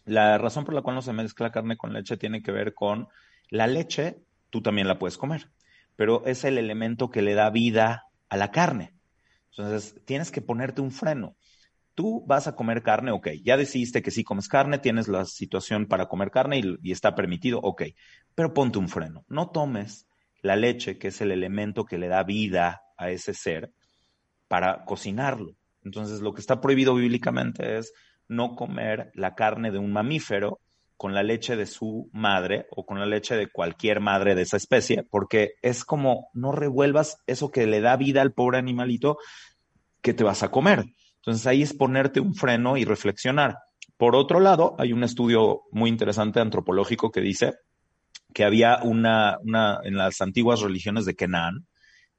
la 0.06 0.38
razón 0.38 0.66
por 0.66 0.76
la 0.76 0.82
cual 0.84 0.95
no 0.95 1.02
se 1.02 1.14
mezcla 1.14 1.52
carne 1.52 1.78
con 1.78 1.93
leche 1.93 2.16
tiene 2.18 2.43
que 2.43 2.52
ver 2.52 2.76
con 2.76 3.08
la 3.50 3.66
leche, 3.66 4.20
tú 4.52 4.62
también 4.62 4.88
la 4.88 5.00
puedes 5.00 5.18
comer, 5.18 5.50
pero 5.98 6.24
es 6.26 6.45
el 6.45 6.58
elemento 6.58 7.10
que 7.10 7.22
le 7.22 7.34
da 7.34 7.50
vida 7.50 8.06
a 8.30 8.38
la 8.38 8.52
carne. 8.52 8.93
Entonces, 9.50 10.00
tienes 10.06 10.32
que 10.32 10.41
ponerte 10.41 10.80
un 10.80 10.91
freno. 10.91 11.36
Tú 11.95 12.24
vas 12.28 12.48
a 12.48 12.56
comer 12.56 12.84
carne, 12.84 13.12
ok, 13.12 13.30
ya 13.43 13.58
decidiste 13.58 14.04
que 14.04 14.12
sí 14.12 14.24
comes 14.24 14.48
carne, 14.48 14.78
tienes 14.78 15.08
la 15.08 15.26
situación 15.26 15.88
para 15.88 16.06
comer 16.06 16.30
carne 16.30 16.62
y, 16.84 16.91
está 16.91 17.16
permitido, 17.16 17.60
ok, 17.60 17.84
pero 18.36 18.54
ponte 18.54 18.78
un 18.78 18.88
freno. 18.88 19.26
No 19.28 19.50
tomes 19.50 20.08
la 20.43 20.56
leche, 20.56 21.00
que 21.00 21.08
es 21.08 21.20
el 21.22 21.32
elemento 21.32 21.86
que 21.86 21.98
le 21.98 22.08
da 22.08 22.24
vida 22.24 22.84
a 22.95 23.10
ese 23.10 23.34
ser, 23.34 23.74
para 24.48 24.86
cocinarlo. 24.86 25.56
Entonces, 25.84 26.22
lo 26.22 26.34
que 26.36 26.41
está 26.41 26.62
prohibido 26.62 26.93
bíblicamente 26.93 27.80
es 27.80 27.91
no 28.28 28.56
comer 28.56 29.12
la 29.16 29.34
carne 29.34 29.72
de 29.72 29.80
un 29.80 29.91
mamífero 29.91 30.60
con 30.98 31.14
la 31.14 31.24
leche 31.24 31.56
de 31.56 31.68
su 31.68 32.10
madre 32.12 32.66
o 32.72 32.86
con 32.86 33.00
la 33.00 33.06
leche 33.06 33.36
de 33.36 33.48
cualquier 33.48 34.02
madre 34.02 34.36
de 34.36 34.41
esa 34.41 34.58
especie, 34.58 35.04
porque 35.04 35.54
es 35.62 35.86
como 35.86 36.30
no 36.34 36.52
revuelvas 36.52 37.24
eso 37.28 37.52
que 37.52 37.68
le 37.68 37.82
da 37.82 37.95
vida 37.95 38.22
al 38.22 38.34
pobre 38.34 38.58
animalito 38.58 39.20
que 40.02 40.14
te 40.14 40.24
vas 40.24 40.41
a 40.43 40.50
comer. 40.50 40.86
Entonces 41.18 41.45
ahí 41.45 41.62
es 41.62 41.74
ponerte 41.74 42.20
un 42.20 42.34
freno 42.34 42.78
y 42.78 42.86
reflexionar. 42.86 43.60
Por 43.98 44.16
otro 44.16 44.39
lado, 44.39 44.76
hay 44.80 44.93
un 44.93 45.04
estudio 45.04 45.62
muy 45.72 45.89
interesante 45.89 46.39
antropológico 46.39 47.12
que 47.12 47.22
dice 47.22 47.56
que 48.34 48.43
había 48.43 48.80
una, 48.84 49.38
una 49.43 49.80
en 49.84 49.98
las 49.98 50.22
antiguas 50.22 50.62
religiones 50.62 51.06
de 51.06 51.16
Canaán, 51.16 51.68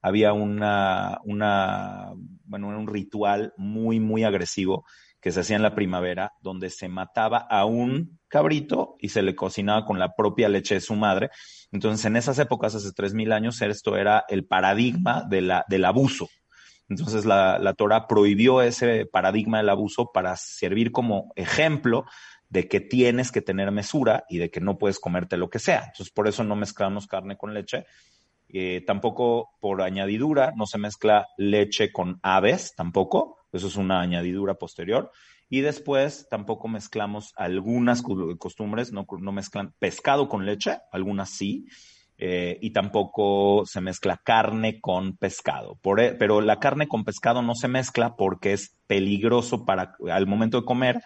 había 0.01 0.33
una, 0.33 1.19
una, 1.23 2.11
bueno, 2.45 2.67
un 2.67 2.87
ritual 2.87 3.53
muy, 3.57 3.99
muy 3.99 4.23
agresivo 4.23 4.85
que 5.19 5.31
se 5.31 5.41
hacía 5.41 5.57
en 5.57 5.63
la 5.63 5.75
primavera, 5.75 6.33
donde 6.41 6.69
se 6.69 6.87
mataba 6.87 7.39
a 7.39 7.65
un 7.65 8.18
cabrito 8.29 8.95
y 8.99 9.09
se 9.09 9.21
le 9.21 9.35
cocinaba 9.35 9.85
con 9.85 9.99
la 9.99 10.15
propia 10.15 10.47
leche 10.47 10.75
de 10.75 10.81
su 10.81 10.95
madre. 10.95 11.29
Entonces, 11.71 12.05
en 12.05 12.15
esas 12.15 12.39
épocas, 12.39 12.75
hace 12.75 12.89
3.000 12.89 13.33
años, 13.33 13.61
esto 13.61 13.97
era 13.97 14.25
el 14.29 14.45
paradigma 14.45 15.25
del 15.27 15.85
abuso. 15.85 16.29
Entonces, 16.87 17.25
la, 17.25 17.59
la 17.59 17.73
Torah 17.73 18.07
prohibió 18.07 18.61
ese 18.61 19.05
paradigma 19.05 19.57
del 19.57 19.69
abuso 19.69 20.11
para 20.11 20.35
servir 20.37 20.91
como 20.91 21.31
ejemplo 21.35 22.05
de 22.49 22.67
que 22.67 22.79
tienes 22.79 23.31
que 23.31 23.41
tener 23.41 23.71
mesura 23.71 24.25
y 24.27 24.39
de 24.39 24.49
que 24.49 24.59
no 24.59 24.77
puedes 24.77 24.99
comerte 24.99 25.37
lo 25.37 25.49
que 25.49 25.59
sea. 25.59 25.83
Entonces, 25.85 26.11
por 26.11 26.27
eso 26.27 26.43
no 26.43 26.55
mezclamos 26.55 27.07
carne 27.07 27.37
con 27.37 27.53
leche. 27.53 27.85
Eh, 28.51 28.83
tampoco 28.85 29.51
por 29.59 29.83
añadidura, 29.83 30.53
no 30.55 30.65
se 30.65 30.79
mezcla 30.79 31.27
leche 31.37 31.91
con 31.91 32.19
aves, 32.23 32.73
tampoco. 32.75 33.37
Eso 33.51 33.67
es 33.67 33.75
una 33.75 34.01
añadidura 34.01 34.55
posterior. 34.55 35.11
Y 35.49 35.61
después 35.61 36.27
tampoco 36.29 36.67
mezclamos 36.67 37.33
algunas 37.35 38.03
costumbres, 38.37 38.91
no, 38.91 39.05
mezclan 39.31 39.73
pescado 39.79 40.29
con 40.29 40.45
leche, 40.45 40.77
algunas 40.91 41.31
sí. 41.31 41.65
Eh, 42.21 42.59
y 42.61 42.71
tampoco 42.71 43.65
se 43.65 43.79
mezcla 43.79 44.17
carne 44.17 44.81
con 44.81 45.15
pescado. 45.15 45.79
E, 45.97 46.13
pero 46.13 46.41
la 46.41 46.59
carne 46.59 46.87
con 46.87 47.05
pescado 47.05 47.41
no 47.41 47.55
se 47.55 47.69
mezcla 47.69 48.15
porque 48.17 48.51
es 48.53 48.75
peligroso 48.87 49.65
para 49.65 49.95
al 50.11 50.27
momento 50.27 50.59
de 50.59 50.65
comer. 50.65 51.01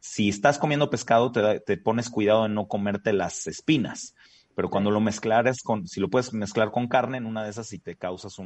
Si 0.00 0.30
estás 0.30 0.58
comiendo 0.58 0.90
pescado, 0.90 1.30
te, 1.30 1.60
te 1.60 1.76
pones 1.76 2.08
cuidado 2.08 2.44
de 2.44 2.48
no 2.48 2.66
comerte 2.66 3.12
las 3.12 3.46
espinas 3.46 4.14
pero 4.54 4.70
cuando 4.70 4.90
lo 4.90 5.00
mezclares 5.00 5.62
con, 5.62 5.86
si 5.86 6.00
lo 6.00 6.08
puedes 6.08 6.32
mezclar 6.32 6.70
con 6.70 6.86
carne, 6.86 7.18
en 7.18 7.26
una 7.26 7.42
de 7.42 7.50
esas 7.50 7.66
si 7.66 7.78
te 7.78 7.96
causas 7.96 8.38
o 8.38 8.42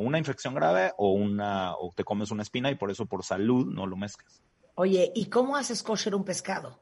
una 0.00 0.18
infección 0.18 0.54
grave 0.54 0.92
o 0.96 1.12
o 1.14 1.92
te 1.94 2.04
comes 2.04 2.30
una 2.30 2.42
espina 2.42 2.70
y 2.70 2.74
por 2.74 2.90
eso 2.90 3.06
por 3.06 3.22
salud 3.22 3.66
no 3.66 3.86
lo 3.86 3.96
mezclas. 3.96 4.42
Oye, 4.74 5.12
¿y 5.14 5.26
cómo 5.26 5.56
haces 5.56 5.82
kosher 5.82 6.14
un 6.14 6.24
pescado? 6.24 6.80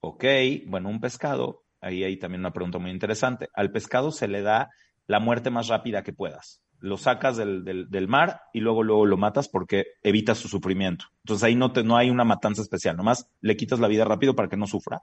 Ok, 0.00 0.24
bueno, 0.66 0.88
un 0.88 1.00
pescado, 1.00 1.64
ahí 1.80 2.04
hay 2.04 2.18
también 2.18 2.40
una 2.40 2.52
pregunta 2.52 2.78
muy 2.78 2.90
interesante. 2.90 3.48
Al 3.54 3.70
pescado 3.70 4.10
se 4.10 4.28
le 4.28 4.42
da 4.42 4.70
la 5.06 5.20
muerte 5.20 5.50
más 5.50 5.68
rápida 5.68 6.02
que 6.02 6.12
puedas. 6.12 6.60
Lo 6.80 6.96
sacas 6.98 7.36
del, 7.36 7.64
del, 7.64 7.88
del 7.88 8.08
mar 8.08 8.42
y 8.52 8.60
luego, 8.60 8.82
luego 8.82 9.06
lo 9.06 9.16
matas 9.16 9.48
porque 9.48 9.86
evitas 10.02 10.38
su 10.38 10.48
sufrimiento. 10.48 11.06
Entonces 11.22 11.44
ahí 11.44 11.54
no, 11.54 11.72
te, 11.72 11.82
no 11.82 11.96
hay 11.96 12.10
una 12.10 12.24
matanza 12.24 12.60
especial, 12.60 12.96
nomás 12.96 13.30
le 13.40 13.56
quitas 13.56 13.80
la 13.80 13.88
vida 13.88 14.04
rápido 14.04 14.34
para 14.34 14.48
que 14.48 14.56
no 14.56 14.66
sufra 14.66 15.00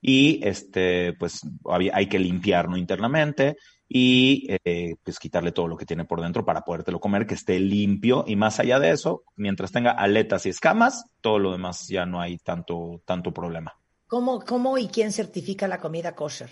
y 0.00 0.40
este 0.46 1.14
pues 1.14 1.42
hay 1.68 2.06
que 2.06 2.18
limpiarlo 2.18 2.76
internamente 2.76 3.56
y 3.88 4.46
eh, 4.64 4.94
pues 5.02 5.18
quitarle 5.18 5.52
todo 5.52 5.68
lo 5.68 5.76
que 5.76 5.86
tiene 5.86 6.04
por 6.04 6.20
dentro 6.20 6.44
para 6.44 6.62
podértelo 6.62 7.00
comer 7.00 7.26
que 7.26 7.34
esté 7.34 7.58
limpio 7.58 8.24
y 8.26 8.36
más 8.36 8.60
allá 8.60 8.78
de 8.78 8.90
eso 8.90 9.24
mientras 9.36 9.72
tenga 9.72 9.90
aletas 9.90 10.46
y 10.46 10.50
escamas 10.50 11.04
todo 11.20 11.38
lo 11.38 11.52
demás 11.52 11.88
ya 11.88 12.06
no 12.06 12.20
hay 12.20 12.38
tanto 12.38 13.02
tanto 13.04 13.32
problema 13.32 13.74
¿Cómo, 14.10 14.40
cómo 14.40 14.76
y 14.76 14.88
quién 14.88 15.12
certifica 15.12 15.68
la 15.68 15.78
comida 15.78 16.16
kosher? 16.16 16.50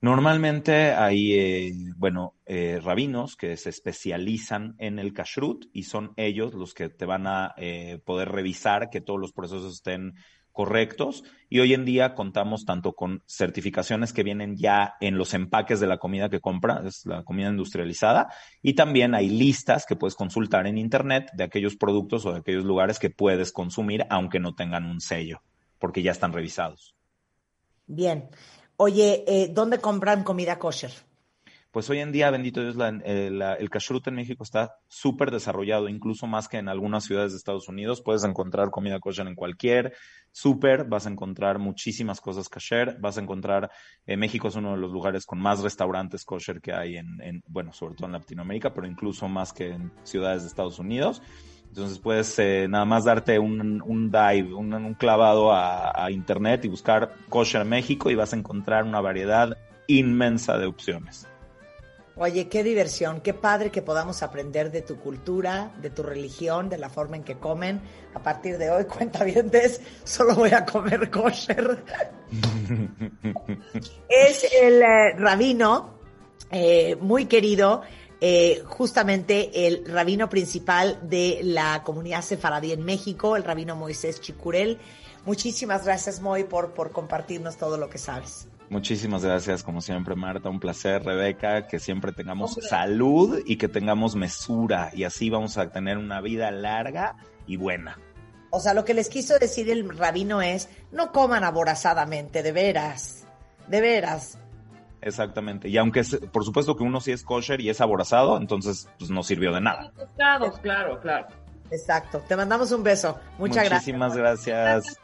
Normalmente 0.00 0.92
hay, 0.92 1.32
eh, 1.32 1.72
bueno, 1.96 2.36
eh, 2.46 2.78
rabinos 2.80 3.34
que 3.34 3.56
se 3.56 3.70
especializan 3.70 4.76
en 4.78 5.00
el 5.00 5.12
kashrut 5.12 5.66
y 5.72 5.82
son 5.82 6.12
ellos 6.16 6.54
los 6.54 6.74
que 6.74 6.88
te 6.90 7.06
van 7.06 7.26
a 7.26 7.54
eh, 7.56 8.00
poder 8.04 8.28
revisar 8.28 8.88
que 8.88 9.00
todos 9.00 9.18
los 9.18 9.32
procesos 9.32 9.74
estén 9.74 10.14
correctos 10.52 11.24
y 11.48 11.60
hoy 11.60 11.74
en 11.74 11.84
día 11.84 12.14
contamos 12.14 12.64
tanto 12.64 12.94
con 12.94 13.22
certificaciones 13.26 14.12
que 14.12 14.22
vienen 14.22 14.56
ya 14.56 14.94
en 15.00 15.18
los 15.18 15.34
empaques 15.34 15.80
de 15.80 15.86
la 15.86 15.98
comida 15.98 16.28
que 16.28 16.40
compra, 16.40 16.82
es 16.86 17.04
la 17.06 17.24
comida 17.24 17.48
industrializada, 17.48 18.32
y 18.62 18.74
también 18.74 19.14
hay 19.14 19.28
listas 19.28 19.84
que 19.86 19.96
puedes 19.96 20.14
consultar 20.14 20.66
en 20.66 20.78
internet 20.78 21.30
de 21.34 21.44
aquellos 21.44 21.76
productos 21.76 22.24
o 22.26 22.32
de 22.32 22.38
aquellos 22.38 22.64
lugares 22.64 22.98
que 22.98 23.10
puedes 23.10 23.52
consumir 23.52 24.06
aunque 24.08 24.40
no 24.40 24.54
tengan 24.54 24.84
un 24.84 25.00
sello, 25.00 25.42
porque 25.78 26.02
ya 26.02 26.12
están 26.12 26.32
revisados. 26.32 26.94
Bien. 27.86 28.30
Oye, 28.76 29.24
eh, 29.26 29.48
¿dónde 29.52 29.78
compran 29.78 30.24
comida 30.24 30.58
kosher? 30.58 30.92
Pues 31.72 31.88
hoy 31.88 32.00
en 32.00 32.12
día, 32.12 32.30
bendito 32.30 32.60
Dios, 32.60 32.76
la, 32.76 32.90
el 32.90 33.70
kashrut 33.70 34.06
en 34.06 34.14
México 34.14 34.44
está 34.44 34.76
súper 34.88 35.30
desarrollado, 35.30 35.88
incluso 35.88 36.26
más 36.26 36.46
que 36.46 36.58
en 36.58 36.68
algunas 36.68 37.04
ciudades 37.04 37.32
de 37.32 37.38
Estados 37.38 37.66
Unidos. 37.66 38.02
Puedes 38.02 38.24
encontrar 38.24 38.70
comida 38.70 39.00
kosher 39.00 39.26
en 39.26 39.34
cualquier 39.34 39.94
súper, 40.30 40.84
vas 40.84 41.06
a 41.06 41.10
encontrar 41.10 41.58
muchísimas 41.58 42.20
cosas 42.20 42.50
kosher, 42.50 42.98
vas 43.00 43.16
a 43.16 43.22
encontrar, 43.22 43.70
eh, 44.06 44.18
México 44.18 44.48
es 44.48 44.56
uno 44.56 44.72
de 44.72 44.76
los 44.76 44.92
lugares 44.92 45.24
con 45.24 45.38
más 45.40 45.62
restaurantes 45.62 46.24
kosher 46.24 46.60
que 46.60 46.74
hay 46.74 46.98
en, 46.98 47.20
en, 47.22 47.42
bueno, 47.48 47.72
sobre 47.72 47.94
todo 47.94 48.06
en 48.06 48.12
Latinoamérica, 48.12 48.74
pero 48.74 48.86
incluso 48.86 49.26
más 49.28 49.54
que 49.54 49.70
en 49.70 49.92
ciudades 50.02 50.42
de 50.42 50.48
Estados 50.48 50.78
Unidos. 50.78 51.22
Entonces 51.68 51.98
puedes 51.98 52.38
eh, 52.38 52.66
nada 52.68 52.84
más 52.84 53.04
darte 53.04 53.38
un, 53.38 54.10
dive, 54.10 54.52
un, 54.52 54.74
un 54.74 54.94
clavado 54.94 55.52
a, 55.52 56.04
a 56.04 56.10
internet 56.10 56.66
y 56.66 56.68
buscar 56.68 57.14
kosher 57.30 57.64
México 57.64 58.10
y 58.10 58.14
vas 58.14 58.34
a 58.34 58.36
encontrar 58.36 58.84
una 58.84 59.00
variedad 59.00 59.56
inmensa 59.86 60.58
de 60.58 60.66
opciones. 60.66 61.31
Oye, 62.16 62.48
qué 62.48 62.62
diversión, 62.62 63.22
qué 63.22 63.32
padre 63.32 63.70
que 63.70 63.80
podamos 63.80 64.22
aprender 64.22 64.70
de 64.70 64.82
tu 64.82 64.98
cultura, 64.98 65.72
de 65.80 65.88
tu 65.88 66.02
religión, 66.02 66.68
de 66.68 66.76
la 66.76 66.90
forma 66.90 67.16
en 67.16 67.24
que 67.24 67.38
comen. 67.38 67.80
A 68.14 68.22
partir 68.22 68.58
de 68.58 68.70
hoy, 68.70 68.84
cuenta 68.96 69.24
bien, 69.24 69.50
solo 70.04 70.34
voy 70.34 70.50
a 70.50 70.64
comer 70.66 71.10
kosher. 71.10 71.82
es 74.08 74.46
el 74.60 74.82
eh, 74.82 75.12
rabino 75.16 75.94
eh, 76.50 76.96
muy 77.00 77.24
querido, 77.26 77.80
eh, 78.20 78.62
justamente 78.66 79.66
el 79.66 79.86
rabino 79.86 80.28
principal 80.28 81.00
de 81.02 81.40
la 81.42 81.82
comunidad 81.82 82.20
sefaradí 82.20 82.72
en 82.72 82.84
México, 82.84 83.36
el 83.36 83.44
rabino 83.44 83.74
Moisés 83.74 84.20
Chicurel. 84.20 84.78
Muchísimas 85.24 85.84
gracias, 85.84 86.20
Moy, 86.20 86.44
por, 86.44 86.74
por 86.74 86.92
compartirnos 86.92 87.56
todo 87.56 87.78
lo 87.78 87.88
que 87.88 87.98
sabes. 87.98 88.48
Muchísimas 88.72 89.22
gracias, 89.22 89.62
como 89.62 89.82
siempre, 89.82 90.14
Marta. 90.14 90.48
Un 90.48 90.58
placer, 90.58 91.04
Rebeca, 91.04 91.66
que 91.66 91.78
siempre 91.78 92.10
tengamos 92.12 92.52
Hombre. 92.52 92.68
salud 92.70 93.42
y 93.44 93.56
que 93.56 93.68
tengamos 93.68 94.16
mesura. 94.16 94.90
Y 94.94 95.04
así 95.04 95.28
vamos 95.28 95.58
a 95.58 95.70
tener 95.70 95.98
una 95.98 96.22
vida 96.22 96.50
larga 96.50 97.16
y 97.46 97.58
buena. 97.58 97.98
O 98.48 98.60
sea, 98.60 98.72
lo 98.72 98.86
que 98.86 98.94
les 98.94 99.10
quiso 99.10 99.38
decir 99.38 99.68
el 99.68 99.94
rabino 99.94 100.40
es, 100.40 100.70
no 100.90 101.12
coman 101.12 101.44
aborazadamente, 101.44 102.42
de 102.42 102.52
veras, 102.52 103.26
de 103.68 103.82
veras. 103.82 104.38
Exactamente. 105.02 105.68
Y 105.68 105.76
aunque, 105.76 106.00
es, 106.00 106.16
por 106.32 106.42
supuesto 106.42 106.74
que 106.74 106.82
uno 106.82 107.02
sí 107.02 107.12
es 107.12 107.22
kosher 107.24 107.60
y 107.60 107.68
es 107.68 107.82
aborazado, 107.82 108.38
entonces 108.38 108.88
pues 108.98 109.10
no 109.10 109.22
sirvió 109.22 109.52
de 109.52 109.60
nada. 109.60 109.92
Pescados, 109.94 110.58
claro, 110.60 110.98
claro. 110.98 111.26
Exacto. 111.70 112.22
Te 112.26 112.36
mandamos 112.36 112.72
un 112.72 112.82
beso. 112.82 113.20
Muchas 113.36 113.70
Muchísimas 113.70 114.16
gracias. 114.16 114.86
gracias. 114.86 114.98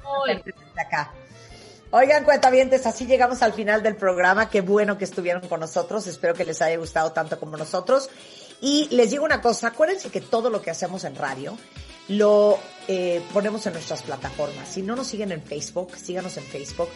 Acá. 0.75 1.13
Oigan, 1.91 2.25
cuentavientes, 2.25 2.85
así 2.85 3.07
llegamos 3.07 3.41
al 3.41 3.55
final 3.55 3.83
del 3.83 3.97
programa. 3.97 4.51
Qué 4.51 4.61
bueno 4.61 4.99
que 4.99 5.05
estuvieron 5.05 5.49
con 5.49 5.61
nosotros. 5.61 6.07
Espero 6.07 6.35
que 6.35 6.45
les 6.45 6.61
haya 6.61 6.77
gustado 6.77 7.13
tanto 7.13 7.41
como 7.41 7.57
nosotros. 7.57 8.11
Y 8.61 8.89
les 8.91 9.11
digo 9.11 9.25
una 9.25 9.41
cosa, 9.41 9.69
acuérdense 9.69 10.11
que 10.11 10.21
todo 10.21 10.51
lo 10.51 10.61
que 10.61 10.71
hacemos 10.71 11.05
en 11.05 11.15
radio 11.15 11.57
lo 12.09 12.59
eh, 12.89 13.23
ponemos 13.33 13.67
en 13.67 13.73
nuestras 13.73 14.03
plataformas. 14.03 14.69
Si 14.69 14.83
no 14.83 14.97
nos 14.97 15.07
siguen 15.07 15.33
en 15.33 15.43
Facebook, 15.43 15.97
síganos 15.97 16.37
en 16.37 16.45
Facebook, 16.45 16.91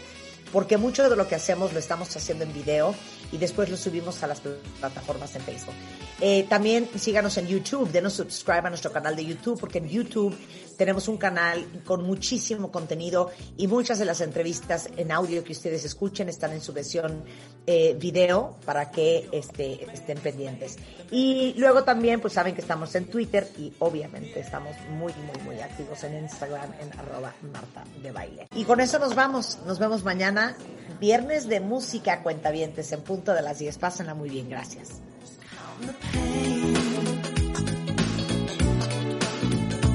porque 0.53 0.77
mucho 0.77 1.09
de 1.09 1.17
lo 1.17 1.27
que 1.27 1.37
hacemos 1.37 1.73
lo 1.73 1.79
estamos 1.79 2.15
haciendo 2.15 2.45
en 2.45 2.53
video 2.53 2.95
y 3.31 3.39
después 3.39 3.71
lo 3.71 3.79
subimos 3.79 4.23
a 4.23 4.27
las 4.27 4.43
plataformas 4.81 5.35
en 5.37 5.43
Facebook. 5.43 5.75
Eh, 6.21 6.45
también 6.51 6.89
síganos 6.99 7.39
en 7.39 7.47
YouTube, 7.47 7.91
denos 7.91 8.13
subscribe 8.13 8.67
a 8.67 8.69
nuestro 8.69 8.93
canal 8.93 9.17
de 9.17 9.25
YouTube, 9.25 9.59
porque 9.59 9.79
en 9.79 9.89
YouTube 9.89 10.37
tenemos 10.77 11.09
un 11.09 11.17
canal 11.17 11.83
con 11.85 12.05
muchísimo 12.05 12.71
contenido 12.71 13.31
y 13.57 13.67
muchas 13.67 13.99
de 13.99 14.05
las 14.05 14.21
entrevistas 14.21 14.89
en 14.97 15.13
audio 15.13 15.45
que 15.45 15.53
ustedes 15.53 15.85
escuchen 15.85 16.29
están 16.29 16.53
en 16.53 16.61
su 16.61 16.73
versión 16.73 17.25
eh, 17.67 17.97
video 17.99 18.57
para 18.65 18.91
que 18.91 19.29
este, 19.33 19.85
estén 19.93 20.19
pendientes. 20.19 20.77
Y 21.11 21.55
luego 21.59 21.85
también, 21.85 22.21
pues 22.21 22.33
saben 22.35 22.55
que 22.55 22.61
estamos 22.61 22.95
en 22.95 23.07
Twitter 23.07 23.49
y 23.59 23.73
obviamente 23.79 24.41
estamos 24.41 24.75
muy, 24.91 25.13
muy, 25.13 25.43
muy 25.45 25.61
activos 25.61 26.03
en 26.05 26.19
Instagram 26.19 26.73
en 26.81 26.99
arroba 26.99 27.33
Marta 27.53 27.85
de 28.03 28.11
Baile. 28.11 28.49
Y 28.55 28.65
con 28.65 28.81
eso 28.81 28.99
nos 28.99 29.15
vamos. 29.15 29.59
Nos 29.67 29.79
vemos 29.79 30.05
mañana, 30.05 30.57
viernes 31.01 31.49
de 31.49 31.61
música 31.61 32.23
cuentavientes 32.23 32.91
en 32.93 33.03
punto 33.03 33.33
de 33.35 33.43
las 33.43 33.59
10. 33.59 33.79
Pásenla 33.79 34.15
muy 34.15 34.31
bien. 34.31 34.49
Gracias. 34.49 35.01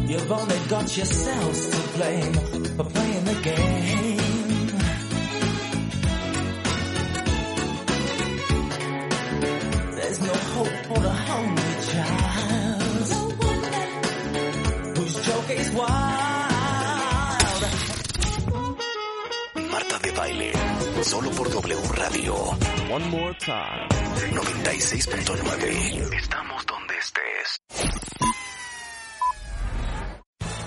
You've 0.07 0.31
only 0.31 0.59
got 0.69 0.95
yourselves 0.95 1.69
to 1.69 1.97
blame 1.97 2.33
for 2.77 2.85
playing 2.85 3.25
the 3.25 3.35
game. 3.43 4.67
There's 9.95 10.19
no 10.21 10.33
hope 10.55 10.75
for 10.87 10.99
the 10.99 11.11
hungry 11.11 11.75
child 11.91 13.09
whose 14.97 15.15
joke 15.27 15.49
is 15.49 15.71
wild. 15.71 15.87
Marta 19.71 19.99
de 20.03 20.11
Baile, 20.13 20.51
solo 21.03 21.29
por 21.31 21.49
W 21.49 21.77
Radio. 21.97 22.33
One 22.89 23.09
more 23.09 23.33
time. 23.39 23.89
96.9. 24.31 26.13
Estamos 26.15 26.65
donde 26.65 26.95
estés. 26.97 28.06